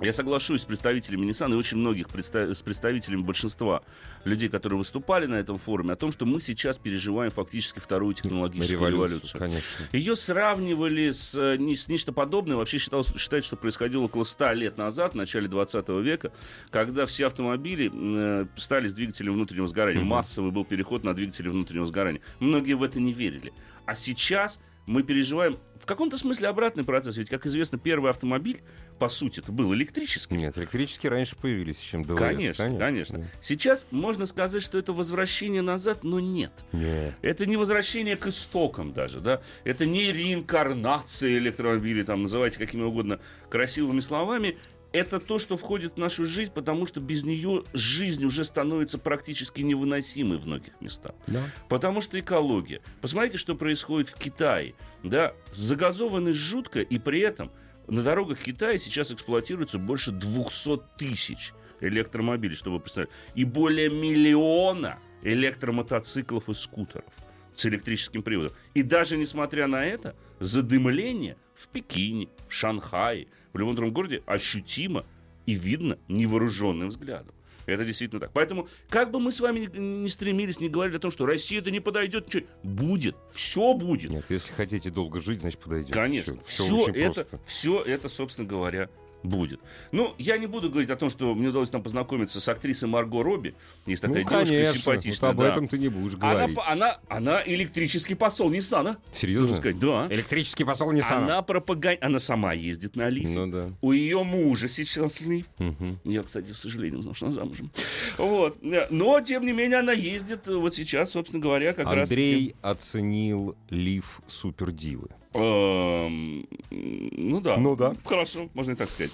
я 0.00 0.12
соглашусь 0.12 0.62
с 0.62 0.64
представителями 0.64 1.26
Nissan 1.26 1.52
и 1.52 1.54
очень 1.54 1.76
многих 1.76 2.08
представ- 2.08 2.52
с 2.52 2.60
представителями 2.60 3.20
большинства 3.20 3.82
людей, 4.24 4.48
которые 4.48 4.78
выступали 4.78 5.26
на 5.26 5.36
этом 5.36 5.58
форуме, 5.58 5.92
о 5.92 5.96
том, 5.96 6.10
что 6.10 6.26
мы 6.26 6.40
сейчас 6.40 6.76
переживаем 6.76 7.30
фактически 7.30 7.78
вторую 7.78 8.14
технологическую 8.14 8.90
революцию. 8.90 9.38
конечно. 9.38 9.84
Ее 9.92 10.16
сравнивали 10.16 11.12
с, 11.12 11.36
э, 11.36 11.56
с 11.76 11.86
нечто 11.86 12.12
подобное. 12.12 12.56
Вообще 12.56 12.78
считалось, 12.78 13.14
считается, 13.16 13.46
что 13.46 13.56
происходило 13.56 14.02
около 14.02 14.24
100 14.24 14.54
лет 14.54 14.76
назад, 14.76 15.12
в 15.12 15.16
начале 15.16 15.46
20 15.46 16.00
века, 16.00 16.32
когда 16.70 17.06
все 17.06 17.28
автомобили 17.28 17.92
э, 17.94 18.46
стали 18.56 18.88
с 18.88 18.94
двигателем 18.94 19.34
внутреннего 19.34 19.68
сгорания. 19.68 20.00
Мгм. 20.00 20.08
Массовый 20.08 20.50
был 20.50 20.64
переход 20.64 21.04
на 21.04 21.14
двигатели 21.14 21.48
внутреннего 21.48 21.86
сгорания. 21.86 22.22
Многие 22.40 22.72
в 22.72 22.82
это 22.82 22.98
не 22.98 23.12
верили. 23.12 23.52
А 23.86 23.94
сейчас 23.94 24.60
мы 24.90 25.04
переживаем 25.04 25.56
в 25.76 25.86
каком-то 25.86 26.18
смысле 26.18 26.48
обратный 26.48 26.82
процесс. 26.82 27.16
Ведь, 27.16 27.30
как 27.30 27.46
известно, 27.46 27.78
первый 27.78 28.10
автомобиль, 28.10 28.60
по 28.98 29.08
сути, 29.08 29.38
это 29.38 29.52
был 29.52 29.72
электрический. 29.72 30.34
Нет, 30.34 30.58
электрические 30.58 31.10
раньше 31.10 31.36
появились, 31.36 31.78
чем 31.78 32.02
ДВС. 32.02 32.18
Конечно, 32.18 32.76
конечно, 32.76 33.30
Сейчас 33.40 33.86
можно 33.92 34.26
сказать, 34.26 34.64
что 34.64 34.78
это 34.78 34.92
возвращение 34.92 35.62
назад, 35.62 36.02
но 36.02 36.18
нет. 36.18 36.50
Нет. 36.72 37.14
Это 37.22 37.46
не 37.46 37.56
возвращение 37.56 38.16
к 38.16 38.26
истокам 38.26 38.92
даже, 38.92 39.20
да? 39.20 39.40
Это 39.62 39.86
не 39.86 40.10
реинкарнация 40.12 41.38
электромобилей, 41.38 42.02
там, 42.02 42.22
называйте 42.22 42.58
какими 42.58 42.82
угодно 42.82 43.20
красивыми 43.48 44.00
словами. 44.00 44.58
Это 44.92 45.20
то, 45.20 45.38
что 45.38 45.56
входит 45.56 45.94
в 45.94 45.96
нашу 45.98 46.24
жизнь, 46.24 46.50
потому 46.52 46.86
что 46.86 47.00
без 47.00 47.22
нее 47.22 47.62
жизнь 47.72 48.24
уже 48.24 48.44
становится 48.44 48.98
практически 48.98 49.60
невыносимой 49.60 50.38
в 50.38 50.46
многих 50.46 50.80
местах. 50.80 51.12
Да. 51.28 51.44
Потому 51.68 52.00
что 52.00 52.18
экология. 52.18 52.80
Посмотрите, 53.00 53.38
что 53.38 53.54
происходит 53.54 54.08
в 54.08 54.14
Китае. 54.16 54.74
Да? 55.04 55.32
Загазованность 55.52 56.38
жутко, 56.38 56.80
и 56.80 56.98
при 56.98 57.20
этом 57.20 57.52
на 57.86 58.02
дорогах 58.02 58.38
Китая 58.38 58.78
сейчас 58.78 59.12
эксплуатируется 59.12 59.78
больше 59.78 60.10
200 60.10 60.80
тысяч 60.98 61.52
электромобилей, 61.80 62.56
чтобы 62.56 62.76
вы 62.76 62.82
представили. 62.82 63.10
И 63.34 63.44
более 63.44 63.90
миллиона 63.90 64.98
электромотоциклов 65.22 66.48
и 66.48 66.54
скутеров 66.54 67.12
с 67.54 67.66
электрическим 67.66 68.22
приводом. 68.22 68.52
И 68.74 68.82
даже 68.82 69.16
несмотря 69.16 69.66
на 69.66 69.84
это, 69.84 70.16
задымление 70.38 71.36
в 71.54 71.68
Пекине, 71.68 72.28
в 72.48 72.52
Шанхае, 72.52 73.28
в 73.52 73.58
любом 73.58 73.74
другом 73.74 73.94
городе 73.94 74.22
ощутимо 74.26 75.04
и 75.46 75.54
видно 75.54 75.98
невооруженным 76.08 76.88
взглядом. 76.88 77.34
Это 77.66 77.84
действительно 77.84 78.20
так. 78.20 78.32
Поэтому, 78.32 78.68
как 78.88 79.10
бы 79.10 79.20
мы 79.20 79.30
с 79.30 79.40
вами 79.40 79.68
ни 79.72 80.08
стремились, 80.08 80.60
не 80.60 80.68
говорили 80.68 80.96
о 80.96 81.00
том, 81.00 81.10
что 81.10 81.26
Россия 81.26 81.60
это 81.60 81.70
не 81.70 81.80
подойдет, 81.80 82.26
ничего, 82.26 82.46
будет, 82.62 83.16
все 83.32 83.74
будет. 83.74 84.10
Нет, 84.10 84.24
если 84.28 84.52
хотите 84.52 84.90
долго 84.90 85.20
жить, 85.20 85.40
значит 85.42 85.60
подойдет. 85.60 85.92
Конечно. 85.92 86.38
Всё 86.46 86.64
Все, 86.64 86.76
очень 86.76 86.94
это, 86.96 87.14
просто. 87.14 87.40
все 87.46 87.82
это, 87.82 88.08
собственно 88.08 88.48
говоря, 88.48 88.88
будет. 89.22 89.60
Ну, 89.92 90.14
я 90.18 90.38
не 90.38 90.46
буду 90.46 90.70
говорить 90.70 90.90
о 90.90 90.96
том, 90.96 91.10
что 91.10 91.34
мне 91.34 91.48
удалось 91.48 91.70
там 91.70 91.82
познакомиться 91.82 92.40
с 92.40 92.48
актрисой 92.48 92.88
Марго 92.88 93.22
Робби. 93.22 93.54
Есть 93.86 94.02
такая 94.02 94.24
ну, 94.24 94.30
девушка 94.30 94.54
конечно, 94.54 94.78
симпатичная. 94.78 95.30
вот 95.30 95.38
об 95.38 95.40
да. 95.40 95.52
этом 95.52 95.68
ты 95.68 95.78
не 95.78 95.88
будешь 95.88 96.14
она, 96.14 96.32
говорить. 96.32 96.56
по- 96.56 96.68
она, 96.68 96.98
она 97.08 97.42
электрический 97.44 98.14
посол 98.14 98.50
Ниссана. 98.50 98.98
Серьезно? 99.12 99.56
Сказать, 99.56 99.78
да. 99.78 100.06
Электрический 100.10 100.64
посол 100.64 100.92
Nissan. 100.92 101.24
Она 101.24 101.42
пропаган... 101.42 101.96
Она 102.00 102.18
сама 102.18 102.52
ездит 102.52 102.96
на 102.96 103.08
лифе. 103.08 103.28
Ну 103.28 103.46
да. 103.46 103.72
У 103.80 103.92
ее 103.92 104.22
мужа 104.22 104.68
сейчас 104.68 105.20
лиф. 105.20 105.46
Мгм. 105.58 106.00
Я, 106.04 106.22
кстати, 106.22 106.52
с 106.52 106.58
сожалением 106.58 107.00
узнал, 107.00 107.14
что 107.14 107.26
она 107.26 107.34
замужем. 107.34 107.70
Вот. 108.18 108.58
Но, 108.62 109.20
тем 109.20 109.44
не 109.44 109.52
менее, 109.52 109.78
она 109.78 109.92
ездит 109.92 110.48
э, 110.48 110.56
вот 110.56 110.74
сейчас, 110.74 111.10
собственно 111.10 111.42
говоря, 111.42 111.72
как 111.72 111.86
раз 111.86 112.10
Андрей 112.10 112.56
оценил 112.62 113.56
лиф 113.68 114.20
супердивы. 114.26 115.08
Эм, 115.32 116.46
Ну 116.70 117.40
да. 117.40 117.56
Ну 117.56 117.76
да. 117.76 117.94
Хорошо, 118.04 118.48
можно 118.54 118.72
и 118.72 118.74
так 118.74 118.90
сказать. 118.90 119.12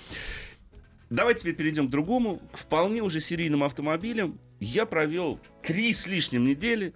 Давайте 1.11 1.41
теперь 1.41 1.55
перейдем 1.55 1.87
к 1.87 1.91
другому, 1.91 2.41
к 2.53 2.57
вполне 2.59 3.01
уже 3.03 3.21
серийным 3.21 3.63
автомобилям. 3.63 4.39
Я 4.59 4.87
провел 4.87 5.39
три 5.63 5.93
с 5.93 6.07
лишним 6.07 6.45
недели 6.45 6.95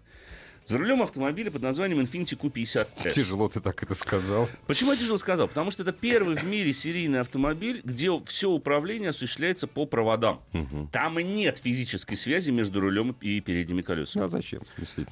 за 0.64 0.79
рулем 0.79 1.03
автомобиля 1.03 1.51
под 1.51 1.62
названием 1.62 2.01
Infiniti 2.01 2.38
Q50S. 2.38 3.11
Тяжело 3.11 3.49
ты 3.49 3.61
так 3.61 3.83
это 3.83 3.94
сказал. 3.94 4.49
Почему 4.66 4.92
я 4.92 4.96
тяжело 4.96 5.18
сказал? 5.18 5.49
Потому 5.49 5.70
что 5.70 5.83
это 5.83 5.92
первый 5.92 6.37
в 6.37 6.44
мире 6.44 6.73
серийный 6.73 7.20
автомобиль, 7.20 7.81
где 7.85 8.11
все 8.27 8.51
управление 8.51 9.11
осуществляется 9.11 9.66
по 9.66 9.87
проводам. 9.87 10.40
Мгм. 10.53 10.88
Там 10.92 11.18
нет 11.18 11.59
физической 11.59 12.14
связи 12.14 12.51
между 12.51 12.81
рулем 12.81 13.16
и 13.20 13.40
передними 13.40 13.83
колесами. 13.83 14.27
А 14.27 14.29
зачем? 14.29 14.62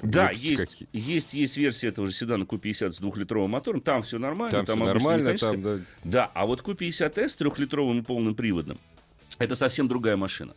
Да, 0.01 0.31
есть, 0.31 0.83
есть, 0.93 1.33
есть 1.33 1.57
версия 1.57 1.89
этого 1.89 2.07
же 2.07 2.13
седана 2.13 2.43
Q50 2.43 2.91
с 2.91 2.99
двухлитровым 2.99 3.51
мотором. 3.51 3.81
Там 3.81 4.03
все 4.03 4.17
нормально. 4.17 4.63
Там, 4.63 4.65
все 4.65 4.73
обычно 4.73 5.09
нормально, 5.09 5.37
там, 5.37 5.61
да. 5.61 5.79
Да, 6.03 6.31
а 6.33 6.45
вот 6.45 6.61
Q50S 6.61 7.29
с 7.29 7.35
трехлитровым 7.35 7.99
и 7.99 8.01
полным 8.01 8.35
приводом 8.35 8.79
это 9.39 9.55
совсем 9.55 9.87
другая 9.87 10.17
машина. 10.17 10.53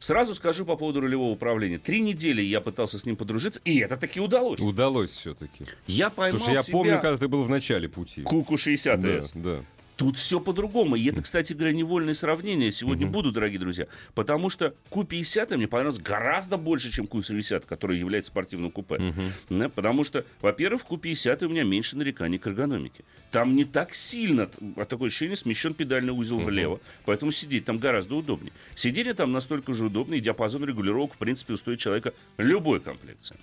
Сразу 0.00 0.34
скажу 0.34 0.64
по 0.64 0.76
поводу 0.76 1.02
рулевого 1.02 1.30
управления. 1.30 1.78
Три 1.78 2.00
недели 2.00 2.40
я 2.40 2.62
пытался 2.62 2.98
с 2.98 3.04
ним 3.04 3.16
подружиться, 3.16 3.60
и 3.66 3.78
это 3.80 3.98
таки 3.98 4.18
удалось. 4.18 4.58
Удалось 4.58 5.10
все-таки. 5.10 5.66
Я 5.86 6.08
поймал 6.08 6.40
Потому 6.40 6.42
что 6.42 6.52
я 6.52 6.62
себя 6.62 6.72
помню, 6.72 7.00
когда 7.02 7.18
ты 7.18 7.28
был 7.28 7.44
в 7.44 7.50
начале 7.50 7.86
пути. 7.86 8.22
Куку 8.22 8.54
60S. 8.54 9.32
Да, 9.34 9.40
да. 9.58 9.64
Тут 10.00 10.16
все 10.16 10.40
по-другому. 10.40 10.96
И 10.96 11.06
это, 11.10 11.20
кстати 11.20 11.52
говоря, 11.52 11.74
невольное 11.74 12.14
сравнение 12.14 12.72
сегодня 12.72 13.06
буду, 13.06 13.32
дорогие 13.32 13.58
друзья. 13.58 13.86
Потому 14.14 14.48
что 14.48 14.72
Q50 14.90 15.58
мне 15.58 15.68
понравилось 15.68 16.00
гораздо 16.00 16.56
больше, 16.56 16.90
чем 16.90 17.04
Q60, 17.04 17.66
который 17.66 17.98
является 17.98 18.30
спортивным 18.30 18.70
купе. 18.70 19.12
Да, 19.50 19.68
потому 19.68 20.02
что, 20.02 20.24
во-первых, 20.40 20.84
в 20.84 20.90
Q50 20.90 21.44
у 21.44 21.50
меня 21.50 21.64
меньше 21.64 21.98
нареканий 21.98 22.38
к 22.38 22.46
эргономике. 22.46 23.04
Там 23.30 23.54
не 23.54 23.66
так 23.66 23.92
сильно, 23.92 24.48
а 24.76 24.86
такое 24.86 25.08
ощущение, 25.08 25.36
смещен 25.36 25.74
педальный 25.74 26.14
узел 26.14 26.38
влево. 26.38 26.80
Поэтому 27.04 27.30
сидеть 27.30 27.66
там 27.66 27.76
гораздо 27.76 28.14
удобнее. 28.14 28.54
Сиденье 28.76 29.12
там 29.12 29.32
настолько 29.32 29.74
же 29.74 29.84
удобно, 29.84 30.14
и 30.14 30.20
диапазон 30.20 30.64
регулировок, 30.64 31.12
в 31.12 31.18
принципе, 31.18 31.52
устроит 31.52 31.78
человека 31.78 32.14
любой 32.38 32.80
комплекции. 32.80 33.36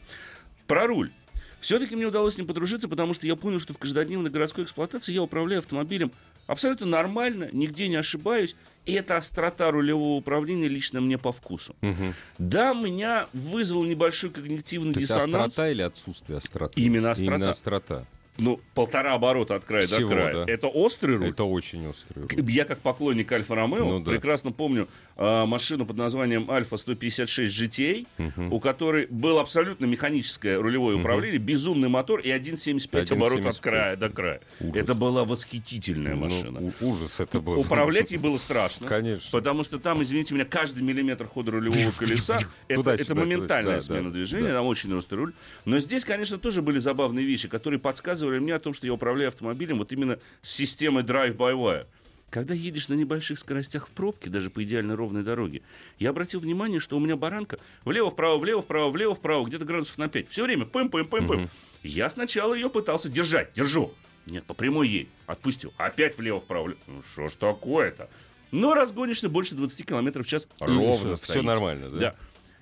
Про 0.65 0.87
руль. 0.87 1.11
Все-таки 1.59 1.95
мне 1.95 2.05
удалось 2.05 2.35
с 2.35 2.37
ним 2.37 2.45
подружиться, 2.45 2.87
потому 2.87 3.13
что 3.13 3.25
я 3.25 3.35
понял, 3.35 3.59
что 3.59 3.73
в 3.73 3.77
каждодневной 3.77 4.29
городской 4.29 4.63
эксплуатации 4.63 5.13
я 5.13 5.23
управляю 5.23 5.59
автомобилем 5.59 6.11
Абсолютно 6.47 6.85
нормально, 6.87 7.49
нигде 7.51 7.87
не 7.89 7.97
ошибаюсь. 7.97 8.55
И 8.85 8.93
эта 8.93 9.17
острота 9.17 9.69
рулевого 9.69 10.17
управления 10.17 10.69
лично 10.69 11.01
мне 11.01 11.17
по 11.17 11.33
вкусу. 11.33 11.75
Мгм. 11.81 12.13
Да, 12.39 12.73
меня 12.73 13.27
вызвал 13.33 13.83
небольшой 13.83 14.29
когнитивный 14.29 14.93
То 14.93 14.99
диссонанс. 15.01 15.47
острота 15.47 15.69
или 15.69 15.81
отсутствие 15.81 16.37
остроты? 16.37 16.79
Именно 16.81 17.11
острота. 17.11 17.35
Именно 17.35 17.49
острота. 17.49 18.05
Ну, 18.37 18.59
полтора 18.75 19.13
оборота 19.15 19.55
от 19.55 19.65
края 19.65 19.85
Всего, 19.85 20.09
до 20.09 20.15
края. 20.15 20.33
да. 20.45 20.51
Это 20.51 20.67
острый 20.67 21.17
руль. 21.17 21.29
Это 21.29 21.43
очень 21.43 21.87
острый. 21.87 22.19
руль. 22.21 22.51
Я 22.51 22.65
как 22.65 22.79
поклонник 22.79 23.31
Альфа 23.31 23.55
Ромео 23.55 23.83
Ну 23.85 23.99
да. 23.99 24.11
прекрасно 24.11 24.51
помню 24.51 24.87
э, 25.15 25.45
машину 25.45 25.85
под 25.87 25.97
названием 25.97 26.49
Альфа 26.51 26.77
156 26.77 27.51
GTA, 27.59 28.07
Мгм. 28.19 28.53
у 28.53 28.59
которой 28.59 29.07
было 29.07 29.41
абсолютно 29.41 29.85
механическое 29.85 30.57
рулевое 30.59 30.97
управление, 30.97 31.39
безумный 31.39 31.89
мотор 31.89 32.19
и 32.19 32.29
1,75 32.29 33.11
оборот 33.11 33.39
от 33.39 33.45
1,75. 33.55 33.59
края 33.61 33.95
до 33.95 34.09
края. 34.09 34.41
Ужас. 34.59 34.75
Это 34.75 34.93
была 34.93 35.25
восхитительная 35.25 36.13
Ну, 36.15 36.23
машина. 36.25 36.59
у- 36.81 36.85
ужас 36.91 37.19
это 37.19 37.39
был. 37.41 37.59
Управлять 37.59 38.11
ей 38.11 38.17
было 38.19 38.37
страшно. 38.37 38.87
Конечно. 38.87 39.29
Потому 39.31 39.63
что 39.63 39.79
там, 39.79 40.03
извините 40.03 40.35
меня, 40.35 40.45
каждый 40.45 40.83
миллиметр 40.83 41.25
хода 41.25 41.51
рулевого 41.51 41.91
колеса 41.97 42.39
это, 42.67 43.15
моментальная 43.15 43.75
да, 43.75 43.81
смена 43.81 44.09
да, 44.09 44.15
движения, 44.15 44.49
да. 44.49 44.53
там 44.55 44.67
очень 44.67 44.93
острый 44.93 45.15
руль. 45.17 45.33
Но 45.65 45.79
здесь, 45.79 46.05
конечно, 46.05 46.37
тоже 46.37 46.61
были 46.61 46.77
забавные 46.77 47.25
вещи, 47.25 47.47
которые 47.47 47.79
подсказывали 47.79 48.26
мне 48.29 48.53
о 48.53 48.59
том, 48.59 48.73
что 48.73 48.85
я 48.87 48.93
управляю 48.93 49.29
автомобилем 49.29 49.77
вот 49.79 49.91
именно 49.91 50.19
с 50.41 50.51
системой 50.51 51.03
drive-by-wire. 51.03 51.87
Когда 52.29 52.53
едешь 52.53 52.89
на 52.89 52.93
небольших 52.93 53.39
скоростях 53.39 53.87
в 53.87 53.91
пробке, 53.91 54.29
даже 54.29 54.49
по 54.49 54.61
идеально 54.61 54.97
ровной 54.97 55.23
дороге, 55.23 55.61
я 55.97 56.09
обратил 56.09 56.41
внимание, 56.41 56.81
что 56.81 56.97
у 56.97 56.99
меня 56.99 57.15
баранка 57.15 57.57
влево-вправо, 57.85 58.37
влево-вправо, 58.37 58.91
влево-вправо, 58.91 59.45
где-то 59.45 59.63
градусов 59.63 59.97
на 59.97 60.09
5. 60.09 60.27
Все 60.27 60.43
время 60.43 60.65
пым-пым-пым-пым. 60.65 61.47
Я 61.83 62.09
сначала 62.09 62.53
ее 62.53 62.69
пытался 62.69 63.07
держать, 63.07 63.53
держу. 63.53 63.93
Нет, 64.25 64.43
по 64.43 64.53
прямой 64.53 64.89
ей. 64.89 65.09
Отпустил. 65.25 65.73
Опять 65.77 66.17
влево-вправо. 66.17 66.65
влево. 66.65 66.79
Ну 66.87 67.01
что 67.01 67.29
ж 67.29 67.35
такое-то? 67.35 68.09
Но 68.51 68.73
разгонишься 68.73 69.29
больше 69.29 69.55
20 69.55 69.85
км 69.85 70.21
в 70.21 70.27
час 70.27 70.47
ровно 70.59 71.15
Все 71.15 71.25
стоите. 71.25 71.41
нормально, 71.47 71.89
да? 71.89 71.97
Да. 71.97 72.15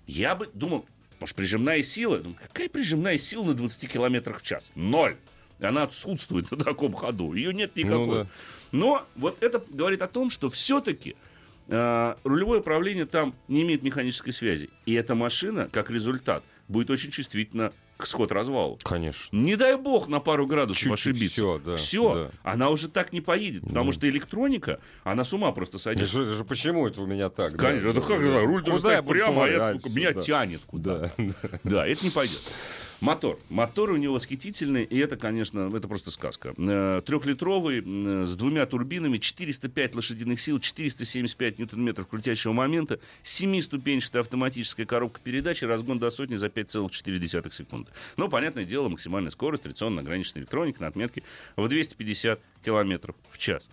Я 0.05 0.35
бы 0.35 0.47
думал, 0.53 0.85
может, 1.19 1.35
прижимная 1.35 1.81
сила? 1.81 2.19
Думаю, 2.19 2.37
какая 2.39 2.69
прижимная 2.69 3.17
сила 3.17 3.45
на 3.45 3.53
20 3.55 3.91
километрах 3.91 4.41
в 4.41 4.43
час? 4.43 4.69
Ноль. 4.75 5.17
Она 5.59 5.83
отсутствует 5.83 6.51
на 6.51 6.57
таком 6.57 6.93
ходу. 6.93 7.33
Ее 7.33 7.53
нет 7.53 7.75
никакой. 7.75 8.05
Ну 8.05 8.13
да. 8.13 8.27
Но 8.71 9.05
вот 9.15 9.41
это 9.41 9.63
говорит 9.69 10.01
о 10.01 10.07
том, 10.07 10.29
что 10.29 10.49
все-таки 10.49 11.15
рулевое 11.67 12.59
управление 12.59 13.05
там 13.05 13.33
не 13.47 13.63
имеет 13.63 13.81
механической 13.83 14.31
связи. 14.31 14.69
И 14.85 14.93
эта 14.93 15.15
машина, 15.15 15.67
как 15.71 15.89
результат, 15.89 16.43
будет 16.67 16.89
очень 16.89 17.09
чувствительна 17.11 17.71
к 17.97 18.05
сход-развалу. 18.05 18.77
Конечно. 18.83 19.35
Не 19.35 19.55
дай 19.55 19.77
бог 19.77 20.07
на 20.09 20.19
пару 20.19 20.45
градусов 20.45 20.81
Чуть-чуть 20.83 20.93
ошибиться. 21.15 21.33
всё, 21.35 21.61
да, 21.65 21.75
Всё. 21.75 22.13
да. 22.13 22.31
Она 22.51 22.69
уже 22.69 22.89
так 22.89 23.13
не 23.13 23.21
поедет, 23.21 23.63
потому 23.63 23.93
что 23.93 24.07
электроника, 24.09 24.79
она 25.05 25.23
с 25.23 25.31
ума 25.33 25.51
просто 25.53 25.77
Это 25.77 25.83
сойдет. 25.83 26.09
же, 26.09 26.23
это 26.23 26.33
же 26.33 26.43
почему 26.43 26.85
это 26.87 27.01
у 27.01 27.05
меня 27.07 27.29
так? 27.29 27.53
да? 27.55 27.57
Конечно, 27.69 27.87
это 27.89 28.01
Да, 28.01 28.07
как 28.07 28.21
да. 28.21 28.41
руль 28.41 28.61
должен 28.63 28.81
стоять 28.81 29.07
прямо, 29.07 29.45
а 29.45 29.47
я, 29.47 29.73
меня 29.85 30.11
да. 30.11 30.21
тянет 30.21 30.61
куда. 30.67 31.09
Да. 31.17 31.33
Да, 31.63 31.87
это 31.87 32.03
не 32.03 32.11
пойдет. 32.11 32.41
Мотор. 33.01 33.39
Мотор 33.49 33.91
у 33.91 33.97
него 33.97 34.15
восхитительный, 34.15 34.83
и 34.83 34.97
это, 34.97 35.17
конечно, 35.17 35.71
это 35.75 35.87
просто 35.87 36.11
сказка. 36.11 36.53
Э, 36.57 37.01
Трехлитровый, 37.05 37.81
с 38.25 38.35
двумя 38.35 38.65
турбинами, 38.65 39.17
405 39.17 39.95
лошадиных 39.95 40.39
сил, 40.39 40.59
475 40.59 41.59
ньютон-метров 41.59 42.07
крутящего 42.07 42.53
момента, 42.53 42.99
семиступенчатая 43.23 44.21
автоматическая 44.21 44.85
коробка 44.85 45.19
передач 45.21 45.63
и 45.63 45.65
разгон 45.65 45.99
до 45.99 46.09
сотни 46.09 46.35
за 46.35 46.47
5,4 46.47 47.51
секунды. 47.51 47.91
Ну, 48.17 48.29
понятное 48.29 48.65
дело, 48.65 48.89
максимальная 48.89 49.31
скорость, 49.31 49.63
традиционно 49.63 50.01
ограниченная 50.01 50.41
электроника 50.41 50.81
на 50.81 50.87
отметке 50.87 51.23
в 51.55 51.67
250 51.67 52.39
километров 52.63 53.15
в 53.31 53.37
час. 53.37 53.69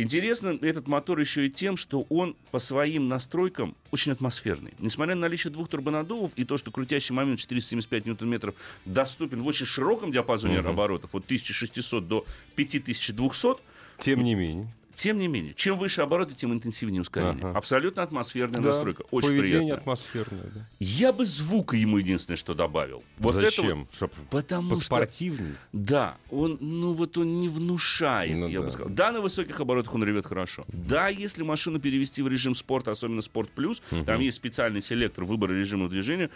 Интересно 0.00 0.56
этот 0.62 0.86
мотор 0.86 1.18
еще 1.18 1.46
и 1.46 1.50
тем, 1.50 1.76
что 1.76 2.06
он 2.08 2.36
по 2.52 2.60
своим 2.60 3.08
настройкам 3.08 3.74
очень 3.90 4.12
атмосферный. 4.12 4.72
Несмотря 4.78 5.16
на 5.16 5.22
наличие 5.22 5.52
двух 5.52 5.68
турбонаддувов 5.68 6.30
и 6.36 6.44
то, 6.44 6.56
что 6.56 6.70
крутящий 6.70 7.12
момент 7.16 7.40
475 7.40 8.06
ньютон-метров 8.06 8.54
доступен 8.84 9.42
в 9.42 9.46
очень 9.46 9.66
широком 9.66 10.12
диапазоне 10.12 10.60
оборотов, 10.60 11.16
от 11.16 11.24
1600 11.24 12.06
до 12.06 12.24
5200, 12.54 13.56
Тем 13.98 14.22
не 14.22 14.36
менее. 14.36 14.68
Тем 14.98 15.18
не 15.18 15.28
менее, 15.28 15.54
чем 15.54 15.78
выше 15.78 16.00
обороты, 16.02 16.34
тем 16.34 16.52
интенсивнее 16.52 17.00
ускорение. 17.02 17.44
Ага. 17.46 17.56
Абсолютно 17.58 18.02
атмосферная 18.02 18.60
Да, 18.60 18.68
настройка. 18.70 19.04
Очень 19.12 19.28
Поведение 19.28 19.58
приятно. 19.60 19.74
атмосферное. 19.82 20.42
Да. 20.52 20.60
Я 20.80 21.12
бы 21.12 21.24
звука 21.24 21.76
ему 21.76 21.98
единственное, 21.98 22.36
что 22.36 22.52
добавил. 22.52 23.04
Вот 23.18 23.36
это 23.36 23.44
вот- 23.44 23.54
Зачем? 23.54 23.88
Потому 24.30 24.70
что 24.74 24.76
поспортивней? 24.80 25.54
да, 25.72 26.16
он, 26.30 26.58
ну 26.60 26.92
вот 26.94 27.16
он 27.16 27.40
не 27.40 27.48
внушает, 27.48 28.32
Ну 28.36 28.48
я 28.48 28.58
да. 28.58 28.64
бы 28.66 28.70
сказал. 28.72 28.88
Да, 28.92 29.12
на 29.12 29.20
высоких 29.20 29.60
оборотах 29.60 29.94
он 29.94 30.02
ревет 30.02 30.26
хорошо. 30.26 30.64
Да, 30.66 31.06
если 31.08 31.44
машину 31.44 31.78
перевести 31.78 32.20
в 32.20 32.26
режим 32.28 32.56
спорта, 32.56 32.90
особенно 32.90 33.22
спорт 33.22 33.50
плюс, 33.50 33.80
там 34.04 34.20
есть 34.20 34.36
специальный 34.36 34.82
селектор 34.82 35.22
выбора 35.24 35.52
режима 35.52 35.88
движения, 35.88 36.28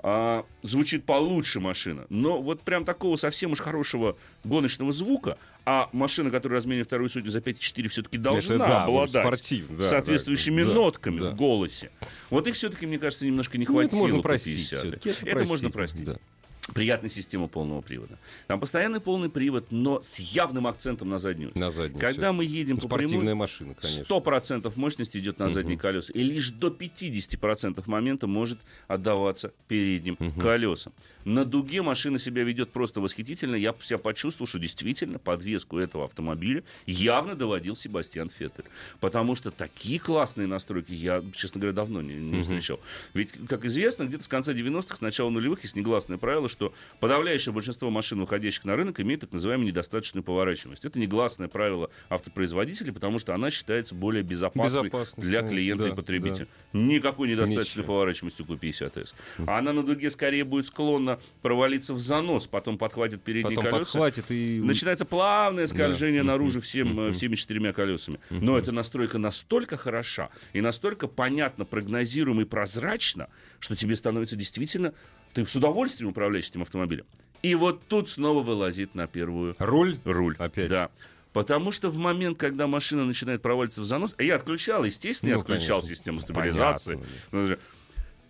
а, 0.00 0.44
звучит 0.62 1.04
получше 1.04 1.60
машина. 1.60 2.06
Но 2.08 2.40
вот 2.40 2.62
прям 2.62 2.84
такого 2.84 3.16
совсем 3.16 3.52
уж 3.52 3.60
хорошего 3.60 4.16
гоночного 4.44 4.92
звука, 4.92 5.36
а 5.64 5.88
машина, 5.92 6.30
которая 6.30 6.58
разменит 6.60 6.86
вторую 6.86 7.08
сотню 7.10 7.30
за 7.30 7.40
5,4 7.40 7.88
все-таки 7.88 8.16
должна 8.16 8.58
да, 8.58 8.84
обладать 8.84 9.22
спортивно, 9.22 9.76
да, 9.76 9.82
соответствующими 9.82 10.62
да, 10.62 10.72
нотками 10.72 11.20
да. 11.20 11.30
в 11.30 11.36
голосе. 11.36 11.90
Вот 12.30 12.46
их 12.46 12.54
все-таки, 12.54 12.86
мне 12.86 12.98
кажется, 12.98 13.26
немножко 13.26 13.58
не 13.58 13.66
Ну, 13.68 13.80
это 13.80 13.90
хватило 13.90 14.00
можно 14.00 14.16
по 14.18 14.22
простить 14.22 14.70
50. 14.70 14.80
всё-таки, 14.80 15.08
Это, 15.10 15.26
это 15.26 15.44
можно 15.44 15.70
простить, 15.70 16.04
простить. 16.04 16.22
да. 16.22 16.37
Приятная 16.74 17.08
система 17.08 17.48
полного 17.48 17.80
привода. 17.80 18.18
Там 18.46 18.60
постоянный 18.60 19.00
полный 19.00 19.30
привод, 19.30 19.66
но 19.70 20.00
с 20.00 20.18
явным 20.18 20.66
акцентом 20.66 21.08
на 21.08 21.18
заднюю. 21.18 21.50
На 21.54 21.70
заднюю. 21.70 21.98
Когда 21.98 22.32
мы 22.32 22.44
едем 22.44 22.76
по 22.76 22.86
Спортивная 22.86 23.20
прямой, 23.20 23.34
машина, 23.34 23.74
конечно. 23.74 24.02
100% 24.02 24.72
мощности 24.76 25.18
идет 25.18 25.38
на 25.38 25.48
задние 25.48 25.78
колеса. 25.78 26.12
И 26.12 26.22
лишь 26.22 26.50
до 26.50 26.68
50% 26.68 27.82
момента 27.86 28.26
может 28.26 28.58
отдаваться 28.86 29.52
передним 29.66 30.16
колесам. 30.38 30.92
На 31.24 31.44
дуге 31.44 31.82
машина 31.82 32.18
себя 32.18 32.42
ведет 32.42 32.70
просто 32.70 33.00
восхитительно. 33.00 33.54
Я 33.54 33.74
себя 33.82 33.98
почувствовал, 33.98 34.46
что 34.46 34.58
действительно 34.58 35.18
подвеску 35.18 35.78
этого 35.78 36.04
автомобиля 36.04 36.64
явно 36.86 37.34
доводил 37.34 37.76
Себастьян 37.76 38.30
Феттель. 38.30 38.64
Потому 39.00 39.34
что 39.36 39.50
такие 39.50 39.98
классные 39.98 40.46
настройки 40.46 40.92
я, 40.92 41.22
честно 41.34 41.60
говоря, 41.60 41.74
давно 41.74 42.02
не, 42.02 42.14
не 42.14 42.42
встречал. 42.42 42.80
Ведь, 43.14 43.32
как 43.46 43.64
известно, 43.64 44.04
где-то 44.04 44.24
с 44.24 44.28
конца 44.28 44.52
90-х, 44.52 44.98
начала 45.00 45.30
нулевых 45.30 45.62
есть 45.62 45.76
негласное 45.76 46.18
правило, 46.18 46.48
что 46.48 46.57
подавляющее 47.00 47.52
большинство 47.52 47.90
машин, 47.90 48.20
выходящих 48.20 48.64
на 48.64 48.76
рынок, 48.76 49.00
имеют 49.00 49.22
так 49.22 49.32
называемую 49.32 49.68
недостаточную 49.68 50.22
поворачиваемость. 50.24 50.84
Это 50.84 50.98
негласное 50.98 51.48
правило 51.48 51.90
автопроизводителей, 52.08 52.92
потому 52.92 53.18
что 53.18 53.34
она 53.34 53.50
считается 53.50 53.94
более 53.94 54.22
безопасной 54.22 54.84
Безопасной, 54.84 55.24
для 55.24 55.42
да, 55.42 55.48
клиента 55.48 55.84
да, 55.84 55.90
и 55.90 55.94
потребителя. 55.94 56.46
Никакой 56.72 57.28
недостаточной 57.28 57.82
Ничего. 57.82 57.94
поворачиваемости 57.94 58.42
у 58.42 58.44
Q50S. 58.44 59.14
Она 59.46 59.72
на 59.72 59.82
дуге 59.82 60.10
скорее 60.10 60.44
будет 60.44 60.66
склонна 60.66 61.18
провалиться 61.42 61.94
в 61.94 61.98
занос, 61.98 62.46
потом 62.46 62.78
подхватит 62.78 63.22
передние 63.22 63.56
Потом 63.56 63.70
колеса. 63.72 63.78
подхватит 63.92 64.30
и... 64.30 64.60
Начинается 64.62 65.04
плавное 65.04 65.66
скольжение 65.66 66.22
Да. 66.22 66.28
наружу 66.28 66.60
всем, 66.60 67.12
всеми 67.12 67.34
четырьмя 67.34 67.72
колесами. 67.72 68.18
Но 68.30 68.58
эта 68.58 68.72
настройка 68.72 69.18
настолько 69.18 69.76
хороша 69.76 70.30
и 70.52 70.60
настолько 70.60 71.08
понятно, 71.08 71.64
прогнозируема 71.64 72.42
и 72.42 72.44
прозрачна, 72.44 73.28
что 73.58 73.76
тебе 73.76 73.96
становится 73.96 74.36
действительно... 74.36 74.92
Ты 75.34 75.44
с 75.46 75.54
удовольствием 75.56 76.10
управляешь 76.10 76.48
этим 76.48 76.62
автомобилем. 76.62 77.04
И 77.42 77.54
вот 77.54 77.82
тут 77.88 78.08
снова 78.08 78.42
вылазит 78.42 78.94
на 78.94 79.06
первую 79.06 79.54
Руль? 79.58 79.96
руль. 80.04 80.34
Опять. 80.38 80.68
Да. 80.68 80.90
Потому 81.32 81.70
что 81.72 81.90
в 81.90 81.96
момент, 81.96 82.38
когда 82.38 82.66
машина 82.66 83.04
начинает 83.04 83.42
проваливаться 83.42 83.82
в 83.82 83.84
занос, 83.84 84.14
я 84.18 84.34
отключал, 84.36 84.84
естественно, 84.84 85.30
я 85.30 85.34
Ну, 85.36 85.42
отключал 85.42 85.80
конечно. 85.80 85.94
систему 85.96 86.20
стабилизации. 86.20 86.98
Понятно. 87.30 87.58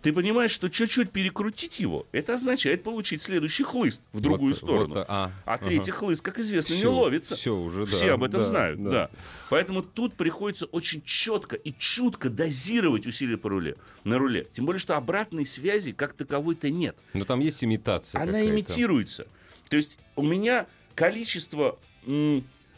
Ты 0.01 0.13
понимаешь, 0.13 0.51
что 0.51 0.69
чуть-чуть 0.69 1.11
перекрутить 1.11 1.79
его, 1.81 2.05
это 2.13 2.35
означает 2.35 2.83
получить 2.83 3.21
следующий 3.21 3.63
хлыст 3.63 4.01
в 4.13 4.21
другую 4.21 4.53
Вот- 4.53 4.57
сторону. 4.57 4.95
вот, 4.95 5.05
а, 5.09 5.31
а 5.45 5.53
ага. 5.55 5.65
третий 5.65 5.91
хлыст, 5.91 6.21
как 6.21 6.39
известно, 6.39 6.73
не 6.73 6.79
Всё, 6.79 6.93
ловится. 6.95 7.35
всё 7.35 7.57
уже, 7.57 7.85
да, 7.85 7.91
Все 7.91 8.11
об 8.13 8.23
этом 8.23 8.41
да, 8.41 8.47
знают, 8.47 8.81
да. 8.81 8.89
да. 8.89 9.09
Поэтому 9.49 9.81
тут 9.81 10.13
приходится 10.13 10.67
очень 10.67 11.01
четко 11.03 11.57
и 11.57 11.73
чутко 11.77 12.29
дозировать 12.29 13.05
усилия 13.07 13.37
по 13.37 13.49
руле, 13.49 13.75
на 14.05 14.17
руле. 14.17 14.47
Тем 14.51 14.65
более, 14.65 14.79
что 14.79 14.95
обратной 14.95 15.45
связи 15.45 15.91
как 15.91 16.13
таковой-то 16.13 16.69
нет. 16.69 16.95
Но 17.13 17.25
там 17.25 17.41
есть 17.41 17.61
имитация 17.63 18.21
Она 18.21 18.45
имитируется. 18.45 19.27
То 19.69 19.75
есть 19.75 19.97
у 20.15 20.21
меня 20.23 20.65
количество 20.95 21.77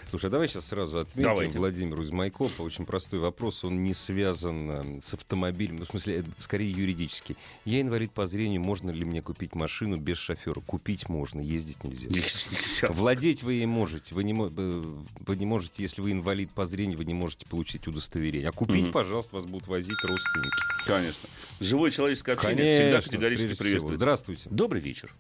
Слушай, 0.10 0.26
а 0.26 0.30
давай 0.30 0.48
сейчас 0.48 0.66
сразу 0.66 1.00
ответим 1.00 1.24
Давайте. 1.24 1.58
Владимиру 1.60 2.04
из 2.04 2.12
Майкопа. 2.12 2.62
Очень 2.62 2.86
простой 2.86 3.20
вопрос. 3.20 3.64
Он 3.64 3.84
не 3.84 3.94
связан 3.94 4.72
э, 4.72 5.02
с 5.02 5.14
автомобилем, 5.14 5.78
ну, 5.78 5.86
в 5.86 5.90
смысле, 5.90 6.26
скорее 6.40 6.70
юридически. 6.72 7.38
Я 7.64 7.80
инвалид 7.80 8.12
по 8.12 8.28
зрению, 8.28 8.62
можно 8.62 8.92
ли 8.92 9.06
мне 9.06 9.22
купить 9.22 9.56
машину 9.56 9.98
без 9.98 10.18
шофера? 10.18 10.60
Купить 10.60 11.08
можно, 11.08 11.40
ездить 11.40 11.84
нельзя. 11.86 12.08
нельзя. 12.10 12.90
Владеть 12.90 13.44
вы 13.44 13.54
ей 13.54 13.66
можете. 13.66 14.14
Вы 14.14 14.26
не, 14.26 14.34
э, 14.34 14.84
вы 15.26 15.36
не 15.38 15.46
можете, 15.46 15.84
если 15.84 16.02
вы 16.02 16.12
инвалид 16.12 16.52
по 16.52 16.66
зрению, 16.66 16.98
вы 16.98 17.06
не 17.06 17.14
можете 17.14 17.46
получить 17.46 17.88
удостоверение. 17.88 18.50
А 18.50 18.52
купить, 18.52 18.86
угу. 18.86 18.92
пожалуйста, 18.92 19.38
вас 19.38 19.46
будут 19.46 19.68
возить 19.70 20.04
родственники. 20.04 20.86
Конечно. 20.86 21.30
Живое 21.62 21.92
человеческое 21.92 22.34
общение 22.34 22.58
Конечно, 22.58 22.84
всегда 22.84 23.02
категорически 23.02 23.56
приветствуется. 23.56 23.98
Здравствуйте. 23.98 24.50
Добрый 24.50 24.82
вечер. 24.82 25.16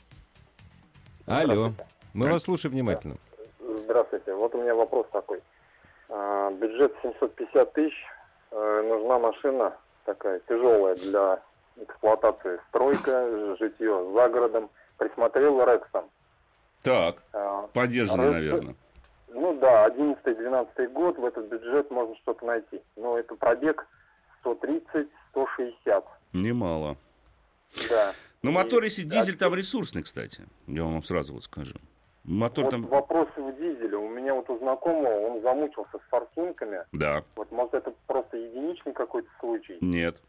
Алло. 1.25 1.73
Мы 2.13 2.27
вас 2.27 2.43
слушаем 2.43 2.73
внимательно. 2.73 3.17
Здравствуйте. 3.93 4.35
Вот 4.35 4.53
у 4.53 4.61
меня 4.61 4.75
вопрос 4.75 5.07
такой. 5.11 5.41
А, 6.09 6.51
Бюджет 6.51 6.93
750 7.01 7.73
тысяч. 7.73 7.95
Э, 8.51 8.81
Нужна 8.87 9.17
машина 9.17 9.75
такая 10.05 10.39
тяжелая 10.47 10.93
для 10.95 11.41
эксплуатации. 11.81 12.59
Стройка, 12.69 13.55
житье 13.57 14.11
за 14.13 14.29
городом. 14.29 14.69
Присмотрел 14.97 15.59
Рекстон. 15.65 16.05
Так, 16.83 17.15
А, 17.33 17.65
поддержанный, 17.73 18.25
Рекс- 18.27 18.33
наверное. 18.35 18.75
Ну 19.29 19.53
да, 19.59 19.85
11-12 19.87 20.87
год, 20.93 21.17
в 21.17 21.25
этот 21.25 21.45
бюджет 21.47 21.89
можно 21.89 22.15
что-то 22.17 22.45
найти. 22.45 22.81
Но 22.95 23.17
это 23.17 23.33
пробег 23.35 23.87
130-160. 24.45 26.03
Немало. 26.33 26.95
Да. 27.89 28.13
Но 28.43 28.51
И- 28.51 28.53
мотор, 28.53 28.83
если 28.83 29.01
дизель, 29.01 29.35
а- 29.35 29.39
там 29.39 29.55
ресурсный, 29.55 30.03
кстати. 30.03 30.43
Я 30.67 30.83
вам 30.83 31.01
сразу 31.03 31.33
вот 31.33 31.43
скажу. 31.45 31.73
Мотор 32.25 32.65
Вот 32.65 32.71
там... 32.71 32.85
вопрос 32.87 33.27
в 33.37 33.51
меня 34.29 34.35
вот 34.35 34.49
у 34.49 34.57
знакомого, 34.59 35.27
он 35.27 35.41
замучился 35.41 35.97
с 35.97 36.09
форсунками. 36.09 36.79
Да, 36.91 37.23
Вот 37.35 37.51
может 37.51 37.73
это 37.73 37.93
просто 38.07 38.37
единичный 38.37 38.93
какой-то 38.93 39.29
случай? 39.39 39.77
нет. 39.81 40.21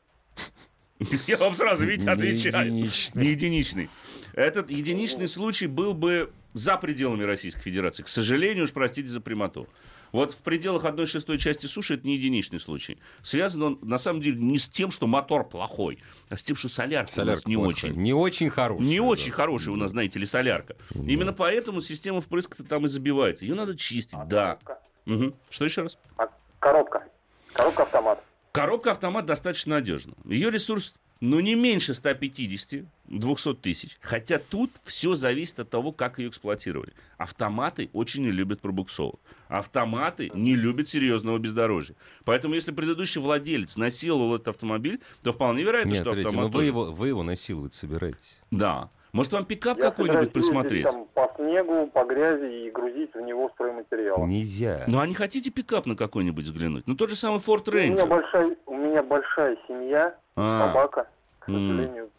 Я 1.26 1.38
вам 1.38 1.54
сразу, 1.54 1.86
видите, 1.86 2.04
Не 2.06 2.12
отвечаю. 2.12 2.66
единичный. 2.66 3.22
Не 3.22 3.28
единичный. 3.30 3.90
Этот 4.34 4.70
единичный 4.70 5.28
случай 5.28 5.66
был 5.66 5.94
бы 5.94 6.30
за 6.52 6.76
пределами 6.76 7.22
Российской 7.24 7.62
Федерации. 7.62 8.02
К 8.02 8.08
сожалению, 8.08 8.64
уж 8.64 8.72
простите 8.74 9.08
за 9.08 9.22
прямоту. 9.22 9.66
Вот 10.12 10.32
в 10.34 10.42
пределах 10.42 10.84
одной 10.84 11.06
шестой 11.06 11.38
части 11.38 11.66
суши 11.66 11.94
это 11.94 12.06
не 12.06 12.14
единичный 12.14 12.58
случай. 12.58 12.98
Связан 13.22 13.62
он, 13.62 13.78
на 13.82 13.98
самом 13.98 14.20
деле, 14.22 14.38
не 14.40 14.58
с 14.58 14.68
тем, 14.68 14.90
что 14.90 15.06
мотор 15.06 15.48
плохой, 15.48 15.98
а 16.28 16.36
с 16.36 16.42
тем, 16.42 16.56
что 16.56 16.68
солярка, 16.68 17.10
у 17.10 17.24
нас 17.24 17.40
Солярка 17.40 17.48
не 17.48 17.56
плохая. 17.56 17.70
очень. 17.70 17.92
Не 17.94 18.12
очень 18.12 18.50
хорошая. 18.50 18.86
Не 18.86 18.98
да. 18.98 19.04
очень 19.04 19.32
хорошая 19.32 19.74
у 19.74 19.76
нас, 19.76 19.90
знаете 19.90 20.18
ли, 20.18 20.26
солярка. 20.26 20.76
Именно 20.94 21.32
поэтому 21.32 21.80
система 21.80 22.20
впрыска 22.20 22.62
там 22.64 22.86
и 22.86 22.88
забивается. 22.88 23.44
Ее 23.44 23.54
надо 23.54 23.76
чистить, 23.76 24.18
да. 24.26 24.58
Коробка. 24.64 24.78
Мгм. 25.06 25.34
Что 25.48 25.64
еще 25.64 25.82
раз? 25.82 25.98
А, 26.16 26.26
коробка. 26.58 27.04
Коробка 27.52 27.82
автомат. 27.84 28.22
Коробка 28.52 28.90
автомат 28.90 29.26
достаточно 29.26 29.76
надежна. 29.76 30.14
Ее 30.24 30.50
ресурс, 30.50 30.94
ну, 31.20 31.40
не 31.40 31.54
меньше 31.54 31.92
150-200 31.92 33.54
тысяч. 33.60 33.98
Хотя 34.00 34.38
тут 34.38 34.70
все 34.84 35.14
зависит 35.14 35.60
от 35.60 35.70
того, 35.70 35.92
как 35.92 36.18
ее 36.18 36.28
эксплуатировали. 36.28 36.92
Автоматы 37.18 37.90
очень 37.92 38.22
не 38.22 38.30
любят 38.30 38.60
пробуксовок. 38.60 39.20
Автоматы 39.48 40.30
не 40.34 40.54
любят 40.56 40.88
серьезного 40.88 41.38
бездорожья. 41.38 41.94
Поэтому, 42.24 42.54
если 42.54 42.72
предыдущий 42.72 43.20
владелец 43.20 43.76
насиловал 43.76 44.36
этот 44.36 44.48
автомобиль, 44.48 45.00
то 45.22 45.32
вполне 45.32 45.62
вероятно, 45.62 45.90
Нет, 45.90 45.98
что 45.98 46.04
подождите, 46.10 46.28
автомат 46.28 46.44
но 46.44 46.48
вы 46.58 46.64
тоже- 46.64 46.68
его, 46.68 46.92
вы 46.92 47.08
его 47.08 47.22
насиловать 47.22 47.74
собираетесь. 47.74 48.38
Да. 48.50 48.90
Может, 49.12 49.32
вам 49.32 49.44
пикап 49.44 49.78
Я 49.78 49.84
какой-нибудь 49.90 50.32
присмотреть? 50.32 50.84
там 50.84 51.06
по 51.14 51.30
снегу, 51.36 51.86
по 51.88 52.04
грязи 52.04 52.66
и 52.66 52.70
грузить 52.70 53.12
в 53.14 53.20
него 53.20 53.50
стройматериалы. 53.54 54.26
Нельзя. 54.28 54.84
Ну, 54.86 55.00
а 55.00 55.06
не 55.06 55.14
хотите 55.14 55.50
пикап 55.50 55.86
на 55.86 55.96
какой-нибудь 55.96 56.44
взглянуть? 56.44 56.86
Ну, 56.86 56.94
тот 56.94 57.10
же 57.10 57.16
самый 57.16 57.40
Ford 57.40 57.68
У 57.68 57.72
меня 57.76 57.94
Ranger. 58.04 58.06
большая, 58.06 58.56
у 58.66 58.74
меня 58.76 59.02
большая 59.02 59.56
семья, 59.66 60.14
А, 60.36 60.68
собака, 60.68 61.08
к 61.40 61.46
сожалению. 61.46 62.10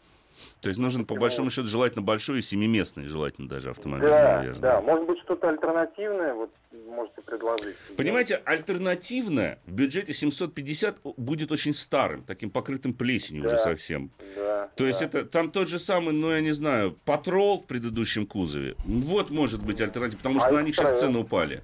То 0.60 0.68
есть 0.68 0.80
нужен, 0.80 1.04
по 1.04 1.14
большому 1.16 1.50
счету, 1.50 1.66
желательно 1.66 2.02
большой 2.02 2.38
и 2.40 2.42
семиместный, 2.42 3.06
желательно 3.06 3.48
даже 3.48 3.70
автомобиль, 3.70 4.08
Да, 4.08 4.36
наверное. 4.38 4.60
да. 4.60 4.80
Может 4.80 5.06
быть, 5.06 5.18
что-то 5.22 5.48
альтернативное 5.48 6.34
вот 6.34 6.50
можете 6.88 7.22
предложить. 7.22 7.76
Понимаете, 7.96 8.40
альтернативное 8.44 9.58
в 9.66 9.72
бюджете 9.72 10.12
750 10.12 10.98
будет 11.16 11.52
очень 11.52 11.74
старым, 11.74 12.22
таким 12.24 12.50
покрытым 12.50 12.94
плесенью 12.94 13.44
уже 13.44 13.52
Да. 13.56 13.58
совсем. 13.58 14.10
Да, 14.36 14.70
То 14.76 14.86
есть 14.86 15.00
да. 15.00 15.06
это 15.06 15.24
там 15.24 15.50
тот 15.50 15.68
же 15.68 15.78
самый, 15.78 16.12
ну 16.12 16.30
я 16.30 16.40
не 16.40 16.52
знаю, 16.52 16.96
патрол 17.04 17.60
в 17.62 17.66
предыдущем 17.66 18.26
кузове. 18.26 18.74
Вот 18.84 19.30
может 19.30 19.62
быть 19.62 19.80
альтернатива, 19.80 20.18
потому 20.18 20.40
что 20.40 20.48
А 20.48 20.52
на 20.52 20.60
них 20.62 20.74
сейчас 20.74 21.00
цены 21.00 21.18
упали. 21.20 21.62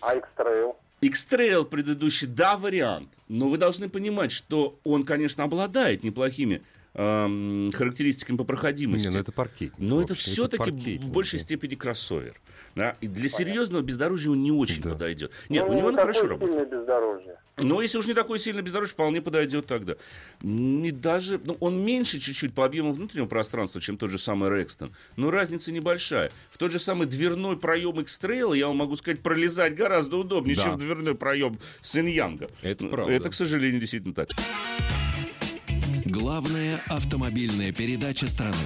А 0.00 0.14
X-Trail? 0.16 0.74
X-Trail 1.00 1.64
предыдущий, 1.64 2.26
да, 2.26 2.56
вариант. 2.56 3.08
Но 3.28 3.48
вы 3.48 3.58
должны 3.58 3.88
понимать, 3.88 4.32
что 4.32 4.78
он, 4.84 5.04
конечно, 5.04 5.44
обладает 5.44 6.02
неплохими 6.04 6.62
эм, 6.94 7.70
характеристиками 7.72 8.36
по 8.36 8.44
проходимости. 8.44 9.08
Не, 9.08 9.14
ну 9.14 9.20
это 9.20 9.32
паркетник. 9.32 9.74
Но 9.78 10.00
это 10.00 10.14
все-таки 10.14 10.98
в 10.98 11.10
большей 11.10 11.38
степени 11.38 11.74
кроссовер. 11.74 12.40
Да? 12.74 12.96
И 13.00 13.06
для 13.06 13.28
серьезного 13.28 13.82
бездорожья 13.82 14.30
он 14.32 14.42
не 14.42 14.50
очень 14.50 14.82
Да. 14.82 14.90
подойдет. 14.90 15.30
Нет, 15.48 15.64
ну, 15.66 15.74
у 15.74 15.76
него 15.78 15.90
не 15.92 15.96
хорошо 15.96 16.22
такое 16.22 16.30
работает. 16.30 16.58
сильное 16.58 16.80
бездорожье. 16.80 17.36
Но 17.58 17.80
если 17.80 17.98
уж 17.98 18.06
не 18.08 18.14
такой 18.14 18.40
сильный 18.40 18.62
бездорожье, 18.62 18.94
вполне 18.94 19.22
подойдет 19.22 19.66
тогда. 19.66 19.94
Не 20.42 20.90
даже, 20.90 21.40
ну, 21.44 21.56
он 21.60 21.80
меньше 21.84 22.18
чуть-чуть 22.18 22.52
по 22.52 22.64
объему 22.64 22.92
внутреннего 22.92 23.26
пространства, 23.26 23.80
чем 23.80 23.96
тот 23.96 24.10
же 24.10 24.18
самый 24.18 24.50
Рекстон. 24.50 24.90
Но 25.16 25.30
разница 25.30 25.70
небольшая. 25.70 26.32
В 26.50 26.58
тот 26.58 26.72
же 26.72 26.80
самый 26.80 27.06
дверной 27.06 27.56
проем 27.56 28.00
X-Trail, 28.00 28.56
я 28.56 28.66
вам 28.66 28.78
могу 28.78 28.96
сказать, 28.96 29.20
пролезать 29.20 29.76
гораздо 29.76 30.16
удобнее, 30.16 30.56
Да. 30.56 30.62
чем 30.64 30.72
в 30.72 30.78
дверной 30.78 31.14
проем 31.14 31.56
Синьянга. 31.80 32.48
Это 32.62 32.82
Ну, 32.84 32.90
правда. 32.90 33.12
Это, 33.12 33.30
к 33.30 33.34
сожалению, 33.34 33.80
действительно 33.80 34.14
так. 34.14 34.30
Главная 36.34 36.80
автомобильная 36.88 37.70
передача 37.70 38.26
страны. 38.26 38.56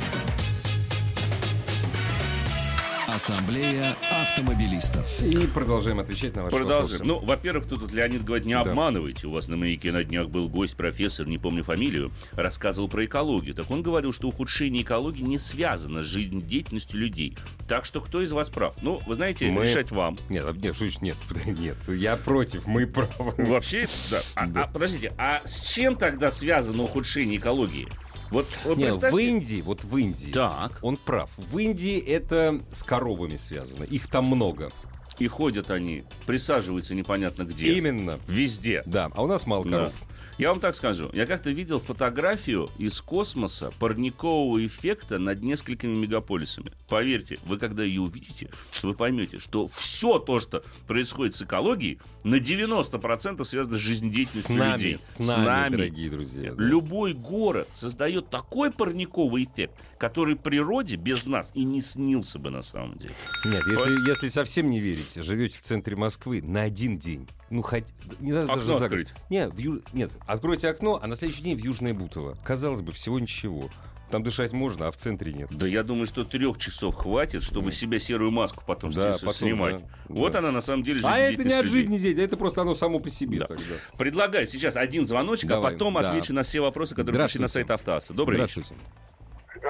Ассамблея 3.23 3.97
автомобилистов. 4.13 5.21
И 5.25 5.49
продолжаем 5.49 5.99
отвечать 5.99 6.37
на 6.37 6.45
ваши 6.45 6.55
Продолжим. 6.55 6.99
вопросы. 6.99 7.05
Ну, 7.05 7.19
во-первых, 7.19 7.67
тут 7.67 7.81
вот 7.81 7.93
Леонид 7.93 8.23
говорит, 8.25 8.47
не 8.47 8.53
Да. 8.55 8.61
обманывайте. 8.61 9.27
У 9.27 9.33
вас 9.33 9.49
на 9.49 9.57
маяке 9.57 9.91
на 9.91 10.05
днях 10.05 10.29
был 10.29 10.49
гость, 10.49 10.77
профессор, 10.77 11.27
не 11.27 11.37
помню 11.37 11.65
фамилию, 11.65 12.13
рассказывал 12.35 12.87
про 12.89 13.05
экологию. 13.07 13.57
Так 13.57 13.73
он 13.73 13.83
говорил, 13.83 14.13
что 14.13 14.29
ухудшение 14.29 14.85
экологии 14.85 15.23
не 15.25 15.37
связано 15.39 16.05
с 16.05 16.07
жизнедеятельностью 16.07 17.01
людей. 17.01 17.37
Так 17.67 17.87
что 17.87 18.01
кто 18.01 18.23
из 18.23 18.31
вас 18.31 18.51
прав? 18.51 18.75
Ну, 18.83 19.03
вы 19.05 19.17
знаете, 19.17 19.51
Мы- 19.51 19.65
решать 19.67 19.91
вам. 19.91 20.17
Нет, 20.29 20.45
а- 20.47 20.53
нет, 20.53 20.77
значит 20.77 21.03
нет? 21.03 21.17
Нет, 21.45 21.77
я 21.89 22.17
против, 22.17 22.69
мы 22.69 22.87
правы. 22.87 23.35
Вообще, 23.37 23.89
да. 24.13 24.21
А, 24.37 24.47
Да. 24.47 24.63
а, 24.63 24.67
подождите, 24.69 25.13
а 25.19 25.43
с 25.45 25.73
чем 25.73 25.97
тогда 25.97 26.31
связано 26.31 26.85
ухудшение 26.85 27.39
экологии? 27.39 27.89
Вот, 28.31 28.47
вот 28.65 28.77
Не, 28.77 28.85
представьте- 28.85 29.17
в 29.17 29.19
Индии, 29.19 29.61
вот 29.63 29.85
в 29.85 29.97
Индии, 29.97 30.31
Так. 30.33 30.79
он 30.83 30.97
прав. 30.97 31.31
В 31.37 31.59
Индии 31.59 31.99
это 31.99 32.61
с 32.73 32.83
коровами 32.83 33.37
связано. 33.37 33.85
Их 33.85 34.09
там 34.09 34.27
много. 34.27 34.71
И 35.19 35.27
ходят 35.27 35.71
они, 35.71 36.05
присаживаются 36.27 36.95
непонятно 36.95 37.43
где. 37.45 37.73
Именно. 37.73 38.19
Везде. 38.29 38.83
Да, 38.87 39.11
а 39.15 39.23
у 39.23 39.27
нас 39.27 39.47
мало 39.47 39.65
Да. 39.65 39.91
Я 40.39 40.51
вам 40.51 40.61
так 40.61 40.77
скажу. 40.77 41.11
Я 41.13 41.27
как-то 41.27 41.51
видел 41.51 41.81
фотографию 41.81 42.71
из 42.79 43.01
космоса 43.01 43.73
парникового 43.81 44.65
эффекта 44.65 45.19
над 45.19 45.43
несколькими 45.43 45.97
мегаполисами. 45.97 46.71
Поверьте, 46.89 47.41
вы 47.45 47.59
когда 47.59 47.83
ее 47.83 48.03
увидите, 48.03 48.49
вы 48.83 48.95
поймете, 48.95 49.41
что 49.41 49.67
все 49.67 50.21
то, 50.21 50.39
что 50.39 50.63
происходит 50.87 51.35
с 51.35 51.43
экологией, 51.43 51.99
на 52.23 52.37
90% 52.37 53.45
связано 53.45 53.77
с 53.77 53.81
С 53.81 53.83
жизнедеятельностью 53.83 54.57
нами, 54.57 54.73
людей. 54.83 54.99
с 54.99 55.19
нами, 55.19 55.73
дорогие 55.73 56.11
друзья. 56.11 56.53
да. 56.55 56.63
Любой 56.63 57.15
город 57.15 57.69
создает 57.73 58.31
такой 58.31 58.71
парниковый 58.71 59.43
эффект, 59.45 59.75
который 59.99 60.37
природе 60.37 60.95
без 60.97 61.27
нас 61.27 61.51
и 61.55 61.65
не 61.65 61.81
снился 61.81 62.39
бы 62.39 62.51
на 62.51 62.63
самом 62.63 62.97
деле. 62.97 63.15
Нет, 63.45 63.65
если, 63.67 64.09
если 64.09 64.29
совсем 64.29 64.71
не 64.71 64.79
верите, 64.79 65.23
живете 65.23 65.59
в 65.59 65.63
центре 65.63 65.97
Москвы 65.97 66.43
на 66.43 66.63
один 66.63 66.97
день. 66.99 67.27
Ну, 67.51 67.63
хоть... 67.63 67.85
Не 68.21 68.33
надо 68.33 68.53
Окно 68.53 68.57
даже 68.67 68.79
за 68.79 68.85
открыть. 68.85 69.09
город. 69.13 69.25
Нет, 69.31 69.55
в 69.55 69.59
Ю- 69.59 69.83
Нет, 69.95 70.13
откройте 70.29 70.69
окно, 70.69 71.01
а 71.03 71.07
на 71.07 71.17
следующий 71.17 71.43
день 71.43 71.57
в 71.57 71.65
Южное 71.65 71.95
Бутово. 71.95 72.37
Казалось 72.45 72.81
бы, 72.83 72.93
всего 72.93 73.19
ничего. 73.19 73.69
Там 74.11 74.23
дышать 74.23 74.53
можно, 74.53 74.89
а 74.89 74.91
в 74.91 74.97
центре 74.97 75.35
нет. 75.35 75.49
Да 75.51 75.67
я 75.67 75.83
думаю, 75.83 76.07
что 76.07 76.25
трех 76.25 76.57
часов 76.57 76.95
хватит, 76.95 77.43
чтобы 77.43 77.73
себе 77.73 78.01
серую 78.01 78.31
маску 78.31 78.63
потом 78.67 78.91
Да, 78.91 79.13
с- 79.13 79.21
потом, 79.21 79.35
снимать. 79.35 79.77
да, 79.81 79.85
Вот 80.09 80.33
да. 80.33 80.39
она 80.39 80.51
на 80.51 80.63
самом 80.63 80.83
деле 80.83 81.01
А 81.05 81.19
это 81.19 81.45
не 81.45 81.53
от 81.53 81.67
жизни 81.67 81.99
день, 81.99 82.19
это 82.19 82.39
просто 82.39 82.63
оно 82.63 82.75
само 82.75 83.01
по 83.01 83.11
себе 83.11 83.41
Да. 83.41 83.47
тогда. 83.49 83.65
Предлагаю 83.99 84.47
сейчас 84.47 84.77
один 84.77 85.05
звоночек, 85.05 85.51
а 85.51 85.55
Давай, 85.57 85.73
потом 85.75 85.95
да. 85.95 86.09
отвечу 86.09 86.33
на 86.33 86.43
все 86.43 86.61
вопросы, 86.61 86.95
которые 86.95 87.23
пришли 87.23 87.41
на 87.43 87.49
сайт 87.49 87.71
Автоаса. 87.71 88.15
Добрый 88.15 88.41
вечер. 88.41 88.63
Здравствуйте. 88.65 88.83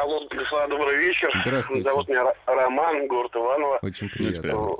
Алло, 0.00 0.24
Станислав, 0.26 0.68
добрый 0.70 0.98
вечер. 0.98 1.30
Здравствуйте. 1.42 1.82
Зовут 1.90 2.08
меня 2.08 2.32
Роман, 2.46 3.08
город 3.08 3.32
Иваново. 3.34 3.78
Очень 3.82 4.08
приятно. 4.08 4.42
приятно. 4.42 4.76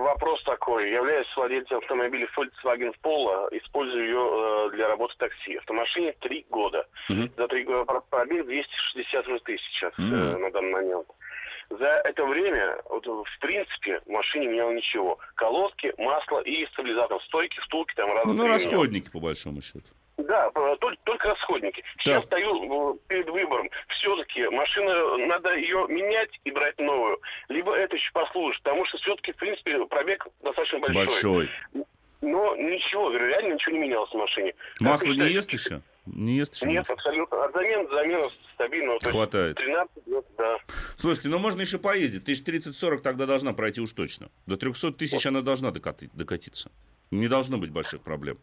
Вопрос 0.00 0.42
такой. 0.44 0.90
Являюсь 0.90 1.26
владельцем 1.36 1.78
автомобиля 1.78 2.28
Volkswagen 2.36 2.94
Polo, 3.02 3.48
использую 3.52 4.04
ее 4.04 4.68
э, 4.72 4.76
для 4.76 4.88
работы 4.88 5.14
такси. 5.18 5.56
Автомашине 5.56 6.12
три 6.20 6.44
года. 6.50 6.86
Мгм. 7.08 7.30
За 7.36 7.48
три 7.48 7.64
года 7.64 7.84
про- 7.84 8.00
пробег 8.00 8.46
268 8.46 9.38
тысяч 9.40 9.64
сейчас 9.72 9.92
э, 9.98 10.02
на 10.02 10.50
данный 10.50 10.72
момент. 10.72 11.06
За 11.70 11.86
это 12.04 12.24
время, 12.26 12.76
вот, 12.90 13.06
в 13.06 13.38
принципе, 13.40 14.00
в 14.04 14.08
машине 14.10 14.48
менял 14.48 14.70
ничего. 14.72 15.18
Колодки, 15.34 15.94
масло 15.98 16.40
и 16.40 16.66
стабилизатор. 16.66 17.20
Стойки, 17.24 17.58
втулки 17.60 17.94
там 17.94 18.12
разные. 18.12 18.34
Ну, 18.36 18.46
расходники, 18.46 19.10
по 19.10 19.18
большому 19.18 19.62
счету. 19.62 19.86
Да, 20.16 20.50
э, 20.54 20.76
только, 20.80 20.96
только 21.04 21.28
расходники. 21.28 21.82
Сейчас 21.98 22.22
Так. 22.22 22.26
стою 22.26 22.94
э, 22.94 22.98
перед 23.08 23.28
выбором. 23.28 23.68
Все-таки 23.88 24.48
машина, 24.48 25.16
надо 25.26 25.54
ее 25.56 25.86
менять 25.88 26.30
и 26.44 26.50
брать 26.50 26.78
новую. 26.78 27.20
Либо 27.48 27.74
это 27.74 27.96
еще 27.96 28.12
послужит, 28.12 28.62
потому 28.62 28.84
что 28.86 28.98
все-таки, 28.98 29.32
в 29.32 29.36
принципе, 29.36 29.84
пробег 29.86 30.26
достаточно 30.42 30.78
большой. 30.78 31.04
Большой. 31.06 31.50
Но 32.20 32.56
ничего, 32.56 33.10
реально 33.14 33.54
ничего 33.54 33.72
не 33.72 33.80
менялось 33.80 34.10
в 34.10 34.14
машине. 34.14 34.54
Масло 34.80 35.12
не 35.12 35.28
ест 35.30 35.52
еще? 35.52 35.82
Не 36.06 36.36
ест 36.36 36.54
еще? 36.54 36.66
Нет, 36.66 36.88
абсолютно. 36.88 37.44
От 37.44 37.52
замен 37.52 37.88
замена 37.90 38.28
стабильного. 38.54 38.98
Хватает. 39.00 39.56
13 39.56 40.06
лет, 40.06 40.24
да. 40.38 40.58
Слушайте, 40.96 41.28
ну 41.28 41.38
можно 41.38 41.60
еще 41.62 41.78
поездить. 41.78 42.24
Тысяч 42.24 42.46
30-40 42.46 42.98
тогда 42.98 43.26
должна 43.26 43.52
пройти 43.52 43.80
уж 43.80 43.92
точно. 43.92 44.30
До 44.46 44.56
300 44.56 44.92
тысяч 44.92 45.26
она 45.26 45.42
должна 45.42 45.70
докати- 45.70 46.08
докатиться. 46.14 46.70
Не 47.10 47.28
должно 47.28 47.58
быть 47.58 47.70
больших 47.70 48.00
проблем. 48.02 48.38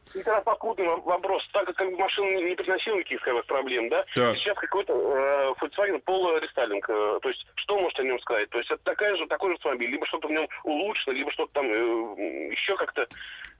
Попутный 0.46 0.86
во- 0.86 0.98
вопрос. 1.02 1.44
Так 1.52 1.66
как, 1.66 1.76
как 1.76 1.92
машина 1.98 2.48
не 2.48 2.56
приносила 2.56 2.96
никаких 2.98 3.20
проблем, 3.46 3.90
да? 3.90 4.06
Так. 4.16 4.38
Сейчас 4.38 4.58
какой-то 4.58 4.94
э, 4.94 5.54
Volkswagen 5.62 6.02
Polo 6.06 6.40
рестайлинг. 6.40 6.90
э, 6.90 7.20
то 7.22 7.30
есть, 7.30 7.46
что 7.56 7.80
можете 7.80 8.04
о 8.04 8.06
нем 8.06 8.20
сказать? 8.20 8.50
То 8.50 8.60
есть, 8.60 8.72
это 8.72 8.82
такая 8.84 9.16
же, 9.18 9.28
такой 9.28 9.50
же 9.52 9.56
автомобиль. 9.56 9.90
Либо 9.90 10.06
что-то 10.06 10.28
в 10.28 10.32
нем 10.32 10.48
улучшено, 10.64 11.14
либо 11.14 11.32
что-то 11.32 11.52
там 11.54 11.66
э, 11.66 12.52
еще 12.52 12.78
как-то... 12.78 13.08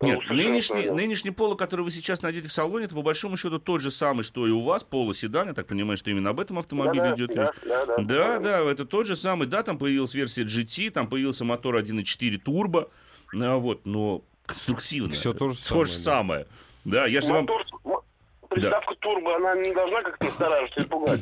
Нет, 0.02 0.20
нынешний, 0.30 0.90
нынешний 0.90 1.32
поло, 1.32 1.56
который 1.56 1.82
вы 1.82 1.92
сейчас 1.92 2.22
найдете 2.22 2.48
в 2.48 2.54
салоне, 2.54 2.86
это 2.86 2.96
по 2.96 3.02
большому 3.02 3.38
счету 3.38 3.60
тот 3.60 3.82
же 3.82 3.92
самый, 3.92 4.24
что 4.24 4.48
и 4.48 4.52
у 4.52 4.62
вас, 4.62 4.84
поло 4.84 5.14
седан. 5.14 5.50
Я 5.50 5.54
так 5.54 5.68
понимаю, 5.68 5.98
что 5.98 6.10
именно 6.10 6.30
об 6.30 6.40
этом 6.40 6.58
автомобиле 6.58 7.04
Да-да, 7.04 7.16
идет 7.16 7.36
да, 7.36 7.44
речь. 7.46 7.62
да, 7.66 7.86
да. 7.86 7.98
Да, 7.98 8.40
да, 8.40 8.72
это 8.72 8.86
тот 8.86 9.08
же 9.08 9.16
самый. 9.16 9.48
Да, 9.48 9.62
там 9.64 9.78
появилась 9.78 10.14
версия 10.16 10.44
GT, 10.44 10.90
там 10.92 11.08
появился 11.10 11.44
мотор 11.46 11.76
1.4 11.78 12.38
турбо. 12.38 12.90
А, 13.34 13.58
вот, 13.58 13.86
но 13.86 14.24
конструктивно. 14.52 15.14
Всё 15.14 15.34
то 15.34 15.50
же 15.50 15.56
То 15.58 15.84
же 15.86 15.92
самое, 15.94 16.46
да. 16.46 16.46
самое. 16.46 16.48
Да, 16.84 17.06
я 17.08 17.22
же 17.22 17.28
вам... 17.28 17.42
Мотор, 17.42 17.66
мо- 17.84 18.04
приставка 18.50 18.96
турбо, 18.96 19.36
она 19.36 19.56
не 19.56 19.74
должна 19.74 20.02
как-то 20.02 20.26
настораживать 20.26 20.78
и 20.78 20.84
пугать. 20.84 21.22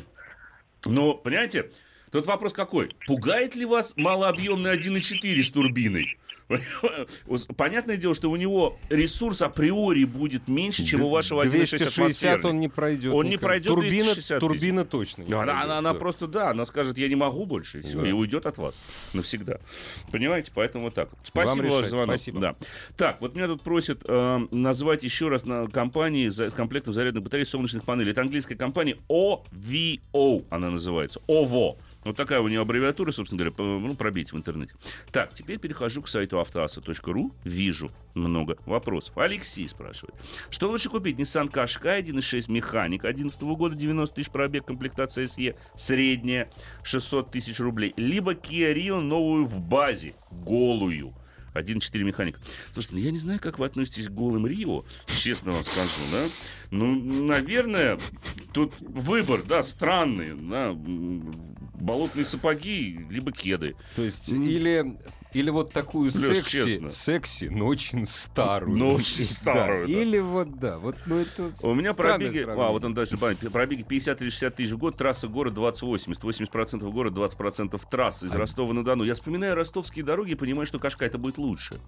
Ну, 0.84 1.14
понимаете, 1.14 1.70
тут 2.10 2.26
вопрос 2.26 2.52
какой? 2.52 2.94
Пугает 3.06 3.54
ли 3.54 3.64
вас 3.64 3.94
малообъемный 3.96 4.76
1.4 4.76 5.42
с 5.42 5.50
турбиной? 5.50 6.18
Понятное 7.56 7.96
дело, 7.96 8.14
что 8.14 8.30
у 8.30 8.36
него 8.36 8.78
ресурс 8.88 9.42
априори 9.42 10.04
будет 10.04 10.48
меньше, 10.48 10.84
чем 10.84 11.02
у 11.02 11.10
вашего 11.10 11.44
1.6 11.44 11.50
260 11.50 11.92
атмосферный. 11.98 12.50
он 12.50 12.60
не 12.60 12.68
пройдет. 12.68 13.12
Он 13.14 13.26
не 13.28 13.36
пройдет 13.36 13.68
Турбина, 13.68 13.90
260 14.14 14.38
тысяч. 14.38 14.40
турбина 14.40 14.84
точно 14.84 15.24
Она, 15.24 15.36
пройдет, 15.44 15.64
она, 15.64 15.78
она 15.78 15.94
просто, 15.94 16.26
да, 16.26 16.50
она 16.50 16.64
скажет, 16.66 16.98
я 16.98 17.08
не 17.08 17.16
могу 17.16 17.46
больше, 17.46 17.78
и, 17.78 17.82
всё, 17.82 18.00
Да. 18.02 18.08
и 18.08 18.12
уйдет 18.12 18.46
от 18.46 18.58
вас 18.58 18.74
навсегда. 19.12 19.58
Понимаете, 20.10 20.50
поэтому 20.54 20.84
вот 20.84 20.94
так. 20.94 21.10
Спасибо 21.24 21.62
Вам 21.66 21.78
решать, 21.78 21.90
звонок. 21.90 22.08
спасибо. 22.16 22.40
Да. 22.40 22.56
Так, 22.96 23.20
вот 23.20 23.34
меня 23.36 23.46
тут 23.46 23.62
просят 23.62 24.02
э, 24.06 24.38
назвать 24.50 25.02
еще 25.02 25.28
раз 25.28 25.44
на 25.44 25.68
компании 25.68 26.28
за, 26.28 26.50
с 26.50 26.52
комплектом 26.52 26.94
зарядных 26.94 27.22
батарей 27.22 27.46
солнечных 27.46 27.84
панелей. 27.84 28.12
Это 28.12 28.22
английская 28.22 28.56
компания 28.56 28.96
OVO, 29.08 30.44
она 30.50 30.70
называется. 30.70 31.20
OVO. 31.28 31.76
Вот 32.04 32.16
такая 32.16 32.40
у 32.40 32.48
нее 32.48 32.60
аббревиатура, 32.60 33.10
собственно 33.10 33.44
говоря, 33.44 33.54
ну, 33.58 33.94
пробейте 33.94 34.32
в 34.32 34.36
интернете. 34.36 34.74
Так, 35.12 35.34
теперь 35.34 35.58
перехожу 35.58 36.02
к 36.02 36.08
сайту 36.08 36.40
автоаса.ру. 36.40 37.34
Вижу 37.44 37.92
много 38.14 38.56
вопросов. 38.64 39.16
Алексей 39.18 39.68
спрашивает. 39.68 40.14
Что 40.48 40.70
лучше 40.70 40.88
купить? 40.88 41.18
Nissan 41.18 41.50
Qashqai 41.50 42.02
1.6 42.02 42.50
механик 42.50 43.04
11 43.04 43.40
года, 43.42 43.74
90 43.74 44.14
тысяч 44.14 44.30
пробег, 44.30 44.64
комплектация 44.64 45.26
SE, 45.26 45.56
средняя, 45.74 46.50
600 46.82 47.30
тысяч 47.30 47.60
рублей. 47.60 47.92
Либо 47.96 48.32
Kia 48.32 48.74
Rio 48.74 49.00
новую 49.00 49.46
в 49.46 49.60
базе, 49.60 50.14
голую. 50.30 51.14
1.4 51.54 52.04
механик. 52.04 52.38
Слушайте, 52.72 52.96
ну 52.96 53.02
я 53.02 53.10
не 53.10 53.18
знаю, 53.18 53.40
как 53.40 53.58
вы 53.58 53.66
относитесь 53.66 54.08
к 54.08 54.12
голым 54.12 54.46
Рио, 54.46 54.84
честно 55.06 55.52
вам 55.52 55.64
скажу, 55.64 56.00
да? 56.12 56.26
Ну, 56.70 56.94
наверное, 57.24 57.98
тут 58.52 58.74
выбор, 58.80 59.42
да, 59.42 59.62
странный, 59.62 60.34
да, 60.34 60.72
болотные 61.80 62.24
сапоги, 62.24 63.00
либо 63.10 63.32
кеды. 63.32 63.74
То 63.96 64.02
есть 64.02 64.28
или, 64.28 64.98
или 65.32 65.50
вот 65.50 65.72
такую 65.72 66.10
Лёш, 66.10 66.36
секси, 66.38 66.64
честно. 66.64 66.90
секси, 66.90 67.44
но 67.46 67.66
очень 67.66 68.04
старую. 68.06 68.76
Но 68.76 68.94
очень 68.94 69.26
Да, 69.44 69.52
старую, 69.54 69.86
да. 69.86 69.92
Или 69.92 70.18
вот, 70.18 70.58
да, 70.58 70.78
вот, 70.78 70.96
ну 71.06 71.18
это 71.18 71.50
У 71.62 71.74
меня 71.74 71.94
пробеги, 71.94 72.38
сравнение. 72.40 72.64
а, 72.66 72.70
вот 72.72 72.84
он 72.84 72.94
дальше, 72.94 73.16
пробеги 73.18 73.82
50 73.82 74.20
или 74.22 74.28
60 74.30 74.56
тысяч 74.56 74.70
в 74.72 74.78
год, 74.78 74.96
трасса 74.96 75.28
город 75.28 75.54
20-80, 75.54 76.20
80% 76.20 76.90
город, 76.90 77.12
20% 77.14 77.80
трасс 77.90 78.22
из 78.22 78.32
Ростова-на-Дону. 78.34 79.04
Я 79.04 79.14
вспоминаю 79.14 79.54
ростовские 79.54 80.04
дороги 80.04 80.32
и 80.32 80.34
понимаю, 80.34 80.66
что 80.66 80.78
Кашка 80.78 81.04
это 81.04 81.18
будет 81.18 81.38
лучше. 81.38 81.80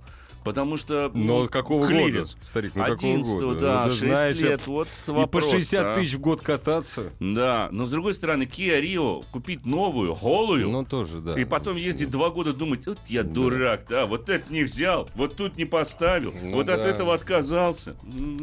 Потому 0.45 0.76
что... 0.76 1.11
Но 1.14 1.43
ну, 1.43 1.49
какого 1.49 1.86
клиренс. 1.86 2.34
года, 2.34 2.47
старик, 2.47 2.72
ну 2.74 2.82
какого 2.82 3.12
11 3.12 3.32
года? 3.34 3.61
да, 3.61 3.84
Ну, 3.84 3.90
ты 3.90 3.97
6 3.97 4.01
знаешь, 4.12 4.36
лет, 4.38 4.66
вот 4.66 4.88
И 5.07 5.11
вопрос. 5.11 5.45
по 5.45 5.51
60 5.51 5.84
а. 5.84 5.95
тысяч 5.97 6.14
в 6.14 6.20
год 6.20 6.40
кататься. 6.40 7.12
Да, 7.20 7.68
но 7.70 7.84
с 7.84 7.90
другой 7.90 8.14
стороны, 8.14 8.43
Kia 8.45 8.80
Rio 8.82 9.24
купить 9.32 9.64
новую, 9.66 10.14
голую, 10.14 10.68
Ну 10.70 10.84
тоже, 10.84 11.20
да. 11.20 11.38
и 11.40 11.45
потом 11.45 11.76
ездить 11.76 12.11
два 12.11 12.30
года 12.30 12.53
думать, 12.53 12.86
вот 12.86 12.99
я 13.07 13.22
дурак, 13.33 13.85
да, 13.89 14.07
вот 14.07 14.28
это 14.28 14.53
не 14.53 14.62
взял, 14.64 15.09
вот 15.14 15.37
тут 15.37 15.57
не 15.57 15.64
поставил, 15.64 16.33
Ну 16.33 16.57
вот 16.57 16.68
от 16.68 16.80
да. 16.83 16.89
этого 16.89 17.14
отказался. 17.14 17.95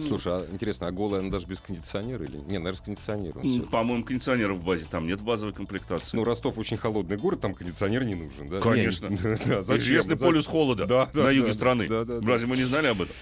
Слушай, 0.02 0.34
а 0.34 0.48
интересно, 0.52 0.88
а 0.88 0.92
голая 0.92 1.22
она 1.22 1.30
даже 1.30 1.46
без 1.48 1.60
кондиционера 1.62 2.24
или? 2.26 2.38
Не, 2.38 2.58
наверное, 2.58 2.74
с 2.74 2.82
кондиционером. 2.82 3.68
По-моему, 3.68 4.04
кондиционеров 4.04 4.58
в 4.58 4.64
базе 4.64 4.86
там 4.90 5.08
нет 5.08 5.22
базовой 5.22 5.54
комплектации. 5.54 6.16
Ну, 6.18 6.24
Ростов 6.24 6.58
очень 6.58 6.78
холодный 6.78 7.18
город, 7.18 7.42
там 7.42 7.54
кондиционер 7.54 8.04
не 8.04 8.16
нужен, 8.16 8.50
да? 8.50 8.60
Конечно. 8.62 9.10
Да? 9.50 9.78
Известный 9.78 10.18
полюс 10.18 10.48
холода 10.48 10.86
Да, 10.86 11.10
да, 11.14 11.24
на 11.24 11.30
юге 11.30 11.48
да, 11.48 11.54
страны. 11.54 11.88
да, 11.88 12.04
да, 12.06 12.20
да. 12.20 12.28
Разве 12.28 12.48
мы 12.48 12.58
не 12.58 12.64
знали 12.64 12.88
об 12.88 13.02
этом? 13.02 13.16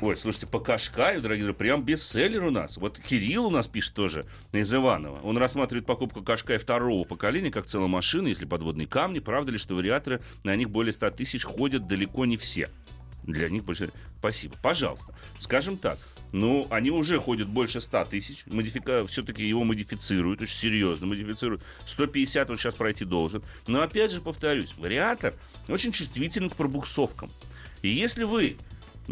Ой, 0.00 0.16
слушайте, 0.16 0.46
по 0.46 0.60
Кашкаю, 0.60 1.20
дорогие 1.20 1.44
друзья, 1.44 1.58
прям 1.58 1.84
бестселлер 1.84 2.44
у 2.44 2.50
нас. 2.50 2.78
Вот 2.78 2.98
Кирилл 2.98 3.46
у 3.46 3.50
нас 3.50 3.68
пишет 3.68 3.92
тоже 3.92 4.24
из 4.52 4.72
Иванова. 4.72 5.20
Он 5.22 5.36
рассматривает 5.36 5.84
покупку 5.84 6.22
Кашкая 6.22 6.58
второго 6.58 7.04
поколения 7.04 7.50
как 7.50 7.66
целой 7.66 7.88
машины, 7.88 8.28
если 8.28 8.46
подводные 8.46 8.86
камни. 8.86 9.18
Правда 9.18 9.52
ли, 9.52 9.58
что 9.58 9.74
вариаторы, 9.74 10.22
на 10.42 10.56
них 10.56 10.70
более 10.70 10.94
100 10.94 11.10
тысяч 11.10 11.44
ходят 11.44 11.86
далеко 11.86 12.24
не 12.24 12.38
все? 12.38 12.70
Для 13.24 13.50
них 13.50 13.64
больше... 13.64 13.90
Спасибо. 14.18 14.56
Пожалуйста. 14.62 15.14
Скажем 15.38 15.76
так, 15.76 15.98
ну, 16.32 16.66
они 16.70 16.90
уже 16.90 17.18
ходят 17.18 17.48
больше 17.48 17.82
100 17.82 18.04
тысяч. 18.06 18.46
Модифика... 18.46 19.06
Все-таки 19.06 19.46
его 19.46 19.64
модифицируют, 19.64 20.40
очень 20.40 20.56
серьезно 20.56 21.08
модифицируют. 21.08 21.62
150 21.84 22.48
он 22.48 22.56
сейчас 22.56 22.74
пройти 22.74 23.04
должен. 23.04 23.42
Но 23.66 23.82
опять 23.82 24.12
же 24.12 24.22
повторюсь, 24.22 24.74
вариатор 24.78 25.34
очень 25.68 25.92
чувствителен 25.92 26.48
к 26.48 26.56
пробуксовкам. 26.56 27.30
И 27.82 27.88
если 27.88 28.24
вы 28.24 28.56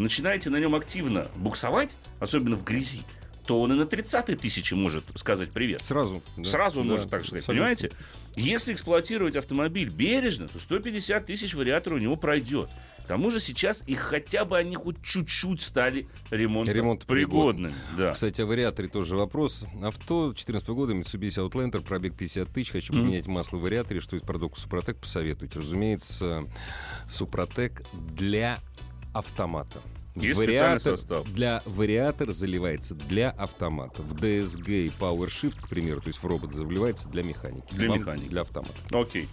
начинаете 0.02 0.50
на 0.50 0.58
нем 0.58 0.74
активно 0.74 1.28
буксовать, 1.36 1.90
особенно 2.20 2.56
в 2.56 2.64
грязи, 2.64 3.02
то 3.46 3.60
он 3.62 3.72
и 3.72 3.76
на 3.76 3.86
30 3.86 4.38
тысячи 4.40 4.74
может 4.74 5.04
сказать 5.14 5.50
привет. 5.52 5.80
Сразу. 5.80 6.22
да. 6.36 6.44
Сразу 6.44 6.80
он 6.80 6.86
Да, 6.88 6.92
может 6.92 7.08
так 7.10 7.22
сказать, 7.24 7.42
абсолютно. 7.42 7.52
понимаете? 7.54 7.92
Если 8.36 8.72
эксплуатировать 8.74 9.36
автомобиль 9.36 9.88
бережно, 9.88 10.48
то 10.48 10.60
150 10.60 11.26
тысяч 11.26 11.54
вариатора 11.54 11.94
у 11.94 11.98
него 11.98 12.14
пройдет. 12.16 12.68
К 13.02 13.08
тому 13.08 13.30
же 13.30 13.40
сейчас 13.40 13.82
их 13.86 14.00
хотя 14.00 14.44
бы 14.44 14.58
они 14.58 14.76
хоть 14.76 15.02
чуть-чуть 15.02 15.62
стали 15.62 16.06
ремонт 16.30 17.06
пригодными. 17.06 17.74
Да. 17.96 18.12
Кстати, 18.12 18.42
о 18.42 18.46
вариаторе 18.46 18.88
тоже 18.88 19.16
вопрос. 19.16 19.64
Авто 19.82 20.26
2014 20.26 20.68
года, 20.68 20.92
Mitsubishi 20.92 21.48
Outlander, 21.50 21.80
пробег 21.80 22.14
50 22.18 22.48
тысяч. 22.52 22.70
Хочу 22.70 22.92
Мгм. 22.92 23.02
поменять 23.06 23.26
масло 23.26 23.56
в 23.56 23.62
вариаторе. 23.62 24.00
Что 24.00 24.14
из 24.16 24.20
продукта 24.22 24.60
Супротек 24.60 24.98
посоветуете? 24.98 25.58
Разумеется, 25.58 26.44
Супротек 27.08 27.82
для 27.94 28.58
автомата. 29.18 29.80
Есть 30.14 30.40
специальный 30.42 30.80
состав. 30.80 31.30
Для 31.32 31.62
вариатор 31.64 32.32
заливается 32.32 32.94
для 32.96 33.30
автомата. 33.30 34.02
В 34.02 34.14
DSG 34.16 34.86
и 34.86 34.92
PowerShift, 34.98 35.60
к 35.60 35.68
примеру, 35.68 36.00
то 36.00 36.08
есть 36.08 36.20
в 36.20 36.26
робот 36.26 36.54
заливается 36.54 37.08
для 37.08 37.22
механики. 37.22 37.72
Для 37.72 37.88
Вам 37.88 37.98
механики. 38.00 38.28
Для 38.28 38.40
автомата. 38.40 38.74
Окей. 38.90 39.28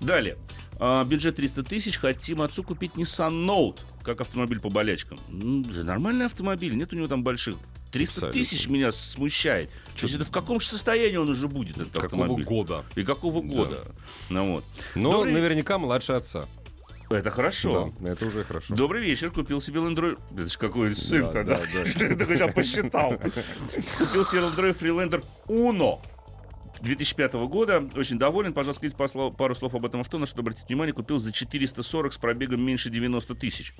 Далее. 0.00 0.36
А, 0.78 1.04
бюджет 1.04 1.36
300 1.36 1.64
тысяч. 1.64 1.98
Хотим 1.98 2.40
отцу 2.40 2.62
купить 2.62 2.92
Nissan 2.92 3.44
Note, 3.46 3.80
как 4.02 4.20
автомобиль 4.22 4.60
по 4.60 4.70
болячкам. 4.70 5.18
Да 5.28 5.82
нормальный 5.84 6.26
автомобиль, 6.26 6.74
нет 6.76 6.92
у 6.92 6.96
него 6.96 7.08
там 7.08 7.22
больших. 7.22 7.56
300 7.92 8.14
Абсолютно. 8.26 8.40
тысяч 8.40 8.68
меня 8.68 8.92
смущает. 8.92 9.70
То 9.96 10.02
есть 10.02 10.14
это 10.16 10.24
в 10.24 10.30
каком 10.30 10.60
же 10.60 10.66
состоянии 10.68 11.16
он 11.16 11.28
уже 11.30 11.46
будет, 11.48 11.78
этот 11.78 11.92
Какого 11.92 12.24
автомобиль? 12.24 12.44
года? 12.44 12.84
И 12.94 13.04
какого 13.04 13.40
года? 13.42 13.84
Ну 14.28 14.54
вот. 14.54 14.64
Но 14.94 15.12
Добрый- 15.12 15.32
наверняка 15.32 15.78
младше 15.78 16.12
отца. 16.12 16.46
Это 17.08 17.30
хорошо. 17.30 17.92
Да, 18.00 18.10
это 18.10 18.26
уже 18.26 18.44
хорошо. 18.44 18.74
Добрый 18.74 19.02
вечер, 19.02 19.30
купил 19.30 19.60
себе 19.60 19.80
Land. 19.80 20.18
Это 20.32 20.48
ж 20.48 20.56
какой 20.56 20.94
сын 20.94 21.22
Да, 21.22 21.32
тогда. 21.32 21.56
да, 21.58 21.66
да. 21.72 21.84
Ты 22.08 22.16
такой 22.16 22.36
сейчас 22.36 22.52
посчитал? 22.54 23.12
Купил 23.12 24.24
себе 24.24 24.40
Land 24.42 24.56
Rover 24.56 24.78
Freelander 24.78 25.24
Uno. 25.48 26.00
2005 26.82 27.34
года. 27.48 27.88
Очень 27.94 28.18
доволен. 28.18 28.52
Пожалуйста, 28.52 28.88
скажите 28.90 29.34
пару 29.36 29.54
слов 29.54 29.74
об 29.74 29.84
этом 29.86 30.00
авто, 30.00 30.18
на 30.18 30.26
что 30.26 30.40
обратить 30.40 30.66
внимание. 30.68 30.92
Купил 30.92 31.18
за 31.18 31.32
440 31.32 32.12
с 32.12 32.18
пробегом 32.18 32.60
меньше 32.62 32.90
90 32.90 33.34
тысяч. 33.36 33.74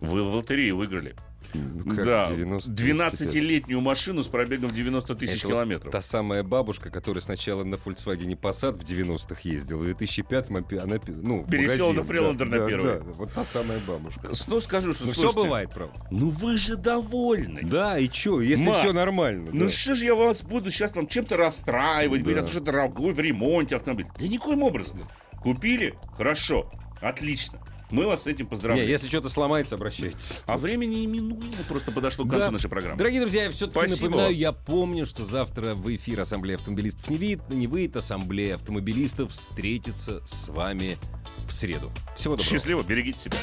Вы 0.00 0.22
в 0.22 0.34
лотерею 0.34 0.76
выиграли. 0.76 1.16
Ну, 1.54 1.94
как 1.94 2.04
да, 2.04 2.26
90 2.30 2.72
тысяч 2.72 2.86
12-летнюю 2.90 3.80
машину 3.80 4.20
с 4.22 4.26
пробегом 4.26 4.68
в 4.68 4.74
90 4.74 5.14
тысяч 5.14 5.38
Это 5.38 5.46
вот 5.46 5.52
километров. 5.54 5.92
та 5.92 6.02
самая 6.02 6.42
бабушка, 6.42 6.90
которая 6.90 7.22
сначала 7.22 7.62
на 7.64 7.76
Volkswagen 7.76 8.38
Passat 8.38 8.72
в 8.72 8.82
90-х 8.84 9.40
ездила, 9.44 9.78
в 9.78 9.88
2005-м 9.88 10.56
опи- 10.56 10.76
она 10.78 10.96
ну, 11.06 11.46
Пересела 11.46 11.92
магазин, 11.92 11.96
на 11.96 12.18
Freelander 12.18 12.48
да, 12.50 12.58
на 12.58 12.68
первый. 12.68 12.94
Да, 12.98 13.04
вот 13.12 13.32
та 13.32 13.44
самая 13.44 13.78
бабушка. 13.86 14.28
Ну, 14.48 14.60
скажу, 14.60 14.92
что 14.92 15.06
Ну, 15.06 15.12
все 15.12 15.20
слушайте, 15.22 15.46
бывает, 15.46 15.70
правда. 15.72 15.94
Ну, 16.10 16.30
вы 16.30 16.58
же 16.58 16.76
довольны. 16.76 17.60
Да, 17.62 17.96
и 17.96 18.08
чё, 18.08 18.40
если 18.40 18.64
Мак, 18.64 18.80
все 18.80 18.92
нормально. 18.92 19.48
Ну 19.52 19.64
да. 19.66 19.70
что 19.70 19.94
же 19.94 20.04
я 20.04 20.14
вас 20.16 20.42
буду 20.42 20.70
сейчас 20.70 20.90
там 20.92 21.06
чем-то 21.06 21.36
расстраивать, 21.36 22.24
Да. 22.24 22.42
то, 22.42 22.48
что 22.48 22.60
дорогой 22.60 23.12
в 23.12 23.20
ремонте 23.20 23.76
автомобиль. 23.76 24.08
Да 24.18 24.26
никоим 24.26 24.62
образом. 24.64 24.98
Купили? 25.40 25.94
Хорошо. 26.16 26.70
Отлично. 27.00 27.60
Мы 27.90 28.06
вас 28.06 28.24
с 28.24 28.26
этим 28.26 28.46
Не, 28.46 28.50
поздравляем. 28.50 28.88
если 28.88 29.06
что-то 29.08 29.28
сломается, 29.28 29.76
обращайтесь. 29.76 30.42
А 30.46 30.58
времени 30.58 30.96
неминуемо 30.96 31.62
просто 31.68 31.92
подошло 31.92 32.24
к 32.24 32.28
концу 32.30 32.46
Да. 32.46 32.50
нашей 32.50 32.68
программы. 32.68 32.98
Дорогие 32.98 33.20
друзья, 33.20 33.44
я 33.44 33.50
все-таки 33.50 33.90
напоминаю, 33.90 34.34
я 34.34 34.50
помню, 34.52 35.06
что 35.06 35.24
завтра 35.24 35.74
в 35.74 35.94
эфир 35.94 36.20
Ассамблея 36.20 36.56
автомобилистов 36.56 37.08
не 37.08 37.16
выйдет, 37.16 37.48
не 37.50 37.66
выйдет, 37.68 37.96
Ассамблея 37.96 38.56
автомобилистов 38.56 39.30
встретится 39.30 40.20
с 40.26 40.48
вами 40.48 40.98
в 41.46 41.52
среду. 41.52 41.92
Всего 42.16 42.34
доброго. 42.36 42.50
Счастливо, 42.50 42.82
берегите 42.82 43.18
себя. 43.20 43.36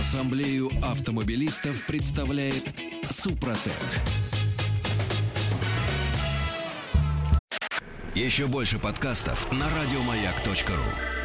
Ассамблею 0.00 0.70
автомобилистов 0.82 1.86
представляет 1.86 2.64
Супротек. 3.10 3.72
Еще 8.14 8.46
больше 8.46 8.78
подкастов 8.78 9.50
на 9.52 9.66
радиомаяк.ру. 9.70 11.23